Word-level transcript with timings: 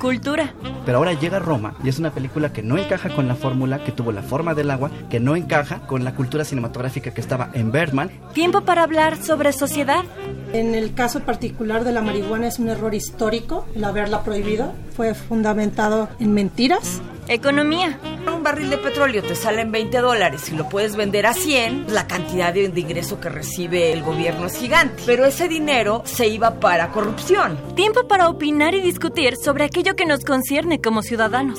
Cultura. 0.00 0.54
Pero 0.84 0.98
ahora 0.98 1.12
llega 1.14 1.38
Roma 1.38 1.74
y 1.82 1.88
es 1.88 1.98
una 1.98 2.10
película 2.10 2.52
que 2.52 2.62
no 2.62 2.78
encaja 2.78 3.08
con 3.14 3.28
la 3.28 3.34
fórmula, 3.34 3.82
que 3.82 3.92
tuvo 3.92 4.12
la 4.12 4.22
forma 4.22 4.54
del 4.54 4.70
agua, 4.70 4.90
que 5.10 5.20
no 5.20 5.36
encaja 5.36 5.80
con 5.86 6.04
la 6.04 6.14
cultura 6.14 6.44
cinematográfica 6.44 7.12
que 7.12 7.20
estaba 7.20 7.50
en 7.54 7.72
Bergman. 7.72 8.10
Tiempo 8.34 8.62
para 8.62 8.82
hablar 8.82 9.16
sobre 9.16 9.52
sociedad. 9.52 10.04
En 10.52 10.74
el 10.74 10.94
caso 10.94 11.20
particular 11.20 11.84
de 11.84 11.92
la 11.92 12.02
marihuana 12.02 12.46
es 12.46 12.58
un 12.58 12.68
error 12.68 12.94
histórico 12.94 13.66
el 13.74 13.84
haberla 13.84 14.22
prohibido. 14.22 14.72
Fue 14.94 15.14
fundamentado 15.14 16.08
en 16.18 16.32
mentiras. 16.32 17.00
Economía. 17.28 17.98
Un 18.26 18.42
barril 18.42 18.70
de 18.70 18.78
petróleo 18.78 19.22
te 19.22 19.34
sale 19.34 19.62
en 19.62 19.72
20 19.72 19.98
dólares 19.98 20.48
y 20.50 20.56
lo 20.56 20.68
puedes 20.68 20.96
vender 20.96 21.26
a 21.26 21.34
100, 21.34 21.86
la 21.92 22.06
cantidad 22.06 22.52
de, 22.52 22.68
de 22.68 22.80
ingreso 22.80 23.20
que 23.20 23.28
recibe 23.28 23.92
el 23.92 24.02
gobierno 24.02 24.46
es 24.46 24.56
gigante. 24.56 25.02
Pero 25.06 25.24
ese 25.24 25.48
dinero 25.48 26.02
se 26.04 26.28
iba 26.28 26.60
para 26.60 26.92
corrupción. 26.92 27.58
Tiempo 27.74 28.06
para 28.06 28.28
opinar 28.28 28.74
y 28.74 28.80
discutir 28.80 29.36
sobre 29.36 29.64
aquello 29.64 29.96
que 29.96 30.06
nos 30.06 30.24
concierne 30.24 30.80
como 30.80 31.02
ciudadanos. 31.02 31.58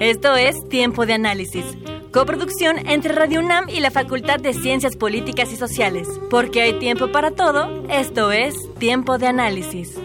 Esto 0.00 0.36
es 0.36 0.68
Tiempo 0.68 1.06
de 1.06 1.14
Análisis. 1.14 1.64
Coproducción 2.12 2.86
entre 2.88 3.14
Radio 3.14 3.40
UNAM 3.40 3.68
y 3.68 3.80
la 3.80 3.90
Facultad 3.90 4.38
de 4.40 4.54
Ciencias 4.54 4.96
Políticas 4.96 5.52
y 5.52 5.56
Sociales. 5.56 6.08
Porque 6.30 6.62
hay 6.62 6.78
tiempo 6.78 7.12
para 7.12 7.30
todo, 7.30 7.84
esto 7.88 8.32
es 8.32 8.54
Tiempo 8.78 9.18
de 9.18 9.26
Análisis. 9.26 9.98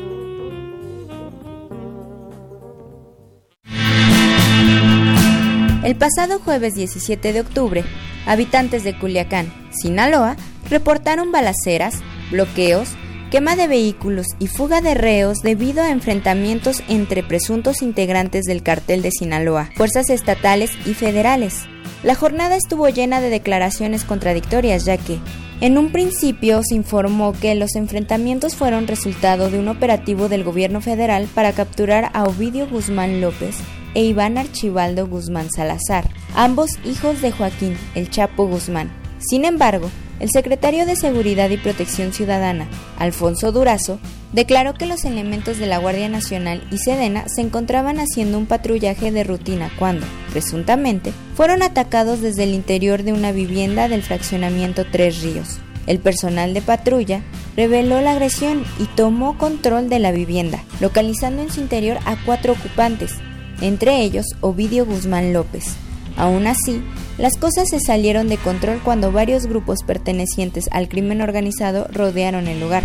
El 5.83 5.95
pasado 5.95 6.37
jueves 6.37 6.75
17 6.75 7.33
de 7.33 7.41
octubre, 7.41 7.83
habitantes 8.27 8.83
de 8.83 8.95
Culiacán, 8.95 9.51
Sinaloa, 9.71 10.35
reportaron 10.69 11.31
balaceras, 11.31 11.95
bloqueos, 12.29 12.89
quema 13.31 13.55
de 13.55 13.67
vehículos 13.67 14.27
y 14.38 14.45
fuga 14.45 14.81
de 14.81 14.93
reos 14.93 15.39
debido 15.39 15.81
a 15.81 15.89
enfrentamientos 15.89 16.83
entre 16.88 17.23
presuntos 17.23 17.81
integrantes 17.81 18.45
del 18.45 18.61
cartel 18.61 19.01
de 19.01 19.09
Sinaloa, 19.09 19.71
fuerzas 19.75 20.11
estatales 20.11 20.69
y 20.85 20.93
federales. 20.93 21.63
La 22.03 22.13
jornada 22.13 22.57
estuvo 22.57 22.88
llena 22.88 23.19
de 23.19 23.31
declaraciones 23.31 24.03
contradictorias 24.03 24.85
ya 24.85 24.97
que, 24.97 25.17
en 25.61 25.79
un 25.79 25.91
principio 25.91 26.61
se 26.63 26.75
informó 26.75 27.33
que 27.33 27.55
los 27.55 27.73
enfrentamientos 27.75 28.55
fueron 28.55 28.85
resultado 28.85 29.49
de 29.49 29.57
un 29.57 29.67
operativo 29.67 30.29
del 30.29 30.43
gobierno 30.43 30.79
federal 30.79 31.27
para 31.33 31.53
capturar 31.53 32.11
a 32.13 32.25
Ovidio 32.25 32.67
Guzmán 32.67 33.19
López 33.19 33.55
e 33.94 34.03
Iván 34.03 34.38
Archibaldo 34.38 35.08
Guzmán 35.08 35.50
Salazar, 35.50 36.09
ambos 36.36 36.72
hijos 36.86 37.22
de 37.22 37.31
Joaquín 37.31 37.78
El 37.95 38.09
Chapo 38.09 38.47
Guzmán. 38.47 38.92
Sin 39.20 39.45
embargo, 39.45 39.89
el 40.20 40.30
secretario 40.30 40.86
de 40.86 40.95
Seguridad 40.95 41.50
y 41.50 41.58
Protección 41.58 42.14
Ciudadana, 42.14 42.67
Alfonso 43.00 43.52
Durazo, 43.52 44.00
declaró 44.34 44.75
que 44.75 44.86
los 44.86 45.03
elementos 45.03 45.58
de 45.58 45.66
la 45.66 45.80
Guardia 45.80 46.09
Nacional 46.09 46.64
y 46.72 46.78
Sedena 46.78 47.28
se 47.28 47.42
encontraban 47.42 48.00
haciendo 48.00 48.38
un 48.38 48.45
patrullaje 48.45 49.12
de 49.12 49.23
rutina 49.23 49.72
cuando, 49.80 50.06
presuntamente, 50.31 51.12
fueron 51.36 51.64
atacados 51.64 52.22
desde 52.22 52.44
el 52.44 52.53
interior 52.53 53.03
de 53.03 53.14
una 53.14 53.31
vivienda 53.31 53.88
del 53.89 54.03
fraccionamiento 54.03 54.86
Tres 54.92 55.22
Ríos. 55.24 55.59
El 55.88 56.00
personal 56.00 56.53
de 56.53 56.62
patrulla 56.62 57.24
reveló 57.57 58.00
la 58.01 58.12
agresión 58.12 58.63
y 58.80 58.85
tomó 58.85 59.38
control 59.38 59.90
de 59.90 60.00
la 60.00 60.12
vivienda, 60.12 60.63
localizando 60.80 61.41
en 61.41 61.51
su 61.51 61.59
interior 61.59 61.97
a 62.06 62.16
cuatro 62.24 62.53
ocupantes, 62.53 63.16
entre 63.61 64.01
ellos 64.01 64.25
Ovidio 64.41 64.85
Guzmán 64.85 65.33
López. 65.33 65.75
Aún 66.17 66.47
así, 66.47 66.83
las 67.17 67.38
cosas 67.38 67.69
se 67.69 67.79
salieron 67.79 68.27
de 68.27 68.38
control 68.38 68.81
cuando 68.83 69.11
varios 69.11 69.45
grupos 69.45 69.83
pertenecientes 69.83 70.69
al 70.72 70.89
crimen 70.89 71.22
organizado 71.22 71.88
rodearon 71.91 72.47
el 72.47 72.59
lugar, 72.59 72.83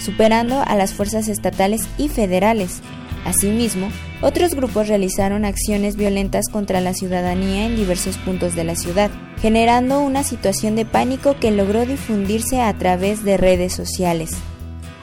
superando 0.00 0.62
a 0.64 0.74
las 0.74 0.94
fuerzas 0.94 1.28
estatales 1.28 1.82
y 1.98 2.08
federales. 2.08 2.80
Asimismo, 3.24 3.88
otros 4.22 4.54
grupos 4.54 4.88
realizaron 4.88 5.44
acciones 5.44 5.96
violentas 5.96 6.48
contra 6.48 6.80
la 6.80 6.94
ciudadanía 6.94 7.66
en 7.66 7.76
diversos 7.76 8.16
puntos 8.18 8.54
de 8.54 8.64
la 8.64 8.76
ciudad, 8.76 9.10
generando 9.42 10.00
una 10.00 10.22
situación 10.22 10.76
de 10.76 10.84
pánico 10.84 11.36
que 11.38 11.50
logró 11.50 11.84
difundirse 11.84 12.60
a 12.60 12.72
través 12.78 13.24
de 13.24 13.36
redes 13.36 13.72
sociales. 13.72 14.30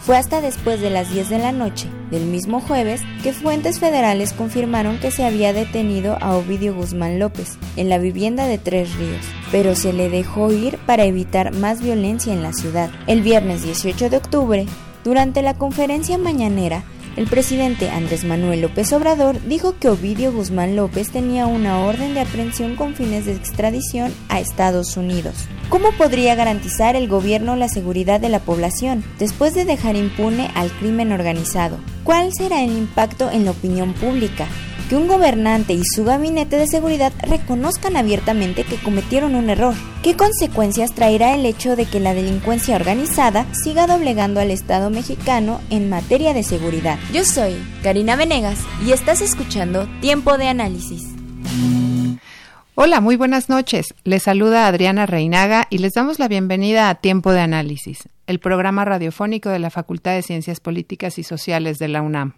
Fue 0.06 0.18
hasta 0.18 0.42
después 0.42 0.82
de 0.82 0.90
las 0.90 1.14
10 1.14 1.30
de 1.30 1.40
la 1.40 1.54
noche 1.54 1.88
del 2.12 2.26
mismo 2.26 2.60
jueves 2.60 3.02
que 3.24 3.32
fuentes 3.32 3.80
federales 3.80 4.34
confirmaron 4.34 5.00
que 5.00 5.12
se 5.12 5.26
había 5.26 5.54
detenido 5.54 6.18
a 6.20 6.36
Ovidio 6.36 6.76
Guzmán 6.76 7.20
López 7.20 7.58
en 7.78 7.88
la 7.88 8.00
vivienda 8.00 8.46
de 8.46 8.58
Tres 8.58 8.94
Ríos, 8.98 9.26
pero 9.50 9.76
se 9.76 9.94
le 9.94 10.10
dejó 10.10 10.52
ir 10.52 10.78
para 10.80 11.06
evitar 11.06 11.54
más 11.54 11.82
violencia 11.82 12.34
en 12.34 12.44
la 12.44 12.52
ciudad. 12.52 12.92
El 13.08 13.22
viernes 13.22 13.64
18 13.64 14.10
de 14.10 14.18
octubre, 14.18 14.66
durante 15.06 15.42
la 15.42 15.54
conferencia 15.54 16.18
mañanera, 16.18 16.84
el 17.16 17.28
presidente 17.28 17.90
Andrés 17.90 18.24
Manuel 18.24 18.62
López 18.62 18.92
Obrador 18.94 19.40
dijo 19.46 19.76
que 19.80 19.90
Ovidio 19.90 20.32
Guzmán 20.32 20.76
López 20.76 21.12
tenía 21.12 21.46
una 21.46 21.80
orden 21.80 22.14
de 22.14 22.22
aprehensión 22.22 22.76
con 22.76 22.96
fines 22.96 23.26
de 23.26 23.34
extradición 23.34 24.14
a 24.30 24.40
Estados 24.40 24.98
Unidos. 24.98 25.36
¿Cómo 25.70 25.92
podría 25.92 26.36
garantizar 26.36 26.96
el 26.96 27.08
gobierno 27.08 27.56
la 27.56 27.68
seguridad 27.68 28.20
de 28.20 28.30
la 28.30 28.40
población 28.40 29.04
después 29.20 29.54
de 29.54 29.66
dejar 29.66 29.96
impune 29.96 30.52
al 30.56 30.72
crimen 30.72 31.12
organizado? 31.12 31.78
¿Cuál 32.04 32.34
será 32.34 32.64
el 32.64 32.72
impacto 32.72 33.30
en 33.32 33.46
la 33.46 33.52
opinión 33.52 33.94
pública? 33.94 34.48
Que 34.90 34.96
un 34.96 35.08
gobernante 35.08 35.74
y 35.74 35.82
su 35.84 36.04
gabinete 36.04 36.58
de 36.58 36.68
seguridad 36.68 37.14
reconozcan 37.22 37.98
abiertamente 37.98 38.64
que 38.64 38.78
cometieron 38.78 39.36
un 39.36 39.50
error. 39.50 39.74
¿Qué 40.02 40.16
consecuencias 40.16 40.94
traerá 40.94 41.36
el 41.36 41.46
hecho 41.46 41.76
de 41.76 41.86
que 41.86 42.00
la 42.00 42.14
delincuencia 42.14 42.76
organizada 42.76 43.46
siga 43.54 43.88
doblegando 43.88 44.40
al 44.40 44.52
Estado 44.52 44.90
mexicano 44.90 45.62
en 45.70 45.90
materia 45.90 46.34
de 46.34 46.44
seguridad? 46.44 47.00
Yo 47.14 47.24
soy 47.26 47.56
Karina 47.84 48.16
Venegas 48.16 48.60
y 48.86 48.92
estás 48.92 49.22
escuchando 49.22 49.88
Tiempo 50.02 50.38
de 50.38 50.48
Análisis. 50.48 51.04
Hola, 52.76 53.02
muy 53.02 53.18
buenas 53.18 53.50
noches. 53.50 53.94
Les 54.04 54.24
saluda 54.24 54.66
Adriana 54.66 55.06
Reinaga 55.06 55.68
y 55.70 55.78
les 55.78 55.94
damos 55.94 56.18
la 56.18 56.28
bienvenida 56.28 56.90
a 56.90 56.96
Tiempo 56.96 57.32
de 57.32 57.40
Análisis, 57.40 58.10
el 58.26 58.40
programa 58.40 58.84
radiofónico 58.84 59.50
de 59.50 59.60
la 59.60 59.70
Facultad 59.70 60.16
de 60.16 60.24
Ciencias 60.24 60.60
Políticas 60.60 61.20
y 61.20 61.24
Sociales 61.24 61.78
de 61.78 61.88
la 61.88 62.02
UNAM. 62.02 62.34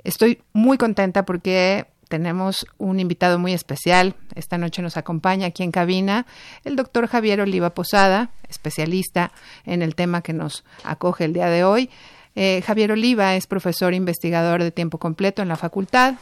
Estoy 0.04 0.44
muy 0.54 0.78
contenta 0.78 1.25
porque 1.25 1.88
tenemos 2.07 2.68
un 2.78 3.00
invitado 3.00 3.40
muy 3.40 3.54
especial. 3.54 4.16
Esta 4.36 4.60
noche 4.60 4.83
nos 4.83 4.95
acompaña 4.95 5.48
aquí 5.48 5.63
en 5.63 5.72
cabina 5.72 6.28
el 6.63 6.75
doctor 6.75 7.07
Javier 7.07 7.42
Oliva 7.42 7.72
Posada, 7.72 8.30
especialista 8.48 9.31
en 9.66 9.81
el 9.81 9.95
tema 9.95 10.22
que 10.22 10.33
nos 10.33 10.63
acoge 10.83 11.25
el 11.25 11.33
día 11.33 11.48
de 11.48 11.63
hoy. 11.63 11.90
Eh, 12.39 12.62
Javier 12.62 12.92
Oliva 12.92 13.36
es 13.36 13.48
profesor 13.48 13.95
investigador 13.95 14.62
de 14.62 14.69
tiempo 14.69 15.00
completo 15.00 15.42
en 15.42 15.48
la 15.48 15.56
facultad 15.56 16.18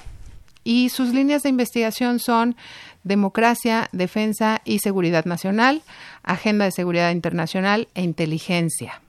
y 0.64 0.88
sus 0.88 1.14
líneas 1.14 1.44
de 1.44 1.50
investigación 1.50 2.20
son 2.20 2.56
democracia, 3.04 3.90
defensa 3.92 4.62
y 4.64 4.80
seguridad 4.80 5.26
nacional, 5.26 5.82
agenda 6.24 6.64
de 6.64 6.72
seguridad 6.72 7.12
internacional 7.12 7.90
e 7.96 8.02
inteligencia. 8.04 9.02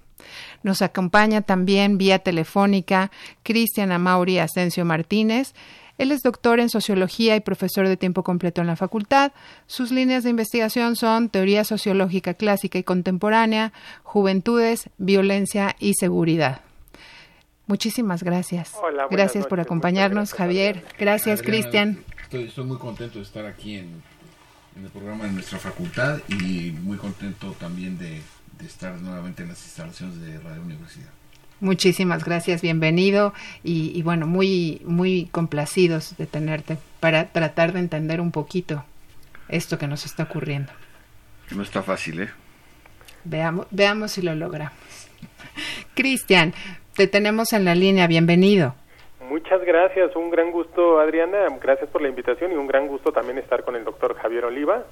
Nos 0.64 0.82
acompaña 0.82 1.42
también 1.42 1.96
vía 1.96 2.18
telefónica 2.18 3.12
Cristian 3.44 3.92
Amauri 3.92 4.40
Asensio 4.40 4.84
Martínez. 4.84 5.54
Él 5.98 6.10
es 6.10 6.24
doctor 6.24 6.58
en 6.58 6.70
sociología 6.70 7.36
y 7.36 7.40
profesor 7.40 7.86
de 7.86 7.96
tiempo 7.96 8.24
completo 8.24 8.62
en 8.62 8.66
la 8.66 8.74
facultad. 8.74 9.30
Sus 9.68 9.92
líneas 9.92 10.24
de 10.24 10.30
investigación 10.30 10.96
son 10.96 11.28
teoría 11.28 11.62
sociológica 11.62 12.34
clásica 12.34 12.80
y 12.80 12.82
contemporánea, 12.82 13.72
juventudes, 14.02 14.90
violencia 14.98 15.76
y 15.78 15.94
seguridad. 15.94 16.65
Muchísimas 17.66 18.22
gracias. 18.22 18.74
Hola, 18.80 19.08
gracias 19.10 19.46
por 19.46 19.58
acompañarnos, 19.58 20.32
Javier. 20.32 20.84
Gracias, 20.98 21.42
Cristian. 21.42 22.04
Estoy, 22.30 22.64
muy 22.64 22.78
contento 22.78 23.18
de 23.18 23.24
estar 23.24 23.44
aquí 23.44 23.76
en, 23.76 24.02
el 24.76 24.90
programa 24.90 25.24
de 25.24 25.32
nuestra 25.32 25.58
facultad 25.58 26.20
y 26.28 26.70
muy 26.82 26.96
contento 26.96 27.52
también 27.58 27.98
de, 27.98 28.20
estar 28.64 29.00
nuevamente 29.00 29.42
en 29.42 29.48
las 29.48 29.62
instalaciones 29.64 30.20
de 30.20 30.38
Radio 30.38 30.62
Universidad. 30.62 31.08
Muchísimas 31.58 32.24
gracias, 32.24 32.62
bienvenido 32.62 33.32
y, 33.64 34.00
bueno, 34.02 34.26
muy, 34.26 34.82
muy 34.84 35.26
complacidos 35.32 36.16
de 36.18 36.26
tenerte 36.26 36.78
para 37.00 37.32
tratar 37.32 37.72
de 37.72 37.80
entender 37.80 38.20
un 38.20 38.30
poquito 38.30 38.84
esto 39.48 39.78
que 39.78 39.86
nos 39.86 40.04
está 40.04 40.24
ocurriendo. 40.24 40.72
No 41.50 41.62
está 41.62 41.82
fácil, 41.82 42.20
¿eh? 42.20 42.30
Veamos, 43.24 43.66
veamos 43.70 44.12
si 44.12 44.22
lo 44.22 44.34
logramos. 44.34 44.72
Cristian, 45.94 46.54
te 46.96 47.06
tenemos 47.06 47.52
en 47.52 47.64
la 47.64 47.74
línea, 47.74 48.06
bienvenido. 48.06 48.74
Muchas 49.28 49.60
gracias, 49.64 50.16
un 50.16 50.30
gran 50.30 50.50
gusto 50.50 50.98
Adriana, 50.98 51.38
gracias 51.60 51.90
por 51.90 52.00
la 52.00 52.08
invitación 52.08 52.52
y 52.52 52.54
un 52.54 52.66
gran 52.66 52.86
gusto 52.86 53.12
también 53.12 53.38
estar 53.38 53.64
con 53.64 53.76
el 53.76 53.84
doctor 53.84 54.16
Javier 54.16 54.44
Oliva 54.44 54.84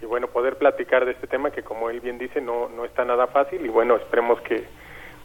y 0.00 0.06
bueno, 0.06 0.26
poder 0.26 0.56
platicar 0.56 1.04
de 1.04 1.12
este 1.12 1.26
tema 1.26 1.50
que 1.50 1.62
como 1.62 1.88
él 1.90 2.00
bien 2.00 2.18
dice 2.18 2.40
no, 2.40 2.68
no 2.68 2.84
está 2.84 3.04
nada 3.04 3.28
fácil 3.28 3.64
y 3.64 3.68
bueno, 3.68 3.96
esperemos 3.96 4.40
que 4.40 4.64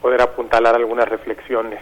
poder 0.01 0.21
apuntalar 0.21 0.75
algunas 0.75 1.07
reflexiones. 1.09 1.79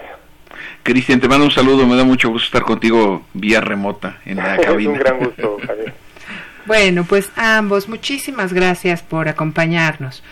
Cristian, 0.83 1.19
te 1.19 1.27
mando 1.27 1.45
un 1.45 1.51
saludo, 1.51 1.85
me 1.85 1.97
da 1.97 2.03
mucho 2.03 2.29
gusto 2.29 2.45
estar 2.45 2.61
contigo 2.61 3.23
vía 3.33 3.59
remota 3.59 4.21
en 4.25 4.37
la 4.37 4.57
cabina. 4.57 4.93
es 4.93 4.97
un 4.97 5.03
gran 5.03 5.19
gusto, 5.19 5.57
Javier. 5.65 5.93
bueno, 6.65 7.03
pues 7.07 7.31
ambos, 7.35 7.89
muchísimas 7.89 8.53
gracias 8.53 9.03
por 9.03 9.27
acompañarnos. 9.27 10.23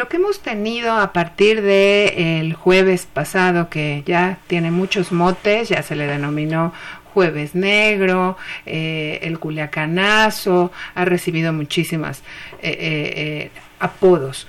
Lo 0.00 0.08
que 0.08 0.16
hemos 0.16 0.40
tenido 0.40 0.94
a 0.94 1.12
partir 1.12 1.60
de 1.60 2.40
el 2.40 2.54
jueves 2.54 3.04
pasado, 3.04 3.68
que 3.68 4.02
ya 4.06 4.38
tiene 4.46 4.70
muchos 4.70 5.12
motes, 5.12 5.68
ya 5.68 5.82
se 5.82 5.94
le 5.94 6.06
denominó 6.06 6.72
Jueves 7.12 7.54
Negro, 7.54 8.38
eh, 8.64 9.18
el 9.20 9.38
Culiacanazo, 9.38 10.72
ha 10.94 11.04
recibido 11.04 11.52
muchísimas 11.52 12.20
eh, 12.62 12.72
eh, 12.72 13.50
apodos. 13.78 14.46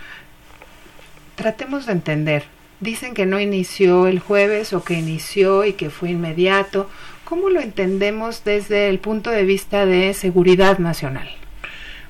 Tratemos 1.36 1.86
de 1.86 1.92
entender. 1.92 2.46
Dicen 2.80 3.14
que 3.14 3.26
no 3.26 3.38
inició 3.38 4.08
el 4.08 4.20
jueves 4.20 4.72
o 4.72 4.86
que 4.86 4.94
inició 4.94 5.66
y 5.66 5.74
que 5.74 5.90
fue 5.90 6.12
inmediato. 6.12 6.90
¿Cómo 7.26 7.50
lo 7.50 7.60
entendemos 7.60 8.46
desde 8.46 8.88
el 8.88 9.00
punto 9.00 9.30
de 9.32 9.44
vista 9.44 9.86
de 9.86 10.14
seguridad 10.14 10.80
nacional? 10.80 11.41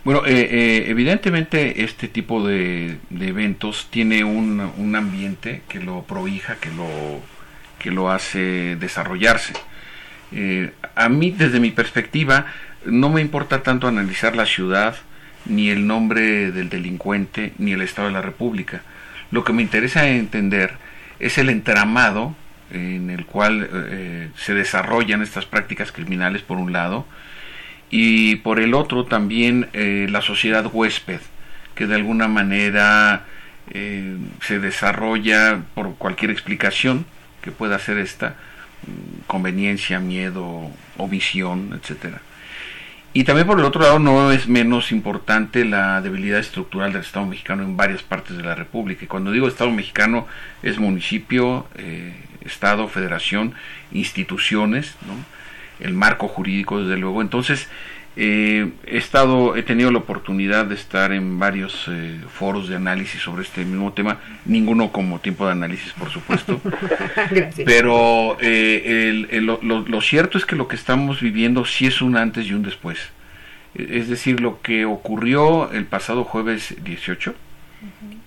Bueno, 0.03 0.25
eh, 0.25 0.47
eh, 0.49 0.85
evidentemente 0.87 1.83
este 1.83 2.07
tipo 2.07 2.47
de, 2.47 2.97
eventos 3.19 3.87
tiene 3.91 4.23
un, 4.23 4.59
un, 4.77 4.95
ambiente 4.95 5.61
que 5.69 5.79
lo 5.79 6.01
prohija, 6.03 6.55
que 6.55 6.71
lo, 6.71 6.89
que 7.77 7.91
lo 7.91 8.09
hace 8.09 8.77
desarrollarse. 8.77 9.53
Eh, 10.31 10.71
a 10.95 11.07
mí, 11.07 11.29
desde 11.29 11.59
mi 11.59 11.69
perspectiva, 11.69 12.47
no 12.83 13.09
me 13.09 13.21
importa 13.21 13.61
tanto 13.61 13.87
analizar 13.87 14.35
la 14.35 14.47
ciudad, 14.47 14.95
ni 15.45 15.69
el 15.69 15.85
nombre 15.85 16.51
del 16.51 16.69
delincuente, 16.69 17.53
ni 17.59 17.73
el 17.73 17.83
Estado 17.83 18.07
de 18.07 18.15
la 18.15 18.23
República. 18.23 18.81
Lo 19.29 19.43
que 19.43 19.53
me 19.53 19.61
interesa 19.61 20.07
entender 20.07 20.73
es 21.19 21.37
el 21.37 21.49
entramado 21.49 22.35
en 22.71 23.11
el 23.11 23.25
cual 23.25 24.31
se 24.35 24.53
desarrollan 24.53 25.21
estas 25.21 25.45
prácticas 25.45 25.91
criminales, 25.91 26.41
por 26.41 26.57
un 26.57 26.71
lado, 26.71 27.05
y 27.91 28.37
por 28.37 28.59
el 28.59 28.73
otro 28.73 29.05
también 29.05 29.69
eh, 29.73 30.07
la 30.09 30.21
sociedad 30.21 30.65
huésped, 30.71 31.19
que 31.75 31.87
de 31.87 31.95
alguna 31.95 32.29
manera 32.29 33.25
eh, 33.69 34.17
se 34.41 34.59
desarrolla 34.59 35.61
por 35.75 35.95
cualquier 35.95 36.31
explicación 36.31 37.05
que 37.41 37.51
pueda 37.51 37.77
ser 37.79 37.97
esta, 37.97 38.29
mm, 38.87 39.27
conveniencia, 39.27 39.99
miedo 39.99 40.71
o 40.97 41.07
visión, 41.09 41.77
etcétera. 41.79 42.21
Y 43.13 43.25
también 43.25 43.45
por 43.45 43.59
el 43.59 43.65
otro 43.65 43.81
lado 43.81 43.99
no 43.99 44.31
es 44.31 44.47
menos 44.47 44.93
importante 44.93 45.65
la 45.65 45.99
debilidad 46.01 46.39
estructural 46.39 46.93
del 46.93 47.01
Estado 47.01 47.25
mexicano 47.25 47.63
en 47.63 47.75
varias 47.75 48.03
partes 48.03 48.37
de 48.37 48.43
la 48.43 48.55
República. 48.55 49.03
Y 49.03 49.07
cuando 49.07 49.31
digo 49.31 49.49
Estado 49.49 49.69
mexicano 49.69 50.27
es 50.63 50.79
municipio, 50.79 51.67
eh, 51.75 52.15
Estado, 52.45 52.87
federación, 52.87 53.53
instituciones, 53.91 54.95
¿no? 55.05 55.40
El 55.81 55.93
marco 55.93 56.27
jurídico, 56.27 56.81
desde 56.81 56.97
luego. 56.97 57.21
Entonces, 57.21 57.67
eh, 58.17 58.69
he 58.85 58.97
estado, 58.97 59.55
he 59.55 59.63
tenido 59.63 59.89
la 59.89 59.99
oportunidad 59.99 60.65
de 60.65 60.75
estar 60.75 61.13
en 61.13 61.39
varios 61.39 61.85
eh, 61.87 62.19
foros 62.29 62.67
de 62.67 62.75
análisis 62.75 63.21
sobre 63.21 63.43
este 63.43 63.63
mismo 63.63 63.93
tema, 63.93 64.19
ninguno 64.45 64.91
como 64.91 65.19
tiempo 65.19 65.45
de 65.45 65.53
análisis, 65.53 65.93
por 65.93 66.09
supuesto. 66.09 66.59
Pero 67.65 68.37
eh, 68.41 69.39
lo, 69.41 70.01
cierto 70.01 70.37
es 70.37 70.45
que 70.45 70.57
lo 70.57 70.67
que 70.67 70.75
estamos 70.75 71.21
viviendo 71.21 71.63
sí 71.63 71.87
es 71.87 72.01
un 72.01 72.17
antes 72.17 72.47
y 72.47 72.53
un 72.53 72.63
después. 72.63 72.99
Es 73.75 74.09
decir, 74.09 74.41
lo 74.41 74.61
que 74.61 74.83
ocurrió 74.83 75.71
el 75.71 75.85
pasado 75.85 76.25
jueves 76.25 76.75
18 76.83 77.33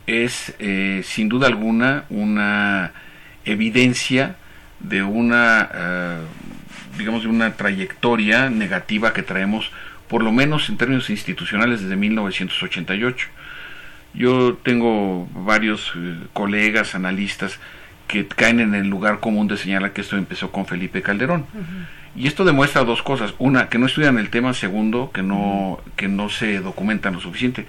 es 0.06 0.54
sin 1.02 1.28
duda 1.28 1.46
alguna 1.46 2.04
una 2.08 2.92
evidencia 3.44 4.36
de 4.88 5.02
una 5.02 6.24
digamos, 6.98 7.22
de 7.22 7.28
una 7.28 7.54
trayectoria 7.54 8.50
negativa 8.50 9.12
que 9.12 9.22
traemos, 9.22 9.70
por 10.08 10.22
lo 10.22 10.32
menos 10.32 10.68
en 10.68 10.76
términos 10.76 11.10
institucionales, 11.10 11.82
desde 11.82 11.96
1988. 11.96 13.28
Yo 14.14 14.54
tengo 14.62 15.28
varios 15.34 15.92
eh, 15.96 16.16
colegas, 16.32 16.94
analistas, 16.94 17.58
que 18.06 18.26
caen 18.26 18.60
en 18.60 18.74
el 18.74 18.88
lugar 18.88 19.20
común 19.20 19.48
de 19.48 19.56
señalar 19.56 19.92
que 19.92 20.02
esto 20.02 20.16
empezó 20.16 20.52
con 20.52 20.66
Felipe 20.66 21.02
Calderón. 21.02 21.46
Y 22.14 22.28
esto 22.28 22.44
demuestra 22.44 22.84
dos 22.84 23.02
cosas. 23.02 23.34
Una, 23.38 23.68
que 23.68 23.78
no 23.78 23.86
estudian 23.86 24.18
el 24.18 24.28
tema. 24.28 24.52
Segundo, 24.52 25.10
que 25.12 25.22
no, 25.22 25.80
que 25.96 26.06
no 26.06 26.28
se 26.28 26.60
documentan 26.60 27.14
lo 27.14 27.20
suficiente. 27.20 27.66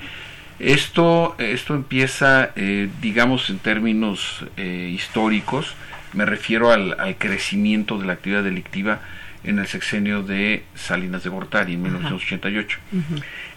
Esto, 0.60 1.36
esto 1.40 1.74
empieza, 1.74 2.52
eh, 2.58 2.90
digamos, 3.02 3.50
en 3.50 3.60
términos 3.60 4.46
eh, 4.58 4.92
históricos, 4.94 5.74
me 6.16 6.26
refiero 6.26 6.72
al, 6.72 7.16
crecimiento 7.18 7.98
de 7.98 8.06
la 8.06 8.14
actividad 8.14 8.44
delictiva 8.44 9.02
en 9.44 9.60
el 9.60 9.68
sexenio 9.68 10.24
de 10.24 10.64
Salinas 10.74 11.24
de 11.24 11.30
Gortari 11.30 11.74
en 11.74 11.84
1988. 11.84 12.80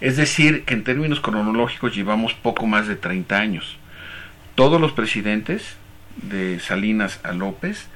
Es 0.00 0.16
decir, 0.16 0.64
que 0.64 0.74
en 0.74 0.84
términos 0.84 1.20
cronológicos 1.20 1.94
llevamos 1.94 2.34
poco 2.34 2.66
más 2.66 2.86
de 2.86 2.96
30 2.96 3.38
años. 3.38 3.78
Todos 4.54 4.80
los 4.80 4.92
presidentes, 4.92 5.76
de 6.16 6.58
Salinas 6.60 7.20
a 7.22 7.32
López, 7.32 7.86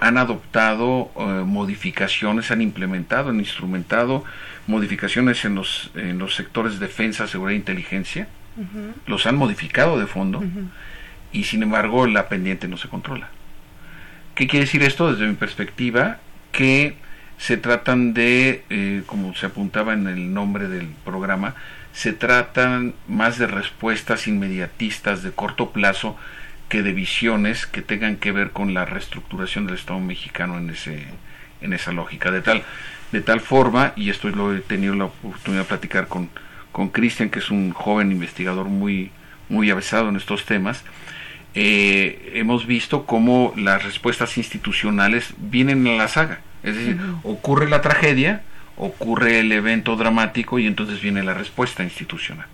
han 0.00 0.18
adoptado 0.18 1.10
eh, 1.16 1.44
modificaciones, 1.44 2.50
han 2.50 2.62
implementado, 2.62 3.30
han 3.30 3.38
instrumentado 3.38 4.24
modificaciones 4.66 5.44
en 5.44 5.54
los, 5.54 5.90
en 5.94 6.18
los 6.18 6.34
sectores 6.34 6.78
de 6.78 6.86
defensa, 6.86 7.26
seguridad 7.26 7.54
e 7.54 7.58
inteligencia, 7.58 8.28
los 9.06 9.26
han 9.26 9.36
modificado 9.36 9.98
de 9.98 10.06
fondo 10.06 10.42
y 11.32 11.44
sin 11.44 11.62
embargo 11.62 12.06
la 12.06 12.28
pendiente 12.28 12.68
no 12.68 12.76
se 12.76 12.88
controla. 12.88 13.30
¿Qué 14.42 14.48
quiere 14.48 14.64
decir 14.64 14.82
esto 14.82 15.12
desde 15.12 15.28
mi 15.28 15.34
perspectiva? 15.34 16.18
Que 16.50 16.96
se 17.38 17.56
tratan 17.56 18.12
de, 18.12 18.64
eh, 18.70 19.04
como 19.06 19.36
se 19.36 19.46
apuntaba 19.46 19.92
en 19.92 20.08
el 20.08 20.34
nombre 20.34 20.66
del 20.66 20.88
programa, 21.04 21.54
se 21.92 22.12
tratan 22.12 22.92
más 23.06 23.38
de 23.38 23.46
respuestas 23.46 24.26
inmediatistas 24.26 25.22
de 25.22 25.30
corto 25.30 25.70
plazo 25.70 26.16
que 26.68 26.82
de 26.82 26.92
visiones 26.92 27.68
que 27.68 27.82
tengan 27.82 28.16
que 28.16 28.32
ver 28.32 28.50
con 28.50 28.74
la 28.74 28.84
reestructuración 28.84 29.66
del 29.66 29.76
Estado 29.76 30.00
mexicano 30.00 30.58
en 30.58 30.70
ese 30.70 31.06
en 31.60 31.72
esa 31.72 31.92
lógica 31.92 32.32
de 32.32 32.42
tal 32.42 32.64
de 33.12 33.20
tal 33.20 33.38
forma 33.38 33.92
y 33.94 34.10
esto 34.10 34.28
lo 34.30 34.52
he 34.56 34.58
tenido 34.58 34.96
la 34.96 35.04
oportunidad 35.04 35.62
de 35.62 35.68
platicar 35.68 36.08
con 36.08 36.30
con 36.72 36.88
Cristian 36.88 37.30
que 37.30 37.38
es 37.38 37.52
un 37.52 37.72
joven 37.72 38.10
investigador 38.10 38.66
muy 38.66 39.12
muy 39.48 39.70
avesado 39.70 40.08
en 40.08 40.16
estos 40.16 40.46
temas 40.46 40.82
eh, 41.54 42.32
hemos 42.34 42.66
visto 42.66 43.04
cómo 43.04 43.52
las 43.56 43.84
respuestas 43.84 44.38
institucionales 44.38 45.34
vienen 45.38 45.86
a 45.86 45.92
la 45.92 46.08
saga. 46.08 46.40
Es 46.62 46.76
decir, 46.76 46.98
ocurre 47.24 47.68
la 47.68 47.80
tragedia, 47.80 48.42
ocurre 48.76 49.40
el 49.40 49.50
evento 49.52 49.96
dramático 49.96 50.58
y 50.58 50.66
entonces 50.66 51.00
viene 51.00 51.22
la 51.22 51.34
respuesta 51.34 51.82
institucional. 51.82 52.46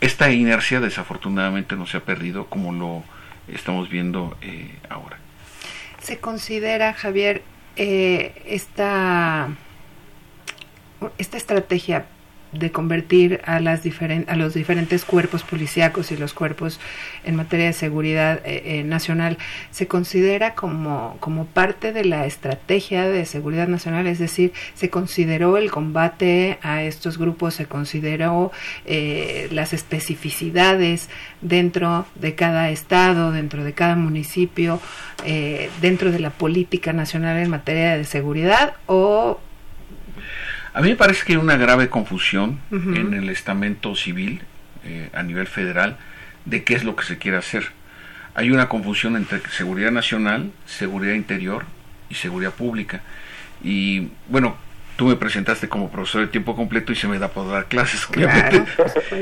Esta 0.00 0.30
inercia 0.30 0.80
desafortunadamente 0.80 1.76
no 1.76 1.86
se 1.86 1.98
ha 1.98 2.00
perdido 2.00 2.46
como 2.46 2.72
lo 2.72 3.04
estamos 3.48 3.90
viendo 3.90 4.36
eh, 4.40 4.70
ahora. 4.88 5.18
¿Se 6.00 6.18
considera, 6.18 6.94
Javier, 6.94 7.42
eh, 7.76 8.42
esta, 8.46 9.48
esta 11.18 11.36
estrategia 11.36 12.06
de 12.52 12.72
convertir 12.72 13.40
a, 13.44 13.60
las 13.60 13.82
a 14.26 14.36
los 14.36 14.54
diferentes 14.54 15.04
cuerpos 15.04 15.42
policíacos 15.42 16.10
y 16.10 16.16
los 16.16 16.34
cuerpos 16.34 16.80
en 17.24 17.36
materia 17.36 17.66
de 17.66 17.72
seguridad 17.72 18.40
eh, 18.44 18.62
eh, 18.64 18.82
nacional 18.82 19.38
se 19.70 19.86
considera 19.86 20.54
como, 20.54 21.16
como 21.20 21.46
parte 21.46 21.92
de 21.92 22.04
la 22.04 22.26
estrategia 22.26 23.08
de 23.08 23.24
seguridad 23.24 23.68
nacional, 23.68 24.06
es 24.06 24.18
decir, 24.18 24.52
se 24.74 24.90
consideró 24.90 25.56
el 25.56 25.70
combate 25.70 26.58
a 26.62 26.82
estos 26.82 27.18
grupos, 27.18 27.54
se 27.54 27.66
consideró 27.66 28.50
eh, 28.84 29.48
las 29.52 29.72
especificidades 29.72 31.08
dentro 31.40 32.06
de 32.16 32.34
cada 32.34 32.70
estado, 32.70 33.32
dentro 33.32 33.64
de 33.64 33.72
cada 33.72 33.96
municipio, 33.96 34.80
dentro 35.80 36.10
de 36.12 36.18
la 36.18 36.30
política 36.30 36.94
nacional 36.94 37.36
en 37.38 37.50
materia 37.50 37.96
de 37.96 38.04
seguridad 38.04 38.74
o 38.86 39.38
a 40.72 40.80
mí 40.80 40.90
me 40.90 40.96
parece 40.96 41.24
que 41.24 41.32
hay 41.32 41.38
una 41.38 41.56
grave 41.56 41.88
confusión 41.88 42.60
en 42.70 43.14
el 43.14 43.28
estamento 43.28 43.96
civil 43.96 44.42
eh, 44.84 45.10
a 45.12 45.22
nivel 45.22 45.46
federal 45.46 45.96
de 46.44 46.64
qué 46.64 46.74
es 46.74 46.84
lo 46.84 46.96
que 46.96 47.04
se 47.04 47.18
quiere 47.18 47.36
hacer. 47.36 47.68
Hay 48.34 48.50
una 48.50 48.68
confusión 48.68 49.16
entre 49.16 49.40
seguridad 49.50 49.90
nacional, 49.90 50.52
seguridad 50.66 51.14
interior 51.14 51.64
y 52.08 52.14
seguridad 52.14 52.52
pública. 52.52 53.02
Y 53.62 54.08
bueno, 54.28 54.56
tú 54.96 55.06
me 55.06 55.16
presentaste 55.16 55.68
como 55.68 55.90
profesor 55.90 56.22
de 56.22 56.26
tiempo 56.28 56.54
completo 56.54 56.92
y 56.92 56.96
se 56.96 57.08
me 57.08 57.18
da 57.18 57.28
por 57.28 57.50
dar 57.50 57.66
clases, 57.66 58.06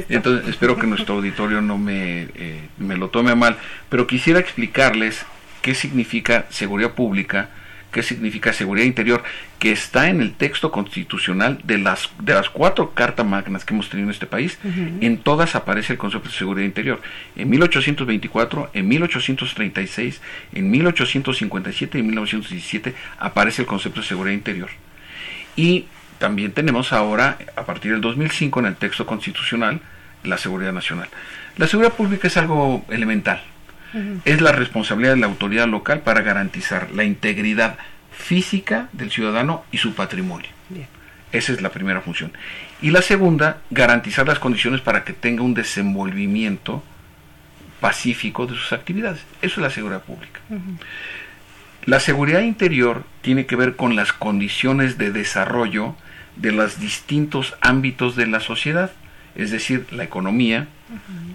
Entonces 0.08 0.48
espero 0.48 0.76
que 0.76 0.86
nuestro 0.86 1.14
auditorio 1.14 1.60
no 1.60 1.78
me, 1.78 2.28
eh, 2.34 2.68
me 2.76 2.96
lo 2.96 3.08
tome 3.08 3.30
a 3.30 3.34
mal, 3.34 3.56
pero 3.88 4.06
quisiera 4.06 4.38
explicarles 4.38 5.24
qué 5.62 5.74
significa 5.74 6.46
seguridad 6.50 6.92
pública 6.92 7.48
qué 7.90 8.02
significa 8.02 8.52
seguridad 8.52 8.86
interior, 8.86 9.22
que 9.58 9.72
está 9.72 10.08
en 10.08 10.20
el 10.20 10.34
texto 10.34 10.70
constitucional 10.70 11.60
de 11.64 11.78
las, 11.78 12.10
de 12.20 12.34
las 12.34 12.50
cuatro 12.50 12.92
cartas 12.94 13.26
magnas 13.26 13.64
que 13.64 13.74
hemos 13.74 13.88
tenido 13.88 14.08
en 14.08 14.12
este 14.12 14.26
país, 14.26 14.58
en 14.64 15.18
todas 15.18 15.54
aparece 15.54 15.94
el 15.94 15.98
concepto 15.98 16.28
de 16.28 16.34
seguridad 16.34 16.66
interior. 16.66 17.00
En 17.36 17.48
1824, 17.48 18.70
en 18.74 18.88
1836, 18.88 20.20
en 20.52 20.70
1857 20.70 21.98
y 21.98 22.00
en 22.00 22.06
1917 22.06 22.94
aparece 23.18 23.62
el 23.62 23.68
concepto 23.68 24.00
de 24.00 24.06
seguridad 24.06 24.34
interior. 24.34 24.68
Y 25.56 25.86
también 26.18 26.52
tenemos 26.52 26.92
ahora, 26.92 27.38
a 27.56 27.64
partir 27.64 27.92
del 27.92 28.00
2005, 28.00 28.60
en 28.60 28.66
el 28.66 28.76
texto 28.76 29.06
constitucional, 29.06 29.80
la 30.24 30.36
seguridad 30.36 30.72
nacional. 30.72 31.08
La 31.56 31.66
seguridad 31.66 31.94
pública 31.94 32.28
es 32.28 32.36
algo 32.36 32.84
elemental 32.90 33.42
es 34.24 34.40
la 34.40 34.52
responsabilidad 34.52 35.14
de 35.14 35.20
la 35.20 35.26
autoridad 35.26 35.66
local 35.66 36.00
para 36.00 36.22
garantizar 36.22 36.90
la 36.92 37.04
integridad 37.04 37.78
física 38.10 38.88
del 38.92 39.10
ciudadano 39.10 39.64
y 39.72 39.78
su 39.78 39.94
patrimonio. 39.94 40.48
Esa 41.30 41.52
es 41.52 41.60
la 41.60 41.70
primera 41.70 42.00
función. 42.00 42.32
Y 42.80 42.90
la 42.90 43.02
segunda, 43.02 43.58
garantizar 43.70 44.26
las 44.26 44.38
condiciones 44.38 44.80
para 44.80 45.04
que 45.04 45.12
tenga 45.12 45.42
un 45.42 45.54
desenvolvimiento 45.54 46.82
pacífico 47.80 48.46
de 48.46 48.54
sus 48.54 48.72
actividades. 48.72 49.20
Eso 49.42 49.60
es 49.60 49.62
la 49.62 49.70
seguridad 49.70 50.02
pública. 50.02 50.40
La 51.84 52.00
seguridad 52.00 52.40
interior 52.40 53.04
tiene 53.22 53.46
que 53.46 53.56
ver 53.56 53.76
con 53.76 53.96
las 53.96 54.12
condiciones 54.12 54.98
de 54.98 55.10
desarrollo 55.10 55.94
de 56.36 56.52
los 56.52 56.80
distintos 56.80 57.56
ámbitos 57.60 58.16
de 58.16 58.26
la 58.26 58.40
sociedad, 58.40 58.92
es 59.34 59.50
decir, 59.50 59.86
la 59.90 60.04
economía, 60.04 60.68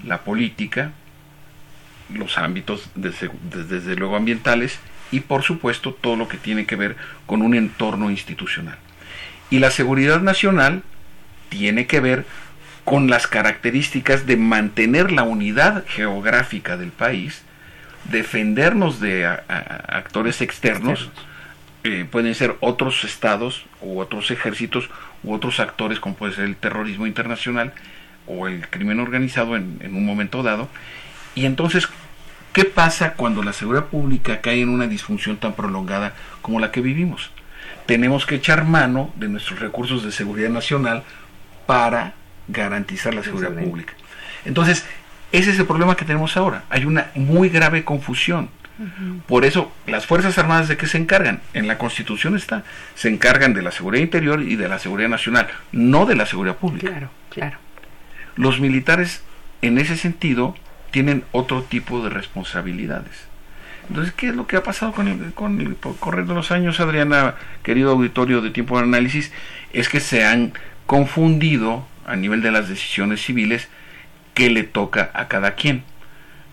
la 0.05 0.21
política, 0.21 0.91
los 2.09 2.37
ámbitos 2.37 2.89
desde, 2.95 3.95
luego 3.95 4.15
ambientales 4.15 4.79
y 5.11 5.21
por 5.21 5.43
supuesto 5.43 5.93
todo 5.93 6.15
lo 6.15 6.27
que 6.27 6.37
tiene 6.37 6.65
que 6.65 6.75
ver 6.75 6.95
con 7.25 7.41
un 7.41 7.55
entorno 7.55 8.09
institucional. 8.09 8.77
Y 9.49 9.59
la 9.59 9.71
seguridad 9.71 10.21
nacional 10.21 10.83
tiene 11.49 11.85
que 11.85 11.99
ver 11.99 12.25
con 12.83 13.09
las 13.09 13.27
características 13.27 14.25
de 14.25 14.37
mantener 14.37 15.11
la 15.11 15.23
unidad 15.23 15.85
geográfica 15.87 16.75
del 16.77 16.91
país, 16.91 17.43
defendernos 18.05 18.99
de 18.99 19.25
actores 19.27 20.41
externos, 20.41 21.09
eh, 21.83 22.05
pueden 22.09 22.33
ser 22.33 22.55
otros 22.61 23.03
estados 23.03 23.65
u 23.81 23.99
otros 23.99 24.31
ejércitos 24.31 24.89
u 25.21 25.33
otros 25.33 25.59
actores 25.59 25.99
como 25.99 26.15
puede 26.15 26.33
ser 26.33 26.45
el 26.45 26.55
terrorismo 26.55 27.07
internacional 27.07 27.73
o 28.25 28.47
el 28.47 28.67
crimen 28.69 29.01
organizado 29.01 29.57
en 29.57 29.93
un 29.93 30.05
momento 30.05 30.43
dado, 30.43 30.69
y 31.35 31.45
entonces, 31.45 31.87
¿qué 32.51 32.65
pasa 32.65 33.13
cuando 33.13 33.43
la 33.43 33.53
seguridad 33.53 33.85
pública 33.85 34.41
cae 34.41 34.61
en 34.61 34.69
una 34.69 34.87
disfunción 34.87 35.37
tan 35.37 35.53
prolongada 35.53 36.13
como 36.41 36.59
la 36.59 36.71
que 36.71 36.81
vivimos? 36.81 37.31
Tenemos 37.85 38.25
que 38.25 38.35
echar 38.35 38.65
mano 38.65 39.11
de 39.15 39.27
nuestros 39.27 39.59
recursos 39.59 40.03
de 40.03 40.11
seguridad 40.11 40.49
nacional 40.49 41.03
para 41.65 42.13
garantizar 42.47 43.13
la 43.13 43.23
seguridad 43.23 43.53
pública. 43.53 43.93
Entonces, 44.45 44.85
ese 45.31 45.51
es 45.51 45.59
el 45.59 45.65
problema 45.65 45.95
que 45.95 46.05
tenemos 46.05 46.37
ahora. 46.37 46.63
Hay 46.69 46.85
una 46.85 47.07
muy 47.15 47.49
grave 47.49 47.83
confusión. 47.83 48.49
Por 49.27 49.45
eso, 49.45 49.71
las 49.87 50.05
Fuerzas 50.05 50.37
Armadas 50.37 50.67
de 50.67 50.77
qué 50.77 50.87
se 50.87 50.97
encargan? 50.97 51.41
En 51.53 51.67
la 51.67 51.77
Constitución 51.77 52.35
está, 52.35 52.63
se 52.95 53.07
encargan 53.07 53.53
de 53.53 53.61
la 53.61 53.71
seguridad 53.71 54.03
interior 54.03 54.41
y 54.41 54.55
de 54.55 54.67
la 54.67 54.79
seguridad 54.79 55.09
nacional, 55.09 55.47
no 55.71 56.05
de 56.05 56.15
la 56.15 56.25
seguridad 56.25 56.57
pública. 56.57 56.89
Claro, 56.89 57.09
claro. 57.29 57.57
Los 58.35 58.59
militares, 58.59 59.23
en 59.61 59.77
ese 59.77 59.95
sentido, 59.95 60.55
tienen 60.93 61.23
otro 61.31 61.63
tipo 61.63 62.03
de 62.03 62.11
responsabilidades. 62.11 63.25
Entonces, 63.89 64.13
¿qué 64.13 64.27
es 64.27 64.35
lo 64.35 64.45
que 64.45 64.57
ha 64.57 64.63
pasado 64.63 64.91
con 64.91 65.07
el, 65.07 65.33
con 65.33 65.59
el 65.59 65.75
correr 65.75 66.27
de 66.27 66.35
los 66.35 66.51
años, 66.51 66.79
Adriana, 66.79 67.33
querido 67.63 67.91
auditorio 67.91 68.41
de 68.41 68.51
tiempo 68.51 68.77
de 68.77 68.83
análisis? 68.83 69.33
Es 69.73 69.89
que 69.89 69.99
se 69.99 70.23
han 70.23 70.53
confundido 70.85 71.85
a 72.05 72.15
nivel 72.15 72.43
de 72.43 72.51
las 72.51 72.69
decisiones 72.69 73.25
civiles 73.25 73.69
que 74.35 74.51
le 74.51 74.61
toca 74.61 75.09
a 75.15 75.27
cada 75.27 75.55
quien. 75.55 75.83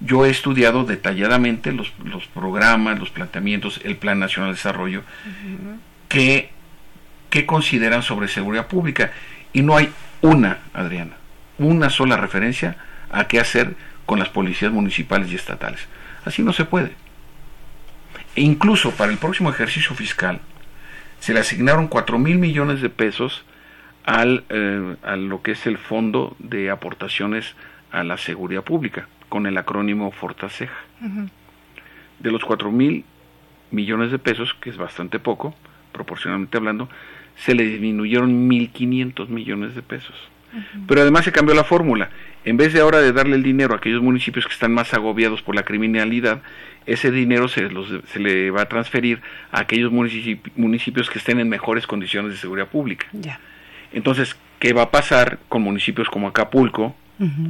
Yo 0.01 0.25
he 0.25 0.31
estudiado 0.31 0.85
detalladamente 0.85 1.73
los, 1.73 1.93
los 2.03 2.27
programas, 2.27 2.99
los 2.99 3.11
planteamientos, 3.11 3.79
el 3.85 3.97
Plan 3.97 4.19
Nacional 4.19 4.53
de 4.53 4.57
Desarrollo, 4.57 5.03
que, 6.09 6.49
que 7.29 7.45
consideran 7.45 8.03
sobre 8.03 8.27
seguridad 8.29 8.69
pública. 8.69 9.13
Y 9.53 9.61
no 9.61 9.77
hay 9.77 9.91
una, 10.23 10.61
Adriana, 10.73 11.17
una 11.59 11.91
sola 11.91 12.17
referencia 12.17 12.77
a 13.11 13.29
qué 13.29 13.39
hacer 13.39 13.77
con 14.11 14.19
las 14.19 14.29
policías 14.29 14.73
municipales 14.73 15.31
y 15.31 15.37
estatales. 15.37 15.87
Así 16.25 16.43
no 16.43 16.53
se 16.53 16.65
puede. 16.65 16.91
E 18.35 18.41
incluso 18.41 18.91
para 18.91 19.13
el 19.13 19.19
próximo 19.19 19.51
ejercicio 19.51 19.95
fiscal 19.95 20.41
se 21.21 21.33
le 21.33 21.39
asignaron 21.39 21.87
4 21.87 22.19
mil 22.19 22.37
millones 22.37 22.83
de 22.83 22.91
pesos 22.91 23.45
al, 24.05 24.43
eh, 24.49 24.97
a 25.05 25.15
lo 25.15 25.43
que 25.43 25.53
es 25.53 25.65
el 25.65 25.79
Fondo 25.79 26.35
de 26.41 26.71
Aportaciones 26.71 27.55
a 27.93 28.03
la 28.03 28.17
Seguridad 28.17 28.65
Pública, 28.65 29.07
con 29.29 29.47
el 29.47 29.57
acrónimo 29.57 30.11
Fortaseja. 30.11 30.81
De 32.19 32.33
los 32.33 32.45
4 32.45 32.73
mil 32.73 33.05
millones 33.71 34.11
de 34.11 34.19
pesos, 34.19 34.55
que 34.55 34.71
es 34.71 34.77
bastante 34.77 35.21
poco, 35.21 35.55
proporcionalmente 35.93 36.57
hablando, 36.57 36.89
se 37.37 37.55
le 37.55 37.63
disminuyeron 37.63 38.51
1.500 38.51 39.29
millones 39.29 39.77
de 39.77 39.83
pesos. 39.83 40.17
Pero 40.89 41.03
además 41.03 41.25
se 41.25 41.31
cambió 41.31 41.55
la 41.55 41.63
fórmula. 41.63 42.11
En 42.45 42.57
vez 42.57 42.73
de 42.73 42.81
ahora 42.81 43.01
de 43.01 43.13
darle 43.13 43.37
el 43.37 43.43
dinero 43.43 43.75
a 43.75 43.77
aquellos 43.77 44.03
municipios 44.03 44.47
que 44.47 44.53
están 44.53 44.73
más 44.73 44.95
agobiados 44.95 45.43
por 45.43 45.55
la 45.55 45.63
criminalidad, 45.63 46.41
ese 46.87 47.11
dinero 47.11 47.49
se, 47.49 47.69
se 48.07 48.19
le 48.19 48.51
va 48.51 48.63
a 48.63 48.69
transferir 48.69 49.21
a 49.53 49.61
aquellos 49.61 49.93
municipios 49.93 51.11
que 51.11 51.19
estén 51.19 51.39
en 51.39 51.49
mejores 51.49 51.87
condiciones 51.87 52.33
de 52.33 52.39
seguridad 52.39 52.69
pública. 52.69 53.07
Entonces, 53.93 54.37
¿qué 54.59 54.73
va 54.73 54.83
a 54.83 54.91
pasar 54.91 55.39
con 55.49 55.63
municipios 55.63 56.09
como 56.09 56.29
Acapulco, 56.29 56.97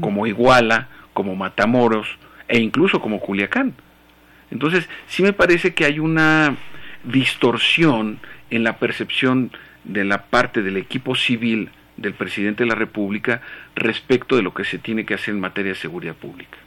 como 0.01 0.27
Iguala, 0.27 0.89
como 1.13 1.37
Matamoros 1.37 2.19
e 2.49 2.59
incluso 2.59 3.01
como 3.01 3.21
Culiacán? 3.21 3.75
Entonces, 4.51 4.89
sí 5.07 5.23
me 5.23 5.33
parece 5.33 5.75
que 5.75 5.85
hay 5.85 6.01
una 6.01 6.57
distorsión 7.05 8.19
en 8.51 8.65
la 8.65 8.79
percepción 8.79 9.53
de 9.85 10.05
la 10.05 10.25
parte 10.25 10.63
del 10.63 10.77
equipo 10.77 11.15
civil 11.15 11.71
del 11.97 12.15
presidente 12.15 12.65
de 12.65 12.69
la 12.69 12.75
República 12.75 13.43
respecto 13.75 14.37
de 14.37 14.43
lo 14.43 14.55
que 14.55 14.65
se 14.65 14.79
tiene 14.79 15.05
que 15.05 15.15
hacer 15.15 15.35
en 15.35 15.41
materia 15.41 15.73
de 15.73 15.79
seguridad 15.79 16.15
pública. 16.15 16.59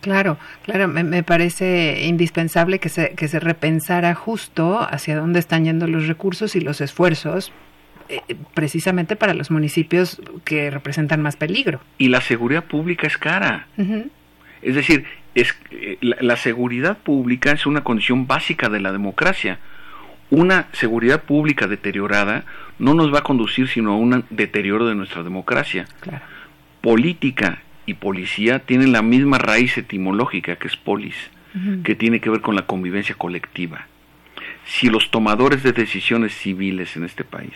Claro, 0.00 0.38
claro, 0.62 0.86
me, 0.86 1.22
parece 1.24 2.04
indispensable 2.04 2.78
que 2.78 2.88
se, 2.88 3.14
que 3.14 3.26
se 3.26 3.40
repensara 3.40 4.14
justo 4.14 4.80
hacia 4.80 5.16
dónde 5.16 5.40
están 5.40 5.64
yendo 5.64 5.88
los 5.88 6.06
recursos 6.06 6.54
y 6.54 6.60
los 6.60 6.80
esfuerzos 6.80 7.52
eh, 8.08 8.20
precisamente 8.54 9.16
para 9.16 9.34
los 9.34 9.50
municipios 9.50 10.22
que 10.44 10.70
representan 10.70 11.20
más 11.20 11.36
peligro. 11.36 11.80
Y 11.98 12.08
la 12.08 12.20
seguridad 12.20 12.64
pública 12.64 13.08
es 13.08 13.18
cara. 13.18 13.66
Es 14.62 14.76
decir, 14.76 15.04
es, 15.34 15.54
eh, 15.72 15.98
la 16.00 16.36
seguridad 16.36 16.96
pública 16.98 17.50
es 17.50 17.66
una 17.66 17.82
condición 17.82 18.28
básica 18.28 18.68
de 18.68 18.80
la 18.80 18.92
democracia 18.92 19.58
una 20.30 20.68
seguridad 20.72 21.22
pública 21.22 21.66
deteriorada 21.66 22.44
no 22.78 22.94
nos 22.94 23.12
va 23.12 23.20
a 23.20 23.24
conducir 23.24 23.68
sino 23.68 23.92
a 23.92 23.96
un 23.96 24.24
deterioro 24.30 24.86
de 24.86 24.94
nuestra 24.94 25.22
democracia. 25.22 25.86
Política 26.80 27.62
y 27.86 27.94
policía 27.94 28.60
tienen 28.60 28.92
la 28.92 29.02
misma 29.02 29.38
raíz 29.38 29.78
etimológica 29.78 30.56
que 30.56 30.68
es 30.68 30.76
polis, 30.76 31.16
que 31.82 31.94
tiene 31.94 32.20
que 32.20 32.30
ver 32.30 32.40
con 32.40 32.54
la 32.54 32.66
convivencia 32.66 33.14
colectiva. 33.14 33.86
Si 34.64 34.88
los 34.88 35.10
tomadores 35.10 35.62
de 35.62 35.72
decisiones 35.72 36.34
civiles 36.34 36.96
en 36.96 37.04
este 37.04 37.24
país 37.24 37.54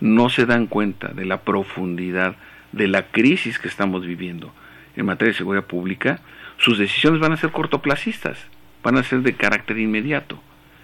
no 0.00 0.30
se 0.30 0.46
dan 0.46 0.66
cuenta 0.66 1.08
de 1.08 1.24
la 1.24 1.40
profundidad 1.40 2.36
de 2.72 2.88
la 2.88 3.06
crisis 3.06 3.58
que 3.58 3.68
estamos 3.68 4.06
viviendo 4.06 4.54
en 4.94 5.06
materia 5.06 5.32
de 5.32 5.38
seguridad 5.38 5.64
pública, 5.64 6.20
sus 6.58 6.78
decisiones 6.78 7.20
van 7.20 7.32
a 7.32 7.36
ser 7.36 7.50
cortoplacistas, 7.50 8.38
van 8.82 8.96
a 8.96 9.02
ser 9.02 9.20
de 9.22 9.34
carácter 9.34 9.78
inmediato. 9.78 10.40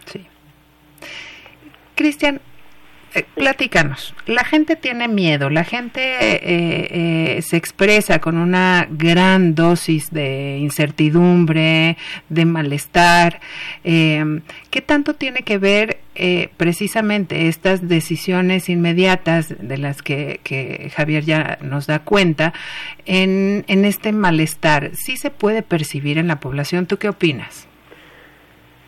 Sí. 0.07 0.27
Cristian, 1.95 2.41
eh, 3.15 3.25
platícanos. 3.35 4.15
La 4.25 4.43
gente 4.43 4.75
tiene 4.75 5.07
miedo, 5.07 5.51
la 5.51 5.65
gente 5.65 6.01
eh, 6.01 6.41
eh, 7.37 7.43
se 7.43 7.59
expresa 7.59 8.21
con 8.21 8.39
una 8.39 8.89
gran 8.91 9.55
dosis 9.55 10.11
de 10.11 10.57
incertidumbre, 10.59 11.99
de 12.31 12.45
malestar. 12.47 13.41
¿Qué 13.83 14.81
tanto 14.87 15.15
tiene 15.15 15.43
que 15.43 15.59
ver 15.59 15.99
precisamente 16.57 17.49
estas 17.49 17.87
decisiones 17.87 18.71
inmediatas 18.71 19.55
de 19.59 19.77
las 19.77 20.01
que, 20.01 20.91
Javier 20.95 21.25
ya 21.25 21.59
nos 21.61 21.87
da 21.87 21.99
cuenta 21.99 22.55
en, 23.05 23.65
en 23.69 23.85
este 23.85 24.13
malestar? 24.13 24.93
¿Sí 24.95 25.19
se 25.19 25.31
puede 25.31 25.63
percibir 25.63 26.17
en 26.17 26.29
la 26.29 26.41
población? 26.41 26.87
¿Tú 26.87 26.97
qué 26.97 27.11
opinas? 27.11 27.69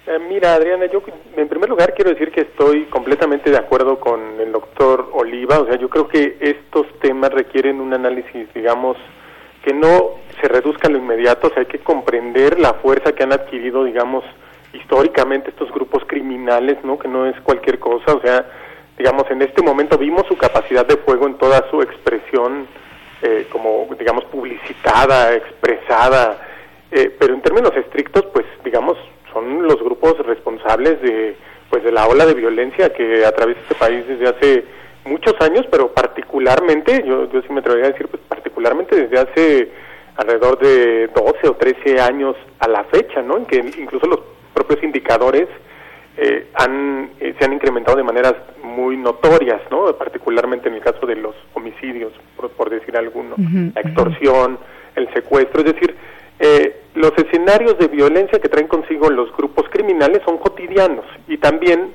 Eh, 0.06 0.18
mira, 0.18 0.52
Adriana, 0.52 0.84
yo 0.87 1.02
en 1.34 1.49
primer 1.49 1.70
lugar 1.70 1.94
quiero 1.94 2.11
decir 2.11 2.30
que 2.30 2.42
estoy 2.42 2.84
completamente 2.87 3.50
de 3.50 3.56
acuerdo 3.56 3.99
con 3.99 4.38
el 4.38 4.52
doctor 4.52 5.08
Oliva. 5.14 5.61
O 5.61 5.66
sea, 5.66 5.76
yo 5.76 5.88
creo 5.88 6.08
que 6.08 6.37
estos 6.40 6.87
temas 7.00 7.32
requieren 7.32 7.80
un 7.80 7.94
análisis, 7.94 8.52
digamos, 8.52 8.99
que 9.64 9.73
no 9.73 10.11
se 10.42 10.49
reduzca 10.49 10.88
a 10.88 10.90
lo 10.90 10.99
inmediato. 10.99 11.46
O 11.46 11.50
sea, 11.50 11.61
hay 11.61 11.66
que 11.66 11.78
comprender 11.78 12.61
la 12.61 12.75
fuerza 12.75 13.12
que 13.12 13.23
han 13.23 13.32
adquirido, 13.32 13.84
digamos, 13.84 14.25
históricamente 14.75 15.50
estos 15.50 15.73
grupos 15.73 16.04
criminales, 16.06 16.76
¿no? 16.84 16.99
Que 16.99 17.08
no 17.08 17.25
es 17.25 17.40
cualquier 17.40 17.78
cosa. 17.78 18.12
O 18.14 18.20
sea, 18.20 18.44
digamos, 18.99 19.25
en 19.30 19.40
este 19.40 19.62
momento 19.62 19.96
vimos 19.96 20.26
su 20.28 20.37
capacidad 20.37 20.87
de 20.87 20.99
fuego 20.99 21.26
en 21.26 21.38
toda 21.38 21.64
su 21.70 21.80
expresión, 21.80 22.68
eh, 23.23 23.46
como, 23.50 23.88
digamos, 23.99 24.26
publicitada, 24.26 25.32
expresada. 25.32 26.46
Eh, 26.90 27.11
pero 27.18 27.32
en 27.32 27.40
términos 27.40 27.75
estrictos, 27.75 28.26
pues, 28.34 28.44
digamos, 28.62 28.99
son 29.35 29.62
los 29.64 29.76
grupos 29.83 30.17
responsables 30.26 31.03
de 31.03 31.37
pues 31.69 31.83
de 31.83 31.93
la 31.93 32.07
ola 32.07 32.25
de 32.25 32.35
violencia 32.35 32.93
que 32.93 33.26
atraviesa 33.26 33.61
este 33.62 33.75
país 33.75 34.07
desde 34.07 34.29
hace 34.29 34.64
muchos 35.05 35.35
años, 35.41 35.67
pero 35.71 35.88
particularmente, 35.88 37.03
yo, 37.07 37.29
yo 37.31 37.43
sí 37.43 37.53
me 37.53 37.61
atrevería 37.61 37.88
a 37.88 37.93
decir, 37.93 38.09
pues 38.09 38.23
particularmente 38.29 38.95
desde 38.95 39.19
hace 39.19 39.69
alrededor 40.17 40.59
de 40.59 41.09
12 41.09 41.49
o 41.49 41.55
13 41.57 42.00
años 42.00 42.37
a 42.61 42.69
la 42.69 42.85
fecha, 42.85 43.23
¿no? 43.23 43.37
En 43.37 43.47
que 43.47 43.57
incluso 43.57 44.07
los 44.07 44.21
propios 44.55 44.83
indicadores 44.83 45.49
eh, 46.17 46.47
han, 46.55 47.11
eh, 47.19 47.35
se 47.38 47.45
han 47.45 47.55
incrementado 47.55 47.97
de 47.97 48.05
maneras 48.05 48.35
muy 48.62 48.97
notorias, 48.97 49.61
¿no? 49.71 49.93
Particularmente 49.97 50.69
en 50.69 50.76
el 50.76 50.81
caso 50.81 51.07
de 51.07 51.17
los 51.17 51.35
homicidios, 51.55 52.12
por, 52.57 52.71
decir 52.71 52.97
alguno, 52.97 53.35
la 53.75 53.81
extorsión, 53.81 54.59
el 54.95 55.12
secuestro, 55.12 55.61
es 55.62 55.75
decir, 55.75 55.97
eh, 56.38 56.83
los 56.95 57.12
escenarios 57.17 57.79
de 57.79 57.88
violencia 57.88 58.41
que 58.41 58.49
traen 58.49 58.69
consigo 58.69 59.11
los 59.11 59.35
grupos 59.37 59.69
criminales 59.71 60.21
son 60.25 60.38
cotidianos 60.38 61.05
y 61.29 61.38
también 61.38 61.93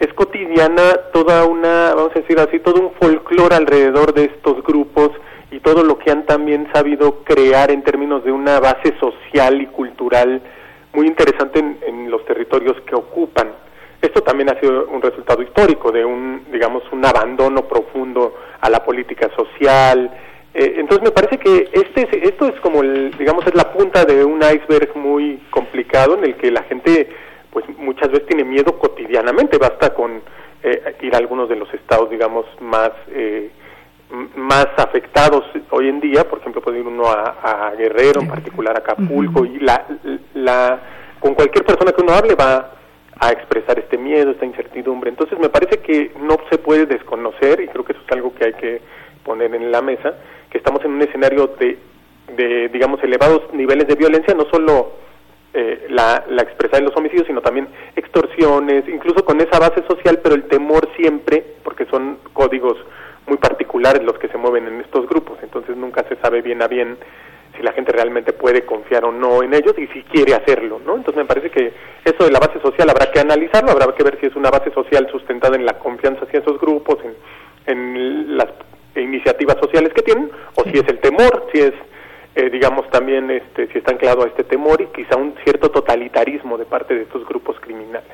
es 0.00 0.12
cotidiana 0.14 0.94
toda 1.12 1.44
una, 1.44 1.94
vamos 1.94 2.12
a 2.14 2.20
decir 2.20 2.38
así, 2.40 2.58
todo 2.58 2.80
un 2.80 2.92
folclore 2.94 3.54
alrededor 3.54 4.12
de 4.14 4.24
estos 4.24 4.62
grupos 4.64 5.10
y 5.50 5.60
todo 5.60 5.84
lo 5.84 5.98
que 5.98 6.10
han 6.10 6.26
también 6.26 6.68
sabido 6.72 7.22
crear 7.24 7.70
en 7.70 7.82
términos 7.82 8.24
de 8.24 8.32
una 8.32 8.58
base 8.58 8.94
social 8.98 9.60
y 9.62 9.66
cultural 9.66 10.42
muy 10.92 11.06
interesante 11.06 11.60
en, 11.60 11.78
en 11.86 12.10
los 12.10 12.24
territorios 12.24 12.80
que 12.82 12.94
ocupan. 12.94 13.52
Esto 14.00 14.22
también 14.22 14.50
ha 14.50 14.58
sido 14.58 14.88
un 14.88 15.00
resultado 15.00 15.42
histórico 15.42 15.92
de 15.92 16.04
un, 16.04 16.46
digamos, 16.50 16.82
un 16.90 17.04
abandono 17.04 17.62
profundo 17.62 18.34
a 18.60 18.68
la 18.68 18.84
política 18.84 19.30
social, 19.36 20.10
eh, 20.54 20.74
entonces 20.76 21.02
me 21.02 21.10
parece 21.10 21.38
que 21.38 21.70
este, 21.72 22.26
esto 22.28 22.46
es 22.46 22.60
como, 22.60 22.82
el, 22.82 23.16
digamos, 23.16 23.46
es 23.46 23.54
la 23.54 23.72
punta 23.72 24.04
de 24.04 24.24
un 24.24 24.40
iceberg 24.42 24.94
muy 24.96 25.40
complicado 25.50 26.18
en 26.18 26.24
el 26.24 26.36
que 26.36 26.50
la 26.50 26.62
gente, 26.64 27.08
pues 27.50 27.64
muchas 27.78 28.10
veces 28.10 28.26
tiene 28.26 28.44
miedo 28.44 28.78
cotidianamente. 28.78 29.56
Basta 29.56 29.94
con 29.94 30.20
eh, 30.62 30.96
ir 31.00 31.14
a 31.14 31.18
algunos 31.18 31.48
de 31.48 31.56
los 31.56 31.72
estados, 31.72 32.10
digamos, 32.10 32.44
más 32.60 32.90
eh, 33.08 33.50
más 34.36 34.66
afectados 34.76 35.42
hoy 35.70 35.88
en 35.88 36.00
día. 36.00 36.28
Por 36.28 36.40
ejemplo, 36.40 36.60
puede 36.60 36.80
ir 36.80 36.86
uno 36.86 37.04
a, 37.06 37.72
Guerrero, 37.78 38.20
en 38.20 38.28
particular 38.28 38.76
a 38.76 38.80
Acapulco, 38.80 39.46
y 39.46 39.58
la, 39.58 39.86
la 40.34 40.80
con 41.18 41.34
cualquier 41.34 41.64
persona 41.64 41.92
que 41.92 42.02
uno 42.02 42.12
hable 42.12 42.34
va 42.34 42.72
a 43.18 43.30
expresar 43.30 43.78
este 43.78 43.96
miedo, 43.96 44.32
esta 44.32 44.44
incertidumbre. 44.44 45.08
Entonces 45.08 45.38
me 45.38 45.48
parece 45.48 45.78
que 45.78 46.12
no 46.20 46.36
se 46.50 46.58
puede 46.58 46.84
desconocer, 46.84 47.60
y 47.60 47.68
creo 47.68 47.84
que 47.84 47.92
eso 47.92 48.02
es 48.04 48.12
algo 48.12 48.34
que 48.34 48.44
hay 48.44 48.52
que 48.54 48.82
poner 49.24 49.54
en 49.54 49.70
la 49.70 49.80
mesa, 49.80 50.14
que 50.52 50.58
estamos 50.58 50.84
en 50.84 50.92
un 50.92 51.02
escenario 51.02 51.46
de, 51.58 51.78
de 52.36 52.68
digamos, 52.68 53.02
elevados 53.02 53.42
niveles 53.54 53.88
de 53.88 53.94
violencia, 53.94 54.34
no 54.34 54.44
solo 54.52 54.92
eh, 55.54 55.86
la, 55.88 56.24
la 56.28 56.42
expresada 56.42 56.78
en 56.78 56.84
los 56.84 56.96
homicidios, 56.96 57.26
sino 57.26 57.40
también 57.40 57.68
extorsiones, 57.96 58.86
incluso 58.86 59.24
con 59.24 59.40
esa 59.40 59.58
base 59.58 59.82
social, 59.88 60.20
pero 60.22 60.34
el 60.34 60.44
temor 60.44 60.90
siempre, 60.94 61.42
porque 61.64 61.86
son 61.86 62.18
códigos 62.34 62.76
muy 63.26 63.38
particulares 63.38 64.02
los 64.02 64.18
que 64.18 64.28
se 64.28 64.36
mueven 64.36 64.66
en 64.66 64.80
estos 64.82 65.08
grupos, 65.08 65.38
entonces 65.42 65.74
nunca 65.74 66.04
se 66.08 66.16
sabe 66.16 66.42
bien 66.42 66.60
a 66.60 66.68
bien 66.68 66.98
si 67.56 67.62
la 67.62 67.72
gente 67.72 67.92
realmente 67.92 68.32
puede 68.32 68.64
confiar 68.64 69.04
o 69.04 69.12
no 69.12 69.42
en 69.42 69.54
ellos 69.54 69.74
y 69.78 69.86
si 69.88 70.02
quiere 70.02 70.34
hacerlo, 70.34 70.80
¿no? 70.84 70.96
Entonces 70.96 71.22
me 71.22 71.28
parece 71.28 71.50
que 71.50 71.72
eso 72.04 72.24
de 72.24 72.30
la 72.30 72.40
base 72.40 72.60
social 72.60 72.88
habrá 72.90 73.10
que 73.10 73.20
analizarlo, 73.20 73.70
habrá 73.72 73.94
que 73.94 74.04
ver 74.04 74.18
si 74.20 74.26
es 74.26 74.36
una 74.36 74.50
base 74.50 74.70
social 74.72 75.08
sustentada 75.10 75.56
en 75.56 75.64
la 75.64 75.78
confianza 75.78 76.24
hacia 76.24 76.40
esos 76.40 76.60
grupos, 76.60 76.98
en, 77.04 77.14
en 77.66 78.36
las 78.36 78.48
iniciativas 78.96 79.56
sociales 79.58 79.92
que 79.94 80.02
tienen, 80.02 80.30
o 80.54 80.64
si 80.64 80.78
es 80.78 80.88
el 80.88 80.98
temor, 80.98 81.46
si 81.52 81.60
es, 81.60 81.72
eh, 82.34 82.50
digamos, 82.50 82.88
también 82.90 83.30
este, 83.30 83.68
si 83.68 83.78
está 83.78 83.92
anclado 83.92 84.24
a 84.24 84.26
este 84.26 84.44
temor 84.44 84.80
y 84.80 84.86
quizá 84.86 85.16
un 85.16 85.34
cierto 85.44 85.70
totalitarismo 85.70 86.58
de 86.58 86.64
parte 86.64 86.94
de 86.94 87.02
estos 87.02 87.26
grupos 87.26 87.58
criminales. 87.60 88.10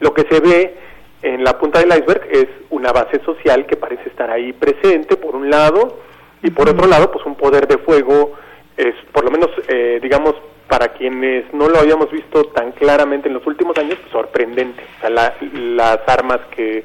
Lo 0.00 0.12
que 0.12 0.22
se 0.30 0.40
ve 0.40 0.74
en 1.22 1.42
la 1.42 1.58
punta 1.58 1.78
del 1.78 1.88
iceberg 1.88 2.26
es 2.30 2.46
una 2.70 2.92
base 2.92 3.20
social 3.24 3.66
que 3.66 3.76
parece 3.76 4.08
estar 4.08 4.30
ahí 4.30 4.52
presente, 4.52 5.16
por 5.16 5.34
un 5.34 5.48
lado, 5.48 5.98
y 6.42 6.50
por 6.50 6.68
otro 6.68 6.86
lado, 6.86 7.10
pues 7.10 7.24
un 7.24 7.36
poder 7.36 7.66
de 7.66 7.78
fuego, 7.78 8.32
es 8.76 8.94
por 9.12 9.24
lo 9.24 9.30
menos, 9.30 9.50
eh, 9.68 9.98
digamos, 10.02 10.34
para 10.68 10.88
quienes 10.88 11.52
no 11.54 11.68
lo 11.68 11.78
habíamos 11.78 12.10
visto 12.10 12.44
tan 12.46 12.72
claramente 12.72 13.28
en 13.28 13.34
los 13.34 13.46
últimos 13.46 13.76
años, 13.78 13.98
sorprendente. 14.10 14.82
O 14.98 15.00
sea, 15.00 15.10
las 15.10 16.00
armas 16.08 16.40
que 16.54 16.84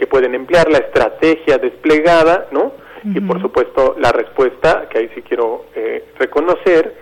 que 0.00 0.06
pueden 0.06 0.34
emplear, 0.34 0.70
la 0.70 0.78
estrategia 0.78 1.58
desplegada, 1.58 2.46
¿no? 2.52 2.72
Y 3.04 3.20
por 3.20 3.40
supuesto 3.40 3.96
la 3.98 4.12
respuesta, 4.12 4.88
que 4.88 4.98
ahí 4.98 5.10
sí 5.14 5.20
quiero 5.20 5.66
eh, 5.74 6.04
reconocer, 6.18 6.94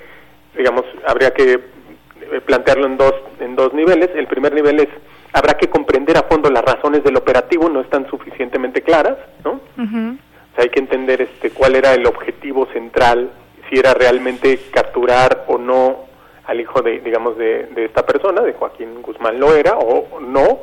digamos, 0.57 0.85
habría 1.07 1.33
que 1.33 1.53
eh, 1.53 2.41
plantearlo 2.45 2.87
en 2.87 2.97
dos, 2.97 3.15
en 3.39 3.55
dos 3.55 3.73
niveles. 3.73 4.11
El 4.17 4.27
primer 4.27 4.53
nivel 4.53 4.81
es, 4.81 4.89
habrá 5.33 5.55
que 5.55 5.69
comprender 5.69 6.17
a 6.17 6.25
fondo 6.25 6.51
las 6.51 6.65
razones 6.65 7.05
del 7.05 7.17
operativo, 7.17 7.69
no 7.69 7.81
están 7.81 8.09
suficientemente 8.11 8.83
claras, 8.83 9.17
¿no? 9.45 9.61
o 9.77 10.55
sea, 10.55 10.65
hay 10.65 10.71
que 10.71 10.81
entender 10.81 11.23
este, 11.23 11.51
cuál 11.51 11.77
era 11.77 11.95
el 11.95 12.05
objetivo 12.05 12.67
central, 12.73 13.31
si 13.71 13.79
era 13.79 13.95
realmente 13.95 14.59
capturar 14.73 15.45
o 15.47 15.57
no 15.57 16.09
al 16.47 16.61
hijo 16.61 16.83
de, 16.83 16.99
digamos, 17.01 17.37
de, 17.39 17.67
de 17.67 17.85
esta 17.85 18.05
persona, 18.05 18.41
de 18.41 18.55
Joaquín 18.55 19.03
Guzmán 19.03 19.39
lo 19.39 19.55
era 19.55 19.77
o 19.77 20.19
no, 20.21 20.61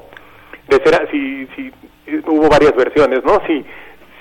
de 0.67 0.78
ser, 0.84 1.08
si, 1.12 1.48
si 1.56 1.71
hubo 2.28 2.50
varias 2.50 2.76
versiones, 2.76 3.24
¿no? 3.24 3.41
Si, 3.48 3.65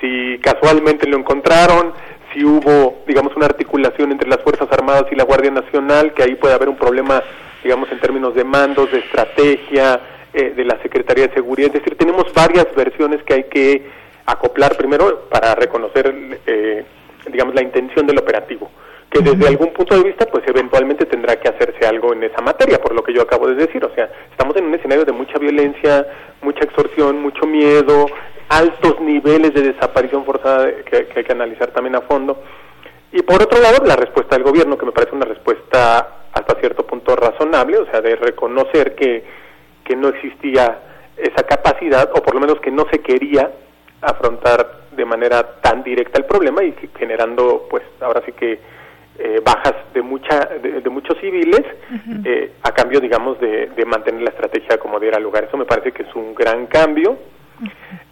si 0.01 0.38
casualmente 0.40 1.09
lo 1.09 1.18
encontraron, 1.18 1.92
si 2.33 2.44
hubo, 2.44 3.05
digamos, 3.07 3.35
una 3.37 3.47
articulación 3.47 4.12
entre 4.12 4.29
las 4.29 4.42
Fuerzas 4.42 4.68
Armadas 4.70 5.07
y 5.11 5.14
la 5.14 5.25
Guardia 5.25 5.51
Nacional, 5.51 6.12
que 6.14 6.23
ahí 6.23 6.35
puede 6.35 6.55
haber 6.55 6.68
un 6.68 6.77
problema, 6.77 7.23
digamos, 7.62 7.90
en 7.92 8.01
términos 8.01 8.35
de 8.35 8.44
mandos, 8.44 8.90
de 8.90 8.99
estrategia, 8.99 10.01
eh, 10.33 10.53
de 10.57 10.64
la 10.64 10.81
Secretaría 10.83 11.29
de 11.29 11.35
Seguridad. 11.35 11.68
Es 11.68 11.83
decir, 11.83 11.97
tenemos 11.97 12.33
varias 12.35 12.66
versiones 12.75 13.23
que 13.23 13.35
hay 13.35 13.44
que 13.44 13.87
acoplar 14.27 14.77
primero 14.77 15.29
para 15.31 15.55
reconocer, 15.55 16.12
eh, 16.47 16.85
digamos, 17.31 17.55
la 17.55 17.62
intención 17.62 18.07
del 18.07 18.18
operativo 18.18 18.70
que 19.14 19.23
desde 19.23 19.47
algún 19.47 19.73
punto 19.73 19.97
de 19.97 20.03
vista 20.03 20.27
pues 20.27 20.42
eventualmente 20.49 21.07
tendrá 21.07 21.37
que 21.37 21.49
hacerse 21.49 21.87
algo 21.87 22.12
en 22.12 22.25
esa 22.25 22.42
materia, 22.42 22.81
por 22.81 22.92
lo 22.94 23.05
que 23.05 23.14
yo 23.14 23.23
acabo 23.23 23.47
de 23.47 23.55
decir, 23.55 23.85
o 23.85 23.94
sea, 23.94 24.11
estamos 24.29 24.57
en 24.57 24.64
un 24.64 24.75
escenario 24.75 25.05
de 25.05 25.12
mucha 25.12 25.38
violencia, 25.38 26.05
extorsión, 26.74 27.22
mucho 27.22 27.46
miedo, 27.46 28.06
altos 28.48 29.00
niveles 29.00 29.54
de 29.54 29.72
desaparición 29.72 30.24
forzada 30.24 30.70
que, 30.84 31.06
hay 31.14 31.24
que 31.24 31.32
analizar 31.32 31.70
también 31.70 31.94
a 31.94 32.00
fondo. 32.02 32.42
Y 33.12 33.22
por 33.22 33.40
otro 33.40 33.60
lado, 33.60 33.84
la 33.87 33.94
respuesta 33.94 34.34
del 34.34 34.44
gobierno, 34.44 34.76
que 34.76 34.87
me 34.87 34.92
parece 34.92 35.14
una 35.14 35.24
respuesta 35.24 36.24
hasta 36.32 36.58
cierto 36.58 36.84
punto 36.84 37.14
razonable, 37.14 37.78
o 37.78 37.87
sea, 37.87 38.00
de 38.00 38.16
reconocer 38.16 38.96
que, 38.96 39.24
que 39.84 39.94
no 39.94 40.08
existía 40.08 40.80
esa 41.16 41.44
capacidad, 41.44 42.10
o 42.12 42.22
por 42.22 42.34
lo 42.34 42.40
menos 42.40 42.58
que 42.60 42.72
no 42.72 42.87
se 42.90 43.00
quería 43.00 43.52
afrontar 44.00 44.80
de 44.90 45.04
manera 45.04 45.60
tan 45.60 45.84
directa 45.84 46.18
el 46.18 46.24
problema 46.24 46.64
y 46.64 46.74
generando, 46.98 47.66
pues, 47.70 47.84
ahora 48.00 48.20
sí 48.26 48.32
que 48.32 48.58
eh, 49.18 49.40
bajas 49.44 49.74
de 49.92 50.03
mucha 50.03 50.46
de, 50.61 50.90
muchos 50.90 51.16
civiles 51.20 51.62
eh, 52.24 52.53
a 52.62 52.72
cambio 52.72 52.98
digamos 53.00 53.38
de, 53.38 53.70
mantener 53.87 54.22
la 54.22 54.31
estrategia 54.31 54.79
como 54.79 54.98
diera 54.98 55.18
lugar. 55.18 55.44
Eso 55.44 55.57
me 55.57 55.64
parece 55.64 55.92
que 55.92 56.03
es 56.03 56.14
un 56.14 56.35
gran 56.35 56.66
cambio. 56.66 57.16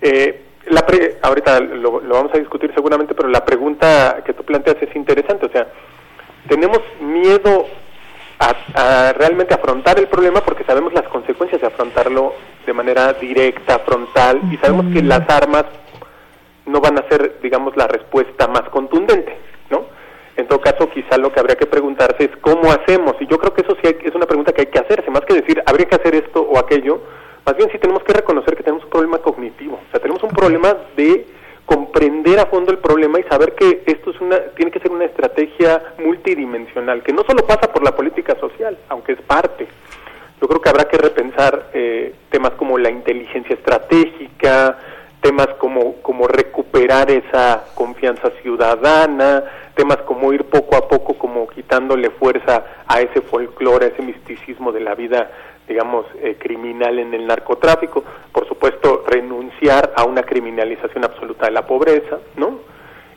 Eh, 0.00 0.42
la 0.66 0.84
ahorita 1.22 1.60
lo 1.60 2.00
vamos 2.00 2.32
a 2.34 2.38
discutir 2.38 2.72
seguramente, 2.74 3.14
pero 3.14 3.28
la 3.28 3.44
pregunta 3.44 4.22
que 4.24 4.32
tú 4.32 4.44
planteas 4.44 4.76
es 4.80 4.94
interesante. 4.94 5.46
O 5.46 5.50
sea, 5.50 5.66
tenemos 6.48 6.80
miedo 7.00 7.66
a, 8.74 9.12
realmente 9.12 9.54
afrontar 9.54 9.98
el 9.98 10.08
problema 10.08 10.40
porque 10.40 10.64
sabemos 10.64 10.92
las 10.92 11.08
consecuencias 11.08 11.60
de 11.60 11.66
afrontarlo 11.66 12.34
de 12.66 12.72
manera 12.72 13.12
directa, 13.14 13.78
frontal, 13.80 14.40
y 14.50 14.56
sabemos 14.56 14.92
que 14.92 15.02
las 15.02 15.28
armas 15.28 15.64
no 16.66 16.80
van 16.80 16.98
a 16.98 17.08
ser, 17.08 17.38
digamos, 17.42 17.76
la 17.76 17.86
respuesta 17.86 18.46
más 18.48 18.68
contundente. 18.70 19.36
En 20.36 20.46
todo 20.48 20.60
caso, 20.60 20.88
quizá 20.88 21.18
lo 21.18 21.30
que 21.30 21.40
habría 21.40 21.56
que 21.56 21.66
preguntarse 21.66 22.24
es 22.24 22.30
cómo 22.40 22.70
hacemos, 22.72 23.16
y 23.20 23.26
yo 23.26 23.38
creo 23.38 23.52
que 23.52 23.62
eso 23.62 23.76
sí 23.82 23.96
es 24.02 24.14
una 24.14 24.26
pregunta 24.26 24.52
que 24.52 24.62
hay 24.62 24.66
que 24.68 24.78
hacerse, 24.78 25.10
más 25.10 25.22
que 25.22 25.34
decir 25.34 25.62
habría 25.66 25.86
que 25.86 25.96
hacer 25.96 26.14
esto 26.14 26.40
o 26.40 26.58
aquello, 26.58 27.00
más 27.44 27.56
bien 27.56 27.68
sí 27.70 27.78
tenemos 27.78 28.02
que 28.04 28.12
reconocer 28.12 28.56
que 28.56 28.62
tenemos 28.62 28.84
un 28.84 28.90
problema 28.90 29.18
cognitivo, 29.18 29.74
o 29.74 29.90
sea, 29.90 30.00
tenemos 30.00 30.22
un 30.22 30.30
problema 30.30 30.74
de 30.96 31.26
comprender 31.66 32.38
a 32.40 32.46
fondo 32.46 32.72
el 32.72 32.78
problema 32.78 33.20
y 33.20 33.24
saber 33.24 33.54
que 33.54 33.82
esto 33.86 34.10
es 34.10 34.20
una 34.20 34.38
tiene 34.56 34.70
que 34.70 34.80
ser 34.80 34.90
una 34.90 35.04
estrategia 35.04 35.82
multidimensional, 35.98 37.02
que 37.02 37.12
no 37.12 37.22
solo 37.24 37.46
pasa 37.46 37.72
por 37.72 37.84
la 37.84 37.94
política 37.94 38.34
social, 38.40 38.76
aunque 38.88 39.12
es 39.12 39.20
parte. 39.22 39.66
Yo 40.40 40.48
creo 40.48 40.60
que 40.60 40.68
habrá 40.70 40.84
que 40.84 40.98
repensar 40.98 41.70
eh, 41.72 42.14
temas 42.30 42.52
como 42.52 42.76
la 42.76 42.90
inteligencia 42.90 43.54
estratégica, 43.54 44.76
temas 45.22 45.48
como, 45.58 45.94
como 46.02 46.26
recuperar 46.26 47.10
esa 47.10 47.64
confianza 47.74 48.30
ciudadana, 48.42 49.44
temas 49.74 49.98
como 49.98 50.32
ir 50.32 50.44
poco 50.44 50.76
a 50.76 50.88
poco 50.88 51.14
como 51.14 51.48
quitándole 51.48 52.10
fuerza 52.10 52.64
a 52.86 53.00
ese 53.00 53.22
folclore, 53.22 53.86
a 53.86 53.88
ese 53.90 54.02
misticismo 54.02 54.72
de 54.72 54.80
la 54.80 54.94
vida, 54.94 55.30
digamos, 55.68 56.04
eh, 56.20 56.36
criminal 56.38 56.98
en 56.98 57.14
el 57.14 57.26
narcotráfico, 57.26 58.04
por 58.32 58.46
supuesto 58.48 59.04
renunciar 59.06 59.92
a 59.96 60.04
una 60.04 60.24
criminalización 60.24 61.04
absoluta 61.04 61.46
de 61.46 61.52
la 61.52 61.66
pobreza, 61.66 62.18
¿no? 62.36 62.58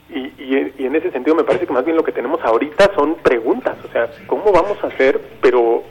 Y, 0.07 0.31
y, 0.37 0.73
en 0.85 0.95
ese 0.95 1.11
sentido 1.11 1.35
me 1.35 1.43
parece 1.43 1.65
que 1.65 1.73
más 1.73 1.83
bien 1.83 1.97
lo 1.97 2.03
que 2.03 2.11
tenemos 2.11 2.39
ahorita 2.43 2.91
son 2.93 3.15
preguntas, 3.15 3.75
o 3.83 3.91
sea, 3.91 4.07
¿cómo 4.27 4.51
vamos 4.51 4.77
a 4.83 4.87
hacer? 4.87 5.19
Pero, 5.41 5.81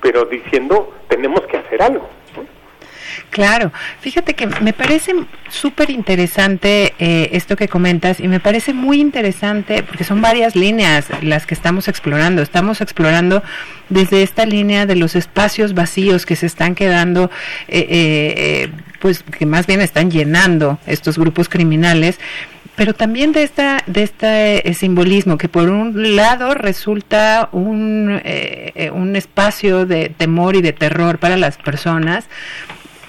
pero 0.00 0.24
diciendo, 0.24 0.94
tenemos 1.08 1.42
que 1.42 1.58
hacer 1.58 1.82
algo. 1.82 2.08
Claro, 3.30 3.72
fíjate 4.00 4.34
que 4.34 4.46
me 4.46 4.72
parece 4.72 5.14
súper 5.48 5.90
interesante 5.90 6.94
eh, 6.98 7.30
esto 7.32 7.56
que 7.56 7.68
comentas 7.68 8.20
y 8.20 8.28
me 8.28 8.40
parece 8.40 8.72
muy 8.72 9.00
interesante 9.00 9.82
porque 9.82 10.04
son 10.04 10.20
varias 10.20 10.56
líneas 10.56 11.06
las 11.22 11.46
que 11.46 11.54
estamos 11.54 11.88
explorando. 11.88 12.42
Estamos 12.42 12.80
explorando 12.80 13.42
desde 13.88 14.22
esta 14.22 14.46
línea 14.46 14.86
de 14.86 14.96
los 14.96 15.14
espacios 15.14 15.74
vacíos 15.74 16.26
que 16.26 16.36
se 16.36 16.46
están 16.46 16.74
quedando, 16.74 17.30
eh, 17.68 17.86
eh, 17.88 18.72
pues 19.00 19.22
que 19.22 19.46
más 19.46 19.66
bien 19.66 19.80
están 19.80 20.10
llenando 20.10 20.78
estos 20.86 21.18
grupos 21.18 21.48
criminales 21.48 22.18
pero 22.74 22.94
también 22.94 23.32
de 23.32 23.42
esta 23.42 23.82
de 23.88 24.04
este 24.04 24.74
simbolismo 24.74 25.36
que 25.36 25.48
por 25.48 25.68
un 25.68 26.14
lado 26.14 26.54
resulta 26.54 27.48
un, 27.50 28.22
un 28.92 29.16
espacio 29.16 29.84
de 29.84 30.10
temor 30.16 30.54
y 30.54 30.62
de 30.62 30.72
terror 30.72 31.18
para 31.18 31.36
las 31.36 31.56
personas 31.56 32.28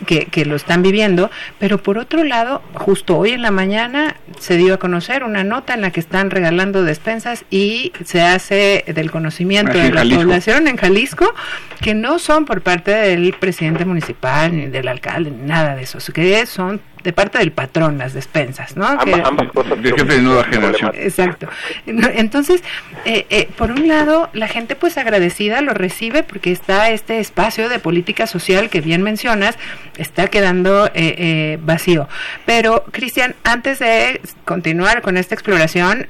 que, 0.05 0.25
que, 0.25 0.45
lo 0.45 0.55
están 0.55 0.81
viviendo, 0.81 1.29
pero 1.57 1.81
por 1.81 1.97
otro 1.97 2.23
lado, 2.23 2.62
justo 2.73 3.17
hoy 3.17 3.31
en 3.31 3.41
la 3.41 3.51
mañana 3.51 4.15
se 4.39 4.57
dio 4.57 4.73
a 4.73 4.77
conocer 4.77 5.23
una 5.23 5.43
nota 5.43 5.73
en 5.73 5.81
la 5.81 5.91
que 5.91 5.99
están 5.99 6.29
regalando 6.29 6.83
despensas 6.83 7.45
y 7.49 7.91
se 8.03 8.21
hace 8.21 8.83
del 8.88 9.12
conocimiento 9.12 9.77
de 9.77 9.91
la 9.91 10.03
población 10.03 10.67
en 10.67 10.77
Jalisco 10.77 11.33
que 11.81 11.93
no 11.93 12.19
son 12.19 12.45
por 12.45 12.62
parte 12.62 12.91
del 12.91 13.33
presidente 13.33 13.85
municipal 13.85 14.55
ni 14.55 14.67
del 14.67 14.88
alcalde, 14.88 15.31
ni 15.31 15.47
nada 15.47 15.75
de 15.75 15.83
eso, 15.83 15.99
que 16.13 16.45
son 16.45 16.81
de 17.03 17.13
parte 17.13 17.38
del 17.38 17.51
patrón 17.51 17.97
las 17.97 18.13
despensas, 18.13 18.75
¿no? 18.75 18.85
ambas 18.88 19.49
cosas. 19.53 19.81
De 19.81 19.91
jefe 19.91 20.13
de 20.15 20.21
nueva 20.21 20.43
generación. 20.45 20.91
Exacto. 20.95 21.47
Entonces, 21.85 22.63
eh, 23.05 23.25
eh, 23.29 23.49
por 23.57 23.71
un 23.71 23.88
lado, 23.88 24.29
la 24.33 24.47
gente 24.47 24.75
pues 24.75 24.97
agradecida 24.97 25.62
lo 25.62 25.73
recibe 25.73 26.23
porque 26.23 26.51
está 26.51 26.89
este 26.89 27.19
espacio 27.19 27.69
de 27.69 27.79
política 27.79 28.27
social 28.27 28.69
que 28.69 28.81
bien 28.81 29.01
mencionas, 29.01 29.57
está 29.97 30.27
quedando 30.27 30.89
eh, 30.93 31.57
vacío. 31.62 32.07
Pero, 32.45 32.85
Cristian, 32.91 33.35
antes 33.43 33.79
de 33.79 34.21
continuar 34.45 35.01
con 35.01 35.17
esta 35.17 35.35
exploración, 35.35 36.07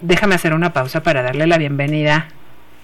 déjame 0.00 0.34
hacer 0.34 0.54
una 0.54 0.72
pausa 0.72 1.02
para 1.02 1.22
darle 1.22 1.46
la 1.46 1.58
bienvenida 1.58 2.28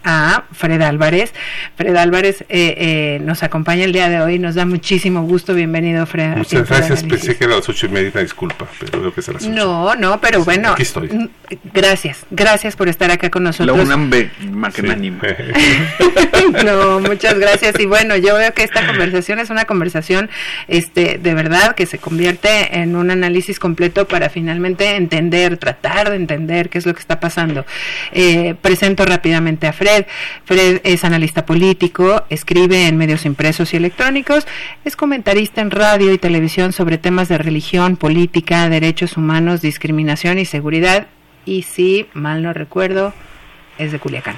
a 0.05 0.45
Fred 0.53 0.81
Álvarez. 0.83 1.33
Fred 1.77 1.97
Álvarez 1.97 2.43
eh, 2.43 2.75
eh, 2.79 3.19
nos 3.23 3.43
acompaña 3.43 3.85
el 3.85 3.93
día 3.93 4.09
de 4.09 4.21
hoy, 4.21 4.39
nos 4.39 4.55
da 4.55 4.65
muchísimo 4.65 5.23
gusto. 5.23 5.55
Bienvenido, 5.55 6.07
Fred. 6.07 6.37
Muchas 6.37 6.69
gracias, 6.69 7.03
pensé 7.03 7.37
que 7.37 7.45
era 7.45 7.57
las 7.57 7.69
ocho 7.69 7.87
y 7.87 7.89
media, 7.91 8.11
disculpa, 8.21 8.67
pero 8.79 9.01
veo 9.01 9.15
que 9.15 9.21
es 9.21 9.29
a 9.29 9.33
las 9.33 9.43
ocho. 9.43 9.53
No, 9.53 9.95
no, 9.95 10.21
pero 10.21 10.45
bueno. 10.45 10.71
Aquí 10.71 10.83
estoy. 10.83 11.31
Gracias, 11.73 12.27
gracias 12.31 12.77
por 12.77 12.89
estar 12.89 13.11
acá 13.11 13.31
con 13.31 13.43
nosotros. 13.43 13.77
La 13.77 13.83
UNAM 13.83 14.11
que 14.11 14.83
no, 16.65 17.01
muchas 17.01 17.39
gracias. 17.39 17.79
Y 17.79 17.87
bueno, 17.87 18.17
yo 18.17 18.35
veo 18.35 18.53
que 18.53 18.63
esta 18.63 18.87
conversación 18.87 19.39
es 19.39 19.51
una 19.51 19.65
conversación 19.65 20.31
este, 20.69 21.19
de 21.19 21.35
verdad 21.35 21.75
que 21.75 21.87
se 21.87 21.99
convierte 21.99 22.79
en 22.79 22.97
un 22.97 23.11
análisis 23.11 23.59
completo 23.59 24.07
para 24.07 24.29
finalmente 24.29 24.97
entender, 24.97 25.57
tratar 25.57 26.11
de 26.11 26.17
entender 26.17 26.69
qué 26.69 26.79
es 26.79 26.87
lo 26.87 26.95
que 26.95 27.01
está 27.01 27.21
pasando. 27.21 27.65
Eh, 28.13 28.55
presento 28.61 29.05
rápidamente 29.05 29.67
a 29.67 29.73
Fred. 29.73 29.88
Fred. 30.45 30.81
es 30.85 31.05
analista 31.05 31.47
político, 31.47 32.25
escribe 32.31 32.87
en 32.87 32.97
medios 32.97 33.25
impresos 33.25 33.73
y 33.75 33.77
electrónicos, 33.77 34.47
es 34.85 34.97
comentarista 34.97 35.61
en 35.61 35.71
radio 35.71 36.13
y 36.13 36.19
televisión 36.19 36.73
sobre 36.73 36.99
temas 36.99 37.29
de 37.29 37.39
religión, 37.39 37.97
política, 37.97 38.69
derechos 38.69 39.17
humanos, 39.17 39.61
discriminación 39.61 40.39
y 40.39 40.45
seguridad. 40.45 41.07
Y 41.45 41.63
si 41.63 42.07
mal 42.13 42.43
no 42.43 42.53
recuerdo, 42.53 43.15
es 43.79 43.93
de 43.93 43.99
Culiacán. 43.99 44.37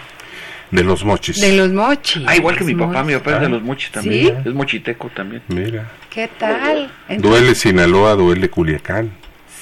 De 0.70 0.84
los 0.84 1.04
mochis. 1.04 1.40
De 1.40 1.56
los 1.56 1.72
mochis. 1.72 2.22
Ah, 2.26 2.36
igual 2.36 2.56
que 2.56 2.64
mi 2.64 2.74
papá, 2.74 3.02
mi 3.02 3.14
papá 3.14 3.36
es 3.36 3.40
de 3.40 3.48
los 3.48 3.62
mochis 3.62 3.90
también. 3.90 4.42
Es 4.44 4.54
mochiteco 4.54 5.08
también. 5.08 5.42
Mira. 5.48 5.90
¿Qué 6.08 6.28
tal? 6.38 6.90
duele 7.18 7.54
Sinaloa, 7.54 8.14
duele 8.14 8.48
Culiacán. 8.48 9.12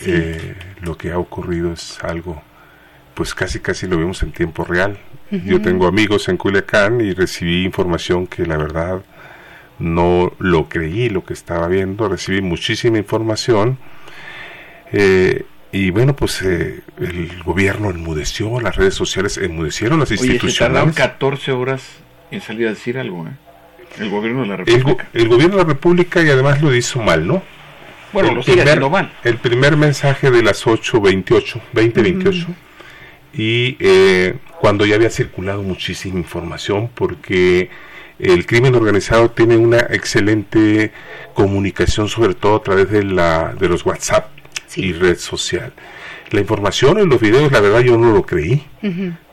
Eh, 0.04 0.54
lo 0.82 0.96
que 0.96 1.10
ha 1.10 1.18
ocurrido 1.18 1.72
es 1.72 1.98
algo, 2.04 2.40
pues 3.14 3.34
casi 3.34 3.58
casi 3.58 3.86
lo 3.86 3.96
vemos 3.96 4.22
en 4.22 4.32
tiempo 4.32 4.64
real. 4.64 4.98
Yo 5.30 5.60
tengo 5.60 5.86
amigos 5.86 6.28
en 6.28 6.38
Culiacán 6.38 7.00
y 7.00 7.12
recibí 7.12 7.64
información 7.64 8.26
que 8.26 8.46
la 8.46 8.56
verdad 8.56 9.02
no 9.78 10.32
lo 10.38 10.68
creí 10.68 11.08
lo 11.10 11.24
que 11.24 11.34
estaba 11.34 11.68
viendo, 11.68 12.08
recibí 12.08 12.40
muchísima 12.40 12.98
información 12.98 13.78
eh, 14.92 15.44
y 15.70 15.90
bueno, 15.90 16.16
pues 16.16 16.40
eh, 16.42 16.80
el 16.98 17.42
gobierno 17.42 17.90
enmudeció, 17.90 18.60
las 18.60 18.76
redes 18.76 18.94
sociales 18.94 19.36
enmudecieron, 19.36 20.00
las 20.00 20.10
instituciones. 20.10 20.82
Oye, 20.82 20.92
se 20.92 20.94
14 20.94 21.52
horas 21.52 21.82
en 22.30 22.40
salir 22.40 22.66
a 22.66 22.70
decir 22.70 22.98
algo, 22.98 23.26
¿eh? 23.26 23.32
El 23.98 24.10
gobierno 24.10 24.42
de 24.42 24.48
la 24.48 24.56
República. 24.56 25.08
El, 25.12 25.28
gobierno 25.28 25.56
de 25.56 25.62
la 25.62 25.68
República 25.68 26.22
y 26.22 26.30
además 26.30 26.62
lo 26.62 26.74
hizo 26.74 27.02
mal, 27.02 27.26
¿no? 27.26 27.42
Bueno, 28.12 28.34
lo 28.34 28.42
sigue 28.42 28.62
haciendo 28.62 28.88
mal. 28.88 29.12
El 29.24 29.36
primer 29.36 29.76
mensaje 29.76 30.30
de 30.30 30.42
las 30.42 30.66
8.28, 30.66 31.60
20.28 31.74 32.46
y 33.34 33.76
eh, 33.80 34.36
cuando 34.60 34.86
ya 34.86 34.96
había 34.96 35.10
circulado 35.10 35.62
muchísima 35.62 36.18
información 36.18 36.90
porque 36.94 37.70
el 38.18 38.46
crimen 38.46 38.74
organizado 38.74 39.30
tiene 39.30 39.56
una 39.56 39.78
excelente 39.78 40.92
comunicación 41.34 42.08
sobre 42.08 42.34
todo 42.34 42.56
a 42.56 42.62
través 42.62 42.90
de 42.90 43.04
la 43.04 43.54
de 43.54 43.68
los 43.68 43.86
WhatsApp 43.86 44.30
y 44.76 44.92
red 44.92 45.18
social. 45.18 45.72
La 46.30 46.40
información 46.40 46.98
en 46.98 47.08
los 47.08 47.20
videos, 47.20 47.50
la 47.50 47.60
verdad 47.60 47.80
yo 47.80 47.96
no 47.96 48.12
lo 48.12 48.22
creí. 48.22 48.66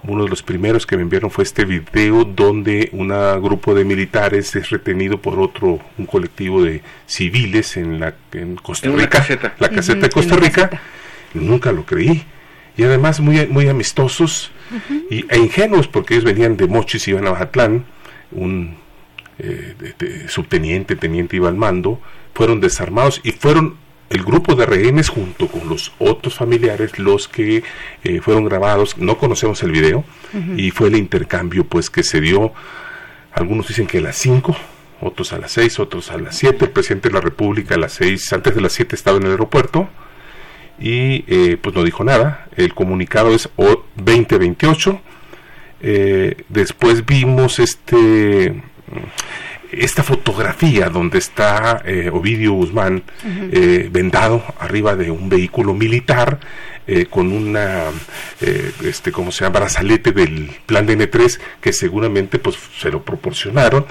Uno 0.03 0.23
de 0.23 0.29
los 0.29 0.43
primeros 0.43 0.85
que 0.85 0.95
me 0.95 1.01
enviaron 1.01 1.29
fue 1.29 1.43
este 1.43 1.65
video 1.65 2.23
donde 2.23 2.89
un 2.93 3.09
grupo 3.41 3.73
de 3.75 3.83
militares 3.83 4.55
es 4.55 4.69
retenido 4.69 5.19
por 5.19 5.39
otro, 5.39 5.79
un 5.97 6.05
colectivo 6.05 6.63
de 6.63 6.81
civiles 7.05 7.75
en 7.75 7.99
la 7.99 8.15
en 8.31 8.55
Costa 8.55 8.89
Rica, 8.89 9.25
la 9.59 9.69
caseta 9.69 10.07
de 10.07 10.09
Costa 10.09 10.38
Rica. 10.38 10.69
Nunca 11.33 11.73
lo 11.73 11.85
creí 11.85 12.23
y 12.77 12.83
además 12.83 13.19
muy, 13.19 13.47
muy 13.47 13.67
amistosos 13.67 14.51
y, 15.09 15.25
e 15.29 15.38
ingenuos 15.38 15.88
porque 15.88 16.15
ellos 16.15 16.25
venían 16.25 16.57
de 16.57 16.67
Mochis 16.67 17.07
y 17.07 17.11
iban 17.11 17.27
a 17.27 17.31
Bajatlán, 17.31 17.85
un 18.31 18.77
eh, 19.39 20.25
subteniente, 20.27 20.95
teniente 20.95 21.35
iba 21.35 21.49
al 21.49 21.55
mando, 21.55 21.99
fueron 22.33 22.59
desarmados 22.59 23.21
y 23.23 23.31
fueron 23.31 23.77
el 24.09 24.23
grupo 24.23 24.55
de 24.55 24.65
rehenes 24.65 25.09
junto 25.09 25.47
con 25.47 25.67
los 25.67 25.93
otros 25.97 26.35
familiares 26.35 26.99
los 26.99 27.27
que 27.27 27.63
eh, 28.03 28.21
fueron 28.21 28.45
grabados, 28.45 28.97
no 28.97 29.17
conocemos 29.17 29.63
el 29.63 29.71
video 29.71 30.03
y 30.57 30.71
fue 30.71 30.89
el 30.89 30.97
intercambio 30.97 31.65
pues 31.65 31.89
que 31.89 32.03
se 32.03 32.21
dio, 32.21 32.53
algunos 33.31 33.67
dicen 33.67 33.88
que 33.88 33.99
a 33.99 34.01
las 34.01 34.17
5, 34.17 34.55
otros 35.01 35.33
a 35.33 35.39
las 35.39 35.51
6, 35.53 35.79
otros 35.79 36.11
a 36.11 36.17
las 36.17 36.38
7, 36.38 36.65
el 36.65 36.71
presidente 36.71 37.09
de 37.09 37.15
la 37.15 37.21
República 37.21 37.75
a 37.75 37.77
las 37.77 37.93
6, 37.93 38.33
antes 38.33 38.53
de 38.53 38.61
las 38.61 38.73
7 38.73 38.95
estaba 38.95 39.17
en 39.17 39.23
el 39.23 39.31
aeropuerto, 39.31 39.89
y 40.79 41.23
eh, 41.27 41.57
pues 41.61 41.75
no 41.75 41.83
dijo 41.83 42.03
nada. 42.03 42.47
El 42.55 42.73
comunicado 42.73 43.33
es 43.33 43.49
2028. 43.95 45.01
Eh, 45.81 46.43
después 46.49 47.05
vimos 47.05 47.59
este 47.59 48.53
esta 49.71 50.03
fotografía 50.03 50.89
donde 50.89 51.17
está 51.17 51.81
eh, 51.85 52.09
Ovidio 52.11 52.53
Guzmán 52.53 53.03
eh, 53.51 53.89
vendado 53.91 54.43
arriba 54.59 54.95
de 54.95 55.11
un 55.11 55.29
vehículo 55.29 55.73
militar 55.73 56.39
eh, 56.88 57.07
con 57.07 57.31
una, 57.31 57.85
este, 58.83 59.11
¿cómo 59.11 59.31
se 59.31 59.43
llama?, 59.43 59.59
brazalete 59.59 60.11
del 60.11 60.51
plan 60.65 60.85
de 60.85 60.97
N3 60.97 61.39
que 61.59 61.73
seguramente 61.73 62.38
pues 62.39 62.57
se 62.77 62.91
lo 62.91 63.03
proporcionaron 63.03 63.85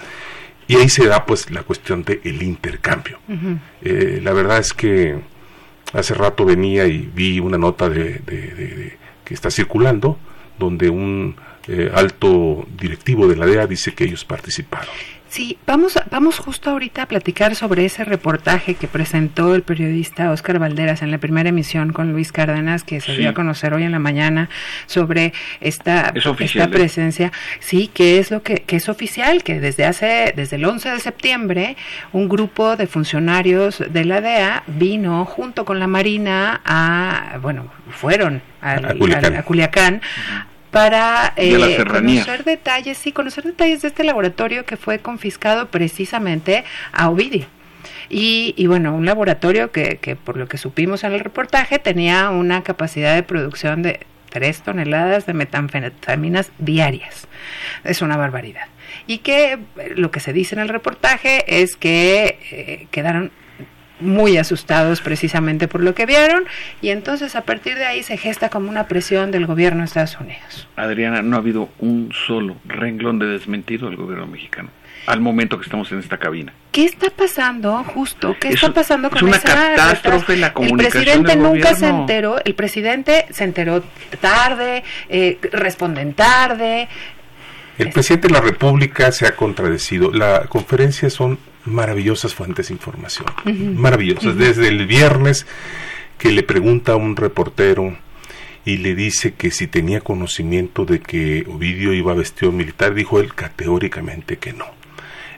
y 0.67 0.77
ahí 0.77 0.89
se 0.89 1.07
da 1.07 1.27
pues 1.27 1.51
la 1.51 1.63
cuestión 1.63 2.05
del 2.05 2.21
el 2.25 2.43
intercambio. 2.43 3.19
la 3.83 4.33
verdad 4.33 4.59
es 4.59 4.73
que 4.73 5.19
hace 5.95 6.15
rato 6.15 6.45
venía 6.45 6.87
y 6.87 7.11
vi 7.15 7.41
una 7.41 7.57
nota 7.59 7.89
de, 7.89 8.19
de 8.19 8.99
que 9.25 9.35
está 9.35 9.51
circulando 9.51 10.19
donde 10.59 10.91
un 10.91 11.37
alto 11.95 12.67
directivo 12.77 13.27
de 13.27 13.37
la 13.37 13.47
DEA 13.47 13.67
dice 13.67 13.95
que 13.95 14.05
ellos 14.05 14.25
participaron. 14.25 14.93
Sí, 15.35 15.59
vamos, 15.67 15.99
vamos 16.13 16.39
justo 16.39 16.71
ahorita 16.71 17.03
a 17.03 17.07
platicar 17.07 17.57
sobre 17.57 17.85
ese 17.85 18.05
reportaje 18.05 18.77
que 18.77 18.87
presentó 18.87 19.57
el 19.57 19.63
periodista 19.63 20.31
Oscar 20.31 20.61
Valderas 20.61 21.03
en 21.03 21.11
la 21.11 21.19
primera 21.19 21.49
emisión 21.49 21.93
con 21.93 22.13
Luis 22.13 22.31
Cárdenas, 22.31 22.85
que 22.85 23.01
se 23.01 23.17
dio 23.17 23.31
a 23.31 23.35
conocer 23.35 23.75
hoy 23.75 23.83
en 23.83 23.91
la 23.91 23.99
mañana 23.99 24.49
sobre 24.87 25.33
esta, 25.61 26.13
esta 26.15 26.63
¿eh? 26.63 26.69
presencia. 26.69 27.33
Sí, 27.59 27.91
que 27.93 28.21
es 28.21 28.31
lo 28.31 28.45
que, 28.45 28.63
que 28.63 28.77
es 28.77 28.89
oficial, 28.89 29.43
que 29.43 29.59
desde 29.59 29.87
hace, 29.87 30.33
desde 30.37 30.55
el 30.55 30.65
11 30.67 30.91
de 30.91 31.01
septiembre, 31.01 31.77
un 32.13 32.29
grupo 32.29 32.77
de 32.77 32.87
funcionarios 32.87 33.83
de 33.91 34.05
la 34.05 34.21
DEA 34.21 34.63
vino 34.69 35.25
junto 35.25 35.65
con 35.65 35.81
la 35.81 35.89
Marina 35.89 36.61
a, 36.65 37.39
bueno, 37.43 37.73
fueron 37.91 38.41
a, 38.63 38.79
Culiacán 39.43 40.01
para 40.75 41.33
eh, 41.37 41.77
conocer 41.87 42.45
detalles, 42.45 42.99
sí, 42.99 43.13
conocer 43.13 43.45
detalles 43.45 43.83
de 43.83 43.89
este 43.89 44.05
laboratorio 44.05 44.67
que 44.67 44.77
fue 44.77 44.99
confiscado 44.99 45.69
precisamente 45.69 46.65
a 46.93 47.09
Ovidio. 47.09 47.47
Y, 48.11 48.55
y, 48.57 48.67
bueno, 48.67 48.95
un 48.95 49.07
laboratorio 49.07 49.73
que, 49.73 49.99
que, 49.99 50.17
por 50.17 50.37
lo 50.37 50.47
que 50.49 50.59
supimos 50.59 51.05
en 51.05 51.13
el 51.13 51.21
reportaje, 51.21 51.79
tenía 51.79 52.29
una 52.31 52.63
capacidad 52.63 53.15
de 53.15 53.23
producción 53.23 53.83
de 53.83 54.01
3 54.31 54.63
toneladas 54.63 55.27
de 55.27 55.33
metanfetaminas 55.33 56.51
diarias. 56.59 57.29
Es 57.85 58.03
una 58.03 58.17
barbaridad. 58.17 58.67
Y 59.07 59.19
que 59.19 59.53
eh, 59.53 59.59
lo 59.97 60.11
que 60.11 60.21
se 60.21 60.33
dice 60.33 60.57
en 60.57 60.61
el 60.61 60.69
reportaje 60.69 61.63
es 61.63 61.77
que 61.77 62.39
eh, 62.51 62.87
quedaron 62.91 63.31
muy 64.05 64.37
asustados 64.37 65.01
precisamente 65.01 65.69
por 65.69 65.83
lo 65.83 65.95
que 65.95 66.07
vieron 66.07 66.45
y 66.81 66.91
entonces 66.91 67.37
a 67.37 67.43
partir 67.43 67.75
de 67.77 67.87
ahí 67.87 68.03
se 68.03 68.17
gesta 68.17 68.49
como 68.49 68.71
una 68.71 68.87
presión 68.87 69.31
del 69.31 69.47
gobierno 69.47 69.81
de 69.81 69.87
Estados 69.87 70.19
Unidos. 70.21 70.69
Adriana, 70.77 71.23
no 71.23 71.37
ha 71.37 71.39
habido 71.41 71.69
un 71.79 72.13
solo 72.27 72.57
renglón 72.67 73.19
de 73.19 73.27
desmentido 73.27 73.89
del 73.89 73.97
gobierno 73.97 74.27
mexicano 74.27 74.71
al 75.07 75.21
momento 75.21 75.59
que 75.59 75.65
estamos 75.65 75.91
en 75.93 75.99
esta 75.99 76.19
cabina. 76.19 76.53
¿Qué 76.73 76.85
está 76.85 77.11
pasando 77.11 77.85
justo? 77.85 78.37
¿Qué 78.41 78.49
está 78.49 78.73
pasando 78.73 79.11
con 79.11 79.19
es 79.19 79.23
una 79.23 79.41
catástrofe 79.41 80.37
la 80.37 80.53
comunicación 80.53 81.03
El 81.03 81.23
presidente 81.23 81.37
nunca 81.37 81.75
se 81.75 81.89
enteró, 81.89 82.43
el 82.45 82.55
presidente 82.55 83.27
se 83.31 83.45
enteró 83.45 83.83
tarde, 84.21 84.83
eh, 85.09 85.39
responden 85.53 86.15
tarde. 86.15 86.89
El 87.79 87.91
presidente 87.91 88.29
de 88.29 88.35
la 88.35 88.41
República 88.41 89.13
se 89.13 89.27
ha 89.27 89.37
contradecido. 89.37 90.11
La 90.13 90.47
conferencia 90.47 91.11
son 91.11 91.39
maravillosas 91.65 92.35
fuentes 92.35 92.69
de 92.69 92.75
información, 92.75 93.27
maravillosas. 93.77 94.37
Desde 94.37 94.69
el 94.69 94.87
viernes 94.87 95.47
que 96.19 96.31
le 96.31 96.43
pregunta 96.43 96.93
a 96.93 96.97
un 96.97 97.17
reportero 97.17 97.97
y 98.65 98.79
le 98.79 98.95
dice 98.95 99.35
que 99.35 99.51
si 99.51 99.67
tenía 99.67 100.01
conocimiento 100.01 100.85
de 100.85 101.01
que 101.01 101.47
Ovidio 101.49 101.93
iba 101.93 102.15
vestido 102.15 102.53
militar, 102.53 102.95
dijo 102.95 103.21
él 103.21 103.35
categóricamente 103.35 104.39
que 104.39 104.53
no. 104.53 104.67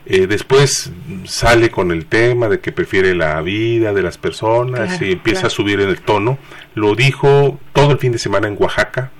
Eh, 0.09 0.25
después 0.25 0.91
sale 1.25 1.69
con 1.69 1.91
el 1.91 2.05
tema 2.05 2.47
de 2.47 2.61
que 2.61 2.71
prefiere 2.71 3.13
la 3.13 3.41
vida 3.41 3.91
de 3.91 4.01
las 4.01 4.17
personas 4.17 5.01
y 5.01 5.11
empieza 5.11 5.47
a 5.47 5.49
subir 5.49 5.81
en 5.81 5.89
el 5.89 5.99
tono. 5.99 6.37
Lo 6.75 6.95
dijo 6.95 7.59
todo 7.73 7.91
el 7.91 7.97
fin 7.97 8.13
de 8.13 8.17
semana 8.17 8.47
en 8.47 8.55
Oaxaca. 8.57 9.11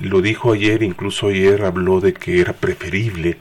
Lo 0.00 0.22
dijo 0.22 0.54
ayer, 0.54 0.82
incluso 0.82 1.28
ayer 1.28 1.62
habló 1.62 2.00
de 2.00 2.14
que 2.14 2.40
era 2.40 2.54
preferible 2.54 3.36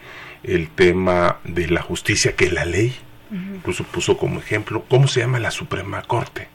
el 0.48 0.70
tema 0.70 1.38
de 1.44 1.68
la 1.68 1.82
justicia 1.82 2.36
que 2.36 2.50
la 2.50 2.66
ley. 2.66 2.96
Incluso 3.30 3.84
puso 3.84 4.18
como 4.18 4.40
ejemplo, 4.40 4.86
¿cómo 4.88 5.08
se 5.08 5.20
llama 5.20 5.38
la 5.40 5.52
Suprema 5.52 6.02
Corte? 6.02 6.48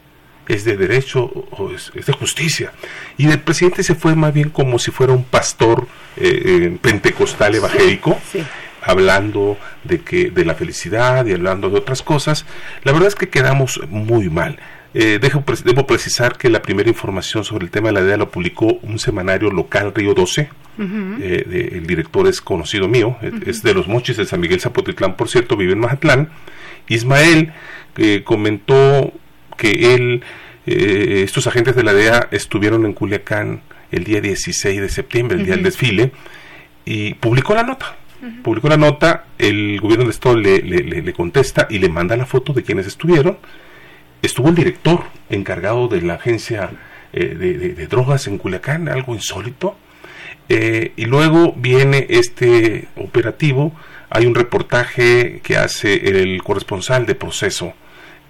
¿Es 0.47 0.65
de 0.65 0.75
derecho 0.75 1.23
o 1.23 1.71
es, 1.71 1.91
de 1.93 2.13
justicia? 2.13 2.73
Y 3.15 3.29
el 3.29 3.39
presidente 3.39 3.83
se 3.83 3.93
fue 3.93 4.15
más 4.15 4.33
bien 4.33 4.49
como 4.49 4.79
si 4.79 4.89
fuera 4.89 5.13
un 5.13 5.23
pastor 5.23 5.87
eh, 6.17 6.41
eh, 6.45 6.77
pentecostal 6.81 7.53
evangélico. 7.55 8.19
hablando 8.85 9.57
de 9.83 10.01
que 10.01 10.29
de 10.29 10.43
la 10.43 10.55
felicidad 10.55 11.25
y 11.25 11.31
hablando 11.31 11.69
de 11.69 11.77
otras 11.77 12.01
cosas, 12.01 12.45
la 12.83 12.91
verdad 12.91 13.07
es 13.07 13.15
que 13.15 13.29
quedamos 13.29 13.79
muy 13.87 14.29
mal. 14.29 14.59
Eh, 14.93 15.17
dejo, 15.19 15.43
debo 15.65 15.87
precisar 15.87 16.37
que 16.37 16.49
la 16.49 16.61
primera 16.61 16.87
información 16.87 17.43
sobre 17.43 17.65
el 17.65 17.71
tema 17.71 17.87
de 17.89 17.93
la 17.93 18.03
DEA 18.03 18.17
lo 18.17 18.29
publicó 18.29 18.73
un 18.83 18.99
semanario 18.99 19.49
local 19.49 19.91
Río 19.93 20.13
12. 20.13 20.49
Eh, 20.79 21.71
el 21.73 21.87
director 21.87 22.27
es 22.27 22.41
conocido 22.41 22.87
mío, 22.87 23.17
es 23.45 23.63
de 23.63 23.73
los 23.73 23.87
mochis 23.87 24.17
de 24.17 24.25
San 24.25 24.39
Miguel 24.39 24.59
Zapotitlán, 24.59 25.15
por 25.15 25.29
cierto, 25.29 25.57
vive 25.57 25.73
en 25.73 25.79
Mazatlán. 25.79 26.29
Ismael 26.87 27.53
eh, 27.97 28.21
comentó 28.23 29.13
que 29.57 29.95
él, 29.95 30.23
estos 30.65 31.47
agentes 31.47 31.75
de 31.75 31.83
la 31.83 31.93
DEA 31.93 32.27
estuvieron 32.31 32.85
en 32.85 32.93
Culiacán 32.93 33.61
el 33.91 34.03
día 34.03 34.21
16 34.21 34.81
de 34.81 34.89
septiembre, 34.89 35.37
el 35.37 35.45
día 35.45 35.55
del 35.55 35.63
desfile, 35.63 36.11
y 36.85 37.15
publicó 37.15 37.55
la 37.55 37.63
nota. 37.63 37.97
Publicó 38.41 38.69
la 38.69 38.77
nota, 38.77 39.25
el 39.37 39.79
gobierno 39.81 40.05
de 40.05 40.11
Estado 40.11 40.37
le, 40.37 40.59
le 40.61 41.13
contesta 41.13 41.67
y 41.69 41.79
le 41.79 41.89
manda 41.89 42.15
la 42.15 42.25
foto 42.25 42.53
de 42.53 42.63
quienes 42.63 42.87
estuvieron 42.87 43.37
estuvo 44.23 44.49
el 44.49 44.55
director 44.55 45.03
encargado 45.29 45.87
de 45.87 46.01
la 46.01 46.15
agencia 46.15 46.71
eh, 47.11 47.35
de, 47.35 47.87
drogas 47.87 48.25
en 48.27 48.39
Culiacán, 48.39 48.89
algo 48.89 49.13
insólito. 49.13 49.75
Eh, 50.49 50.93
y 50.95 51.05
luego 51.05 51.53
viene 51.55 52.07
este 52.09 52.87
operativo, 52.97 53.73
hay 54.09 54.25
un 54.25 54.35
reportaje 54.35 55.39
que 55.43 55.57
hace 55.57 56.21
el 56.21 56.41
corresponsal 56.43 57.05
de 57.05 57.15
proceso 57.15 57.73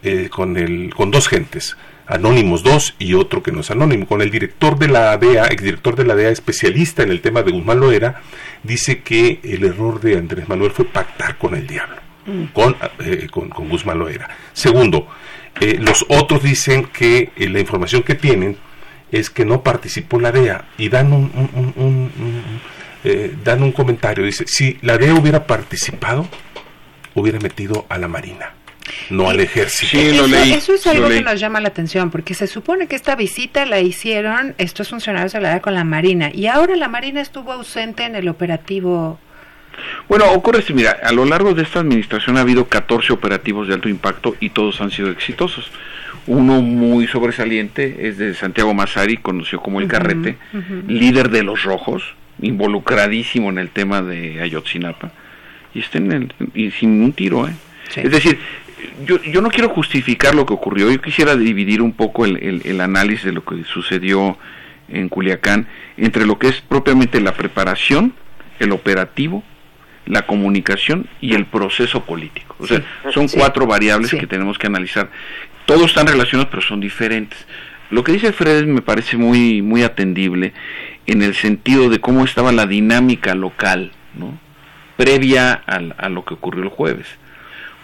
eh, 0.03 0.29
con, 0.29 0.57
el, 0.57 0.93
con 0.93 1.11
dos 1.11 1.27
gentes, 1.27 1.75
anónimos 2.05 2.61
dos 2.61 2.93
y 2.99 3.13
otro 3.13 3.41
que 3.41 3.51
no 3.51 3.61
es 3.61 3.71
anónimo, 3.71 4.05
con 4.05 4.21
el 4.21 4.29
director 4.29 4.77
de 4.77 4.89
la 4.89 5.17
DEA, 5.17 5.45
exdirector 5.45 5.95
de 5.95 6.05
la 6.05 6.15
DEA, 6.15 6.29
especialista 6.29 7.03
en 7.03 7.09
el 7.09 7.21
tema 7.21 7.41
de 7.41 7.51
Guzmán 7.51 7.79
Loera, 7.79 8.21
dice 8.61 9.01
que 9.01 9.39
el 9.43 9.63
error 9.63 9.99
de 9.99 10.17
Andrés 10.17 10.47
Manuel 10.47 10.71
fue 10.71 10.85
pactar 10.85 11.37
con 11.37 11.55
el 11.55 11.65
diablo, 11.65 11.97
mm. 12.27 12.43
con, 12.53 12.75
con, 13.31 13.49
con 13.49 13.69
Guzmán 13.69 13.97
Loera. 13.97 14.29
Segundo, 14.53 15.07
eh, 15.59 15.77
los 15.79 16.05
otros 16.09 16.43
dicen 16.43 16.85
que 16.85 17.31
eh, 17.35 17.49
la 17.49 17.59
información 17.59 18.03
que 18.03 18.15
tienen 18.15 18.57
es 19.11 19.29
que 19.29 19.45
no 19.45 19.61
participó 19.61 20.19
la 20.19 20.31
DEA 20.31 20.65
y 20.77 20.89
dan 20.89 21.13
un, 21.13 22.51
eh, 23.03 23.35
dan 23.43 23.61
un 23.61 23.71
comentario. 23.71 24.25
Dice, 24.25 24.45
si 24.47 24.79
la 24.81 24.97
DEA 24.97 25.13
hubiera 25.13 25.45
participado, 25.45 26.27
hubiera 27.13 27.39
metido 27.39 27.85
a 27.89 27.97
la 27.97 28.07
Marina 28.07 28.53
no 29.09 29.29
al 29.29 29.39
ejército. 29.39 29.97
eso, 29.97 30.73
es 30.73 30.87
algo 30.87 31.07
que 31.07 31.21
nos 31.21 31.39
llama 31.39 31.61
la 31.61 31.69
atención, 31.69 32.11
porque 32.11 32.33
se 32.33 32.47
supone 32.47 32.87
que 32.87 32.95
esta 32.95 33.15
visita 33.15 33.65
la 33.65 33.79
hicieron 33.79 34.55
estos 34.57 34.89
funcionarios 34.89 35.33
de 35.33 35.41
la 35.41 35.49
DEA 35.49 35.61
con 35.61 35.73
la 35.73 35.83
Marina, 35.83 36.31
y 36.33 36.47
ahora 36.47 36.75
la 36.75 36.87
Marina 36.87 37.21
estuvo 37.21 37.51
ausente 37.51 38.03
en 38.03 38.15
el 38.15 38.27
operativo 38.27 39.19
bueno, 40.07 40.31
ocurre 40.31 40.61
si, 40.61 40.73
mira, 40.73 40.97
a 41.03 41.11
lo 41.11 41.25
largo 41.25 41.53
de 41.53 41.63
esta 41.63 41.79
administración 41.79 42.37
ha 42.37 42.41
habido 42.41 42.65
14 42.65 43.13
operativos 43.13 43.67
de 43.67 43.73
alto 43.73 43.89
impacto 43.89 44.35
y 44.39 44.49
todos 44.49 44.81
han 44.81 44.91
sido 44.91 45.09
exitosos. 45.09 45.71
Uno 46.27 46.61
muy 46.61 47.07
sobresaliente 47.07 48.07
es 48.07 48.17
de 48.17 48.33
Santiago 48.33 48.73
Massari, 48.73 49.17
conocido 49.17 49.61
como 49.61 49.81
El 49.81 49.87
Carrete, 49.87 50.37
líder 50.87 51.29
de 51.29 51.43
los 51.43 51.63
Rojos, 51.63 52.03
involucradísimo 52.41 53.49
en 53.49 53.57
el 53.57 53.69
tema 53.69 54.01
de 54.01 54.41
Ayotzinapa, 54.41 55.11
y, 55.73 55.79
está 55.79 55.97
en 55.97 56.11
el, 56.11 56.33
y 56.53 56.71
sin 56.71 57.01
un 57.01 57.13
tiro, 57.13 57.47
¿eh? 57.47 57.53
Es 57.95 58.11
decir, 58.11 58.39
yo, 59.05 59.21
yo 59.21 59.41
no 59.41 59.49
quiero 59.49 59.69
justificar 59.69 60.33
lo 60.33 60.45
que 60.45 60.53
ocurrió, 60.53 60.89
yo 60.89 61.01
quisiera 61.01 61.35
dividir 61.35 61.81
un 61.81 61.93
poco 61.93 62.25
el, 62.25 62.61
el 62.63 62.81
análisis 62.81 63.25
de 63.25 63.33
lo 63.33 63.43
que 63.43 63.63
sucedió 63.65 64.37
en 64.89 65.09
Culiacán 65.09 65.67
entre 65.97 66.25
lo 66.25 66.39
que 66.39 66.47
es 66.47 66.61
propiamente 66.61 67.19
la 67.19 67.33
preparación, 67.33 68.13
el 68.59 68.71
operativo 68.71 69.43
la 70.05 70.25
comunicación 70.25 71.07
y 71.21 71.33
el 71.33 71.45
proceso 71.45 72.03
político. 72.05 72.55
O 72.59 72.67
sea, 72.67 72.83
son 73.13 73.27
cuatro 73.27 73.65
variables 73.65 74.11
que 74.11 74.27
tenemos 74.27 74.57
que 74.57 74.67
analizar. 74.67 75.09
Todos 75.65 75.87
están 75.87 76.07
relacionados, 76.07 76.49
pero 76.49 76.61
son 76.61 76.79
diferentes. 76.79 77.45
Lo 77.89 78.03
que 78.03 78.11
dice 78.11 78.33
Fred 78.33 78.65
me 78.65 78.81
parece 78.81 79.17
muy, 79.17 79.61
muy 79.61 79.83
atendible 79.83 80.53
en 81.05 81.21
el 81.21 81.35
sentido 81.35 81.89
de 81.89 81.99
cómo 81.99 82.23
estaba 82.25 82.51
la 82.51 82.65
dinámica 82.65 83.35
local, 83.35 83.91
¿no? 84.15 84.37
previa 84.97 85.53
a, 85.53 86.09
lo 86.09 86.25
que 86.25 86.33
ocurrió 86.33 86.63
el 86.63 86.69
jueves. 86.69 87.07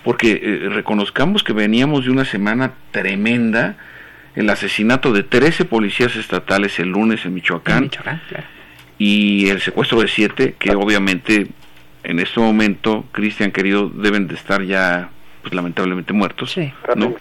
Porque 0.04 0.40
eh, 0.42 0.70
reconozcamos 0.70 1.44
que 1.44 1.54
veníamos 1.54 2.06
de 2.06 2.12
una 2.12 2.26
semana 2.26 2.74
tremenda, 2.92 3.78
el 4.36 4.50
asesinato 4.50 5.12
de 5.12 5.24
13 5.24 5.66
policías 5.66 6.16
estatales 6.16 6.80
el 6.80 6.90
lunes 6.90 7.26
en 7.26 7.34
Michoacán, 7.34 7.90
y 8.98 9.50
el 9.50 9.62
secuestro 9.62 10.02
de 10.02 10.08
siete, 10.08 10.56
que 10.58 10.76
obviamente 10.76 11.48
en 12.04 12.20
este 12.20 12.40
momento, 12.40 13.06
Cristian 13.12 13.52
querido, 13.52 13.90
deben 13.90 14.28
de 14.28 14.36
estar 14.36 14.64
ya 14.64 15.10
pues 15.42 15.54
lamentablemente 15.54 16.14
muertos, 16.14 16.56
¿no? 16.96 17.16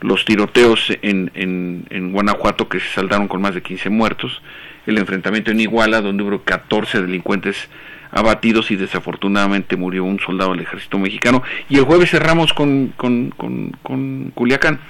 Los 0.00 0.24
tiroteos 0.24 0.90
en, 1.02 1.30
en, 1.34 1.86
en, 1.90 2.12
Guanajuato 2.12 2.68
que 2.68 2.80
se 2.80 2.88
saldaron 2.88 3.28
con 3.28 3.40
más 3.40 3.54
de 3.54 3.62
15 3.62 3.90
muertos, 3.90 4.42
el 4.86 4.98
enfrentamiento 4.98 5.50
en 5.50 5.60
Iguala 5.60 6.00
donde 6.00 6.24
hubo 6.24 6.42
14 6.42 7.02
delincuentes 7.02 7.68
abatidos 8.10 8.70
y 8.70 8.76
desafortunadamente 8.76 9.76
murió 9.76 10.04
un 10.04 10.18
soldado 10.18 10.50
del 10.52 10.60
ejército 10.60 10.98
mexicano 10.98 11.42
y 11.68 11.78
el 11.78 11.84
jueves 11.84 12.10
cerramos 12.10 12.52
con, 12.52 12.92
con, 12.96 13.30
con, 13.82 14.32
Culiacán. 14.34 14.80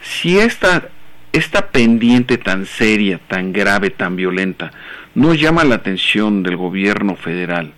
Si 0.00 0.38
esta, 0.38 0.88
esta 1.32 1.66
pendiente 1.68 2.38
tan 2.38 2.64
seria, 2.64 3.20
tan 3.28 3.52
grave, 3.52 3.90
tan 3.90 4.16
violenta, 4.16 4.70
no 5.14 5.34
llama 5.34 5.64
la 5.64 5.76
atención 5.76 6.42
del 6.42 6.56
gobierno 6.56 7.16
federal 7.16 7.72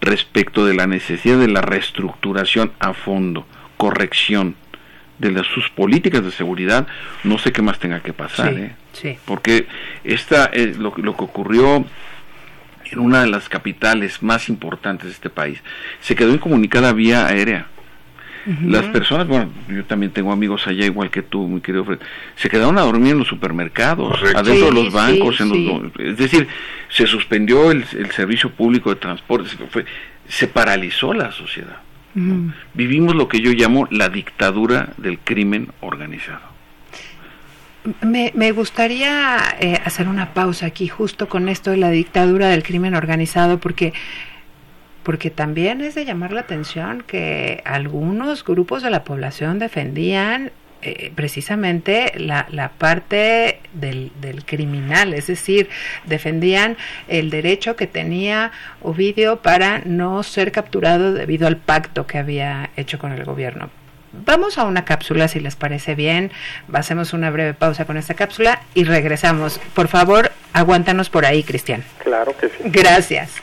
respecto 0.00 0.64
de 0.64 0.74
la 0.74 0.86
necesidad 0.86 1.38
de 1.38 1.48
la 1.48 1.60
reestructuración 1.60 2.72
a 2.78 2.94
fondo, 2.94 3.46
corrección 3.76 4.56
de 5.18 5.30
las, 5.30 5.46
sus 5.46 5.68
políticas 5.70 6.24
de 6.24 6.30
seguridad, 6.30 6.86
no 7.24 7.38
sé 7.38 7.52
qué 7.52 7.62
más 7.62 7.78
tenga 7.78 8.00
que 8.00 8.12
pasar, 8.12 8.54
¿eh? 8.54 9.18
porque 9.26 9.66
esta, 10.02 10.46
eh, 10.52 10.74
lo, 10.78 10.94
lo 10.96 11.16
que 11.16 11.24
ocurrió 11.24 11.84
en 12.90 12.98
una 12.98 13.20
de 13.20 13.28
las 13.28 13.48
capitales 13.48 14.22
más 14.22 14.48
importantes 14.48 15.06
de 15.06 15.12
este 15.12 15.30
país, 15.30 15.62
se 16.00 16.14
quedó 16.14 16.32
incomunicada 16.32 16.92
vía 16.92 17.26
aérea. 17.26 17.66
Las 18.64 18.86
personas, 18.86 19.28
bueno, 19.28 19.50
yo 19.68 19.84
también 19.84 20.12
tengo 20.12 20.32
amigos 20.32 20.66
allá 20.66 20.86
igual 20.86 21.10
que 21.10 21.22
tú, 21.22 21.46
mi 21.46 21.60
querido 21.60 21.84
Fred, 21.84 21.98
se 22.36 22.48
quedaron 22.48 22.78
a 22.78 22.82
dormir 22.82 23.12
en 23.12 23.18
los 23.18 23.28
supermercados, 23.28 24.18
adentro 24.34 24.66
de 24.66 24.72
los 24.72 24.92
bancos, 24.92 25.40
en 25.40 25.48
los, 25.50 25.92
es 25.98 26.16
decir, 26.16 26.48
se 26.88 27.06
suspendió 27.06 27.70
el, 27.70 27.84
servicio 28.12 28.50
público 28.50 28.90
de 28.90 28.96
transporte, 28.96 29.50
se, 29.50 29.84
se 30.26 30.46
paralizó 30.46 31.12
la 31.12 31.32
sociedad. 31.32 31.80
Vivimos 32.74 33.14
lo 33.14 33.28
que 33.28 33.40
yo 33.40 33.52
llamo 33.52 33.86
la 33.90 34.08
dictadura 34.08 34.88
del 34.96 35.18
crimen 35.18 35.68
organizado. 35.80 36.50
Me, 38.02 38.32
me 38.34 38.52
gustaría 38.52 39.38
eh, 39.58 39.80
hacer 39.84 40.08
una 40.08 40.34
pausa 40.34 40.66
aquí 40.66 40.88
justo 40.88 41.28
con 41.28 41.48
esto 41.48 41.70
de 41.70 41.78
la 41.78 41.90
dictadura 41.90 42.48
del 42.48 42.62
crimen 42.62 42.94
organizado 42.94 43.58
porque 43.58 43.94
porque 45.10 45.28
también 45.28 45.80
es 45.80 45.96
de 45.96 46.04
llamar 46.04 46.30
la 46.30 46.42
atención 46.42 47.02
que 47.04 47.62
algunos 47.64 48.44
grupos 48.44 48.84
de 48.84 48.90
la 48.90 49.02
población 49.02 49.58
defendían 49.58 50.52
eh, 50.82 51.10
precisamente 51.16 52.12
la, 52.14 52.46
la 52.52 52.68
parte 52.68 53.58
del, 53.72 54.12
del, 54.20 54.44
criminal, 54.44 55.12
es 55.12 55.26
decir, 55.26 55.68
defendían 56.04 56.76
el 57.08 57.30
derecho 57.30 57.74
que 57.74 57.88
tenía 57.88 58.52
Ovidio 58.82 59.38
para 59.42 59.80
no 59.84 60.22
ser 60.22 60.52
capturado 60.52 61.12
debido 61.12 61.48
al 61.48 61.56
pacto 61.56 62.06
que 62.06 62.18
había 62.18 62.70
hecho 62.76 63.00
con 63.00 63.10
el 63.10 63.24
gobierno. 63.24 63.68
Vamos 64.12 64.58
a 64.58 64.64
una 64.64 64.84
cápsula, 64.84 65.26
si 65.26 65.40
les 65.40 65.56
parece 65.56 65.96
bien. 65.96 66.30
Hacemos 66.72 67.12
una 67.14 67.30
breve 67.30 67.54
pausa 67.54 67.84
con 67.84 67.96
esta 67.96 68.14
cápsula 68.14 68.62
y 68.74 68.84
regresamos. 68.84 69.60
Por 69.74 69.88
favor, 69.88 70.30
aguántanos 70.52 71.10
por 71.10 71.26
ahí, 71.26 71.42
Cristian. 71.42 71.82
Claro 71.98 72.32
que 72.36 72.46
sí. 72.46 72.54
Gracias. 72.66 73.40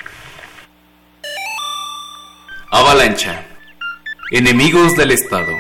Avalancha. 2.70 3.46
Enemigos 4.30 4.98
del 4.98 5.12
Estado. 5.12 5.54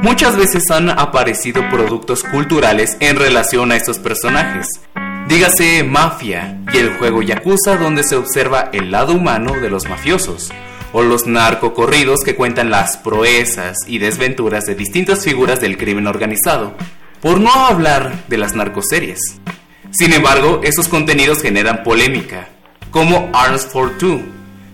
Muchas 0.00 0.34
veces 0.34 0.70
han 0.70 0.88
aparecido 0.88 1.62
productos 1.68 2.22
culturales 2.22 2.96
en 3.00 3.16
relación 3.16 3.70
a 3.70 3.76
estos 3.76 3.98
personajes. 3.98 4.66
Dígase 5.28 5.84
Mafia 5.84 6.58
y 6.72 6.78
el 6.78 6.94
juego 6.94 7.20
Yakuza 7.20 7.76
donde 7.76 8.02
se 8.02 8.16
observa 8.16 8.70
el 8.72 8.90
lado 8.90 9.12
humano 9.12 9.60
de 9.60 9.68
los 9.68 9.86
mafiosos 9.90 10.50
o 10.94 11.02
los 11.02 11.26
narcocorridos 11.26 12.20
que 12.24 12.34
cuentan 12.34 12.70
las 12.70 12.96
proezas 12.96 13.76
y 13.86 13.98
desventuras 13.98 14.64
de 14.64 14.74
distintas 14.74 15.24
figuras 15.24 15.60
del 15.60 15.76
crimen 15.76 16.06
organizado, 16.06 16.72
por 17.20 17.40
no 17.40 17.52
hablar 17.52 18.24
de 18.28 18.38
las 18.38 18.54
narcoseries. 18.54 19.38
Sin 19.90 20.14
embargo, 20.14 20.62
esos 20.64 20.88
contenidos 20.88 21.42
generan 21.42 21.82
polémica, 21.82 22.48
como 22.90 23.30
Arms 23.34 23.66
for 23.66 23.98
Two, 23.98 24.22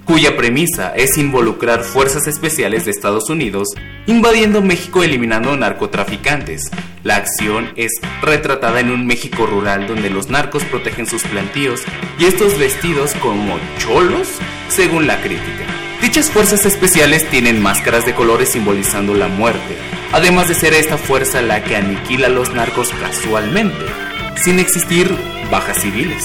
cuya 0.08 0.38
premisa 0.38 0.94
es 0.96 1.18
involucrar 1.18 1.84
fuerzas 1.84 2.26
especiales 2.26 2.86
de 2.86 2.92
Estados 2.92 3.28
Unidos 3.28 3.68
invadiendo 4.06 4.62
México 4.62 5.02
eliminando 5.02 5.54
narcotraficantes. 5.54 6.70
La 7.04 7.16
acción 7.16 7.70
es 7.76 7.92
retratada 8.22 8.80
en 8.80 8.90
un 8.90 9.06
México 9.06 9.44
rural 9.44 9.86
donde 9.86 10.08
los 10.08 10.30
narcos 10.30 10.64
protegen 10.64 11.06
sus 11.06 11.24
plantíos 11.24 11.82
y 12.18 12.24
estos 12.24 12.58
vestidos 12.58 13.12
como 13.20 13.58
cholos, 13.76 14.28
según 14.68 15.06
la 15.06 15.20
crítica. 15.20 15.66
Dichas 16.00 16.30
fuerzas 16.30 16.64
especiales 16.64 17.28
tienen 17.28 17.60
máscaras 17.60 18.06
de 18.06 18.14
colores 18.14 18.48
simbolizando 18.48 19.12
la 19.12 19.28
muerte, 19.28 19.76
además 20.12 20.48
de 20.48 20.54
ser 20.54 20.72
esta 20.72 20.96
fuerza 20.96 21.42
la 21.42 21.62
que 21.62 21.76
aniquila 21.76 22.28
a 22.28 22.30
los 22.30 22.54
narcos 22.54 22.88
casualmente, 22.98 23.84
sin 24.42 24.58
existir 24.58 25.14
bajas 25.50 25.82
civiles. 25.82 26.24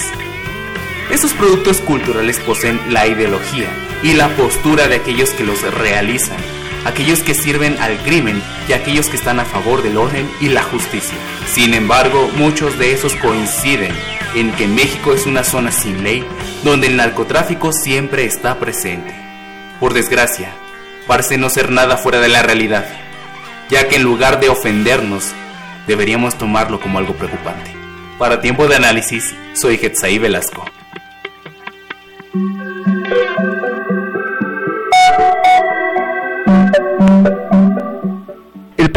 Estos 1.10 1.32
productos 1.32 1.80
culturales 1.80 2.40
poseen 2.40 2.80
la 2.90 3.06
ideología 3.06 3.68
y 4.02 4.14
la 4.14 4.28
postura 4.36 4.88
de 4.88 4.96
aquellos 4.96 5.30
que 5.30 5.44
los 5.44 5.62
realizan, 5.74 6.36
aquellos 6.84 7.22
que 7.22 7.34
sirven 7.34 7.76
al 7.80 7.96
crimen 7.98 8.42
y 8.68 8.72
aquellos 8.72 9.08
que 9.08 9.16
están 9.16 9.40
a 9.40 9.44
favor 9.44 9.82
del 9.82 9.96
orden 9.96 10.28
y 10.40 10.48
la 10.48 10.62
justicia. 10.62 11.16
Sin 11.52 11.74
embargo, 11.74 12.30
muchos 12.36 12.78
de 12.78 12.92
esos 12.92 13.14
coinciden 13.16 13.92
en 14.34 14.52
que 14.52 14.66
México 14.66 15.12
es 15.12 15.26
una 15.26 15.44
zona 15.44 15.70
sin 15.70 16.02
ley 16.02 16.24
donde 16.64 16.88
el 16.88 16.96
narcotráfico 16.96 17.72
siempre 17.72 18.24
está 18.24 18.58
presente 18.58 19.24
por 19.80 19.92
desgracia, 19.92 20.50
parece 21.06 21.36
no 21.36 21.50
ser 21.50 21.70
nada 21.70 21.96
fuera 21.96 22.20
de 22.20 22.28
la 22.28 22.42
realidad, 22.42 22.86
ya 23.68 23.88
que 23.88 23.96
en 23.96 24.02
lugar 24.02 24.40
de 24.40 24.48
ofendernos, 24.48 25.32
deberíamos 25.86 26.38
tomarlo 26.38 26.80
como 26.80 26.98
algo 26.98 27.14
preocupante. 27.14 27.70
Para 28.18 28.40
tiempo 28.40 28.66
de 28.68 28.76
análisis, 28.76 29.34
soy 29.54 29.76
Getsaí 29.76 30.18
Velasco. 30.18 30.64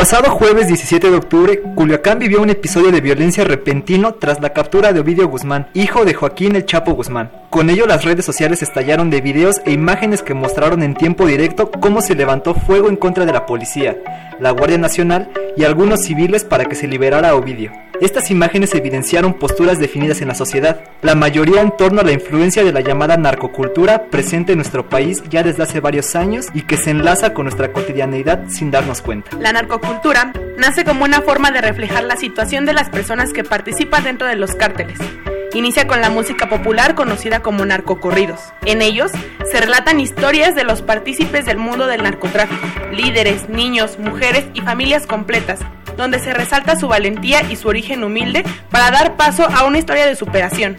Pasado 0.10 0.32
jueves 0.32 0.68
17 0.68 1.12
de 1.12 1.18
octubre, 1.18 1.62
Culiacán 1.76 2.18
vivió 2.18 2.42
un 2.42 2.50
episodio 2.50 2.94
de 2.94 3.02
violencia 3.02 3.44
repentino 3.44 4.14
tras 4.14 4.40
la 4.40 4.54
captura 4.54 4.94
de 4.94 5.02
Ovidio 5.02 5.28
Guzmán, 5.28 5.68
hijo 5.74 6.06
de 6.06 6.14
Joaquín 6.14 6.56
El 6.56 6.66
Chapo 6.66 6.94
Guzmán. 6.94 7.30
Con 7.50 7.70
ello 7.70 7.86
las 7.86 8.06
redes 8.06 8.24
sociales 8.24 8.62
estallaron 8.62 9.10
de 9.10 9.20
videos 9.20 9.58
e 9.66 9.74
imágenes 9.74 10.24
que 10.24 10.34
mostraron 10.34 10.82
en 10.82 10.94
tiempo 10.94 11.26
directo 11.26 11.72
cómo 11.72 12.00
se 12.00 12.16
levantó 12.16 12.54
fuego 12.54 12.88
en 12.88 12.96
contra 12.96 13.26
de 13.26 13.34
la 13.34 13.46
policía, 13.46 13.98
la 14.40 14.52
Guardia 14.52 14.78
Nacional 14.78 15.30
y 15.58 15.66
algunos 15.66 16.04
civiles 16.04 16.46
para 16.46 16.64
que 16.64 16.76
se 16.76 16.88
liberara 16.88 17.32
a 17.32 17.36
Ovidio. 17.36 17.74
Estas 18.00 18.30
imágenes 18.30 18.76
evidenciaron 18.76 19.34
posturas 19.34 19.80
definidas 19.80 20.22
en 20.22 20.28
la 20.28 20.36
sociedad, 20.36 20.82
la 21.02 21.16
mayoría 21.16 21.62
en 21.62 21.76
torno 21.76 22.02
a 22.02 22.04
la 22.04 22.12
influencia 22.12 22.64
de 22.64 22.72
la 22.72 22.82
llamada 22.82 23.18
narcocultura 23.18 24.06
presente 24.12 24.52
en 24.52 24.60
nuestro 24.60 24.88
país 24.88 25.24
ya 25.30 25.42
desde 25.42 25.64
hace 25.64 25.80
varios 25.80 26.16
años 26.16 26.46
y 26.54 26.62
que 26.62 26.78
se 26.78 26.92
enlaza 26.92 27.34
con 27.34 27.46
nuestra 27.46 27.74
cotidianeidad 27.74 28.50
sin 28.50 28.70
darnos 28.70 29.02
cuenta. 29.02 29.36
La 29.40 29.52
narcocultura 29.52 30.32
nace 30.58 30.86
como 30.86 31.06
una 31.06 31.22
forma 31.22 31.50
de 31.50 31.62
reflejar 31.62 32.04
la 32.04 32.18
situación 32.18 32.66
de 32.66 32.74
las 32.74 32.90
personas 32.90 33.34
que 33.34 33.44
participan 33.44 34.04
dentro 34.04 34.28
de 34.28 34.36
los 34.36 34.54
cárteles. 34.54 35.00
Inicia 35.56 35.88
con 35.88 36.00
la 36.00 36.12
música 36.12 36.50
popular 36.50 36.94
conocida 36.94 37.40
como 37.40 37.66
narcocorridos. 37.66 38.40
En 38.66 38.84
ellos 38.84 39.12
se 39.52 39.60
relatan 39.60 40.00
historias 40.00 40.54
de 40.54 40.66
los 40.66 40.84
partícipes 40.84 41.48
del 41.48 41.58
mundo 41.58 41.88
del 41.88 42.04
narcotráfico, 42.04 42.68
líderes, 42.92 43.50
niños, 43.50 43.98
mujeres 43.98 44.46
y 44.54 44.62
familias 44.62 45.08
completas, 45.08 45.62
donde 45.98 46.20
se 46.20 46.34
resalta 46.34 46.78
su 46.78 46.88
valentía 46.88 47.42
y 47.50 47.56
su 47.56 47.68
origen 47.68 48.04
humilde 48.04 48.44
para 48.72 48.92
dar 48.92 49.18
paso 49.18 49.48
a 49.54 49.66
una 49.66 49.80
historia 49.80 50.06
de 50.06 50.16
superación. 50.16 50.78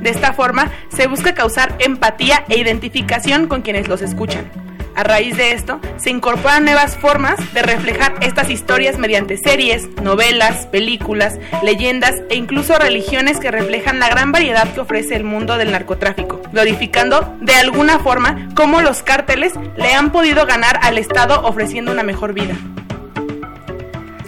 De 0.00 0.10
esta 0.10 0.32
forma, 0.32 0.70
se 0.88 1.06
busca 1.06 1.34
causar 1.34 1.74
empatía 1.78 2.44
e 2.48 2.58
identificación 2.58 3.46
con 3.46 3.62
quienes 3.62 3.88
los 3.88 4.02
escuchan. 4.02 4.50
A 4.96 5.02
raíz 5.02 5.36
de 5.36 5.52
esto, 5.52 5.78
se 5.98 6.08
incorporan 6.08 6.64
nuevas 6.64 6.96
formas 6.96 7.52
de 7.52 7.60
reflejar 7.60 8.14
estas 8.22 8.48
historias 8.48 8.96
mediante 8.96 9.36
series, 9.36 9.88
novelas, 10.00 10.66
películas, 10.68 11.38
leyendas 11.62 12.14
e 12.30 12.36
incluso 12.36 12.78
religiones 12.78 13.38
que 13.38 13.50
reflejan 13.50 14.00
la 14.00 14.08
gran 14.08 14.32
variedad 14.32 14.72
que 14.72 14.80
ofrece 14.80 15.14
el 15.14 15.22
mundo 15.22 15.58
del 15.58 15.70
narcotráfico, 15.70 16.40
glorificando 16.50 17.36
de 17.42 17.54
alguna 17.56 17.98
forma 17.98 18.48
cómo 18.54 18.80
los 18.80 19.02
cárteles 19.02 19.52
le 19.76 19.92
han 19.92 20.12
podido 20.12 20.46
ganar 20.46 20.80
al 20.82 20.96
Estado 20.96 21.42
ofreciendo 21.44 21.92
una 21.92 22.02
mejor 22.02 22.32
vida. 22.32 22.54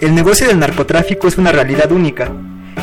El 0.01 0.15
negocio 0.15 0.47
del 0.47 0.59
narcotráfico 0.59 1.27
es 1.27 1.37
una 1.37 1.51
realidad 1.51 1.91
única. 1.91 2.31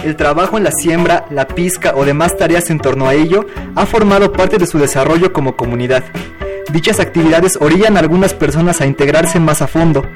El 0.05 0.17
trabajo 0.17 0.59
en 0.59 0.65
la 0.65 0.71
siembra, 0.71 1.25
la 1.31 1.49
pizca 1.49 1.95
o 1.97 2.05
demás 2.05 2.37
tareas 2.37 2.69
en 2.69 2.79
torno 2.79 3.09
a 3.09 3.15
ello 3.15 3.47
ha 3.75 3.87
formado 3.87 4.35
parte 4.35 4.59
de 4.59 4.67
su 4.67 4.79
desarrollo 4.79 5.33
como 5.33 5.57
comunidad. 5.57 6.05
Dichas 6.71 7.01
actividades 7.01 7.57
orillan 7.59 7.97
a 7.97 8.01
algunas 8.01 8.35
personas 8.35 8.83
a 8.83 8.87
integrarse 8.87 9.41
más 9.41 9.63
a 9.63 9.67
fondo, 9.67 10.07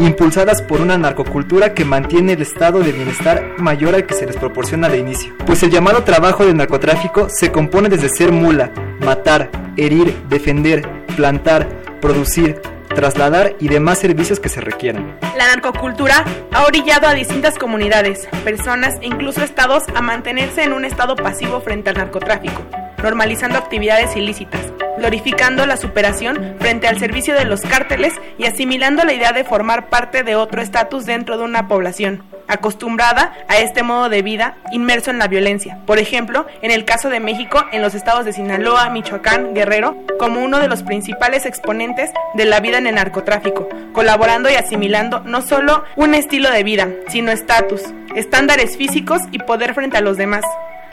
impulsadas 0.00 0.60
por 0.60 0.80
una 0.80 0.98
narcocultura 0.98 1.74
que 1.74 1.84
mantiene 1.84 2.32
el 2.32 2.42
estado 2.42 2.80
de 2.80 2.90
bienestar 2.90 3.54
mayor 3.58 3.94
al 3.94 4.04
que 4.04 4.14
se 4.14 4.26
les 4.26 4.36
proporciona 4.36 4.88
de 4.88 4.98
inicio. 4.98 5.34
Pues 5.46 5.62
el 5.62 5.70
llamado 5.70 6.02
trabajo 6.02 6.44
del 6.44 6.56
narcotráfico 6.56 7.28
se 7.30 7.52
compone 7.52 7.88
desde 7.88 8.08
ser 8.08 8.32
mula, 8.32 8.72
matar, 8.98 9.48
herir, 9.76 10.12
defender, 10.28 10.88
implantar, 11.08 11.68
producir, 12.00 12.60
trasladar 12.88 13.54
y 13.60 13.68
demás 13.68 13.98
servicios 13.98 14.40
que 14.40 14.48
se 14.48 14.60
requieran. 14.60 15.18
La 15.36 15.46
narcocultura 15.46 16.24
ha 16.52 16.64
orillado 16.64 17.06
a 17.06 17.14
distintas 17.14 17.58
comunidades, 17.58 18.28
personas 18.44 18.96
e 19.00 19.06
incluso 19.06 19.42
estados 19.42 19.84
a 19.94 20.00
mantenerse 20.00 20.62
en 20.62 20.72
un 20.72 20.84
estado 20.84 21.16
pasivo 21.16 21.60
frente 21.60 21.90
al 21.90 21.96
narcotráfico, 21.96 22.62
normalizando 23.02 23.58
actividades 23.58 24.16
ilícitas, 24.16 24.72
glorificando 24.98 25.66
la 25.66 25.76
superación 25.76 26.56
frente 26.58 26.88
al 26.88 26.98
servicio 26.98 27.34
de 27.34 27.44
los 27.44 27.62
cárteles 27.62 28.14
y 28.36 28.46
asimilando 28.46 29.04
la 29.04 29.12
idea 29.12 29.32
de 29.32 29.44
formar 29.44 29.88
parte 29.88 30.22
de 30.22 30.36
otro 30.36 30.60
estatus 30.60 31.06
dentro 31.06 31.38
de 31.38 31.44
una 31.44 31.68
población 31.68 32.22
acostumbrada 32.48 33.34
a 33.46 33.58
este 33.58 33.82
modo 33.82 34.08
de 34.08 34.22
vida 34.22 34.56
inmerso 34.72 35.10
en 35.10 35.18
la 35.18 35.28
violencia. 35.28 35.78
Por 35.86 35.98
ejemplo, 35.98 36.46
en 36.62 36.70
el 36.70 36.84
caso 36.84 37.10
de 37.10 37.20
México, 37.20 37.64
en 37.72 37.82
los 37.82 37.94
estados 37.94 38.24
de 38.24 38.32
Sinaloa, 38.32 38.88
Michoacán, 38.88 39.54
Guerrero, 39.54 39.96
como 40.18 40.42
uno 40.42 40.58
de 40.58 40.68
los 40.68 40.82
principales 40.82 41.46
exponentes 41.46 42.10
de 42.34 42.46
la 42.46 42.60
vida 42.60 42.78
en 42.78 42.86
el 42.86 42.96
narcotráfico, 42.96 43.68
colaborando 43.92 44.50
y 44.50 44.54
asimilando 44.54 45.20
no 45.20 45.42
solo 45.42 45.84
un 45.96 46.14
estilo 46.14 46.50
de 46.50 46.64
vida, 46.64 46.88
sino 47.08 47.30
estatus, 47.30 47.82
estándares 48.16 48.76
físicos 48.76 49.20
y 49.30 49.38
poder 49.38 49.74
frente 49.74 49.98
a 49.98 50.00
los 50.00 50.16
demás. 50.16 50.44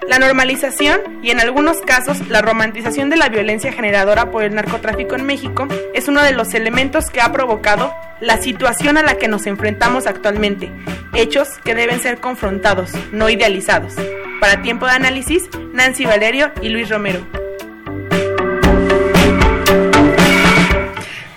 La 0.08 0.20
normalización 0.20 1.02
y 1.24 1.32
en 1.32 1.40
algunos 1.40 1.82
casos 1.82 2.30
la 2.30 2.42
romantización 2.42 3.10
de 3.10 3.18
la 3.18 3.30
violencia 3.30 3.72
generadora 3.74 4.30
por 4.30 4.44
el 4.44 4.54
narcotráfico 4.54 5.16
en 5.16 5.26
México 5.26 5.68
es 5.94 6.08
uno 6.08 6.22
de 6.22 6.32
los 6.32 6.54
elementos 6.54 7.10
que 7.10 7.22
ha 7.22 7.32
provocado 7.32 7.92
la 8.22 8.38
situación 8.42 8.98
a 8.98 9.04
la 9.04 9.18
que 9.18 9.28
nos 9.28 9.48
enfrentamos 9.48 10.06
actualmente, 10.06 10.72
hechos 11.14 11.50
que 11.64 11.76
deben 11.76 12.00
ser 12.00 12.20
confrontados, 12.20 12.92
no 13.12 13.30
idealizados. 13.30 13.96
Para 14.40 14.62
tiempo 14.62 14.86
de 14.86 14.92
análisis, 14.92 15.50
Nancy 15.74 16.06
Valerio 16.06 16.52
y 16.62 16.70
Luis 16.70 16.90
Romero. 16.90 17.45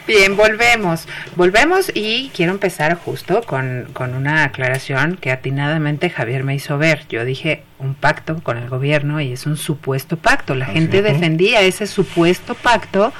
Bien, 0.08 0.38
volvemos. 0.38 1.06
Volvemos 1.36 1.92
y 1.92 2.30
quiero 2.34 2.52
empezar 2.52 2.94
justo 2.94 3.42
con, 3.42 3.90
con, 3.92 4.14
una 4.14 4.44
aclaración 4.44 5.18
que 5.20 5.30
atinadamente 5.30 6.08
Javier 6.08 6.44
me 6.44 6.54
hizo 6.54 6.78
ver. 6.78 7.04
Yo 7.10 7.26
dije 7.26 7.62
un 7.78 7.94
pacto 7.94 8.42
con 8.42 8.56
el 8.56 8.70
gobierno 8.70 9.20
y 9.20 9.34
es 9.34 9.44
un 9.44 9.58
supuesto 9.58 10.16
pacto. 10.16 10.54
La 10.54 10.64
gente 10.64 11.02
defendía 11.02 11.60
ese 11.60 11.86
supuesto 11.86 12.54
pacto 12.54 13.12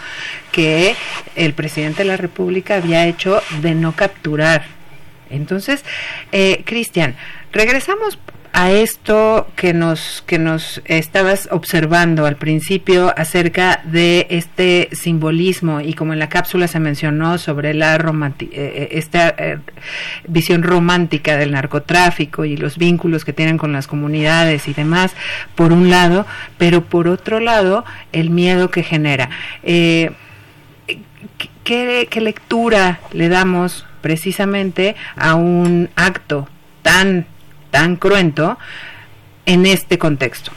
que 0.51 0.95
el 1.37 1.53
presidente 1.53 2.05
de 2.05 2.09
la 2.09 2.17
República 2.17 2.77
había 2.77 3.07
hecho 3.07 3.43
de 3.61 3.75
no 3.75 3.93
capturar. 3.93 4.65
Entonces, 5.29 5.85
eh, 6.33 6.63
Cristian, 6.65 7.17
regresamos 7.53 8.19
a 8.59 8.73
esto 8.73 9.47
que 9.55 9.73
nos 9.73 10.25
que 10.27 10.41
nos 10.41 10.83
estabas 10.87 11.49
observando 11.53 12.27
al 12.27 12.35
principio 12.35 13.15
acerca 13.17 13.83
de 13.85 14.27
este 14.31 14.89
simbolismo 14.91 15.81
y 15.81 15.95
como 15.95 16.13
en 16.13 16.19
la 16.19 16.29
cápsula 16.29 16.67
se 16.67 16.81
mencionó 16.81 17.39
sobre 17.39 17.73
la 17.73 17.95
eh, 17.95 18.35
eh, 18.51 18.89
esta 18.91 19.29
eh, 19.39 19.61
visión 20.27 20.65
romántica 20.65 21.37
del 21.37 21.53
narcotráfico 21.53 22.45
y 22.45 22.57
los 22.57 22.79
vínculos 22.79 23.25
que 23.25 23.33
tienen 23.33 23.59
con 23.59 23.71
las 23.71 23.87
comunidades 23.87 24.67
y 24.67 24.75
demás 24.75 25.15
por 25.55 25.73
un 25.73 25.89
lado 25.89 26.27
pero 26.59 26.83
por 26.83 27.07
otro 27.07 27.39
lado 27.39 27.85
el 28.11 28.31
miedo 28.31 28.73
que 28.73 28.83
genera. 28.83 29.31
¿qué, 29.63 30.19
qué 32.11 32.21
lectura 32.21 32.99
le 33.13 33.29
damos 33.29 33.87
precisamente 34.01 34.97
a 35.15 35.37
un 35.37 35.91
acto 35.95 36.49
tan 36.83 37.27
tan 37.71 37.97
cruento 37.97 38.59
en 39.47 39.67
este 39.67 39.99
contexto. 39.99 40.53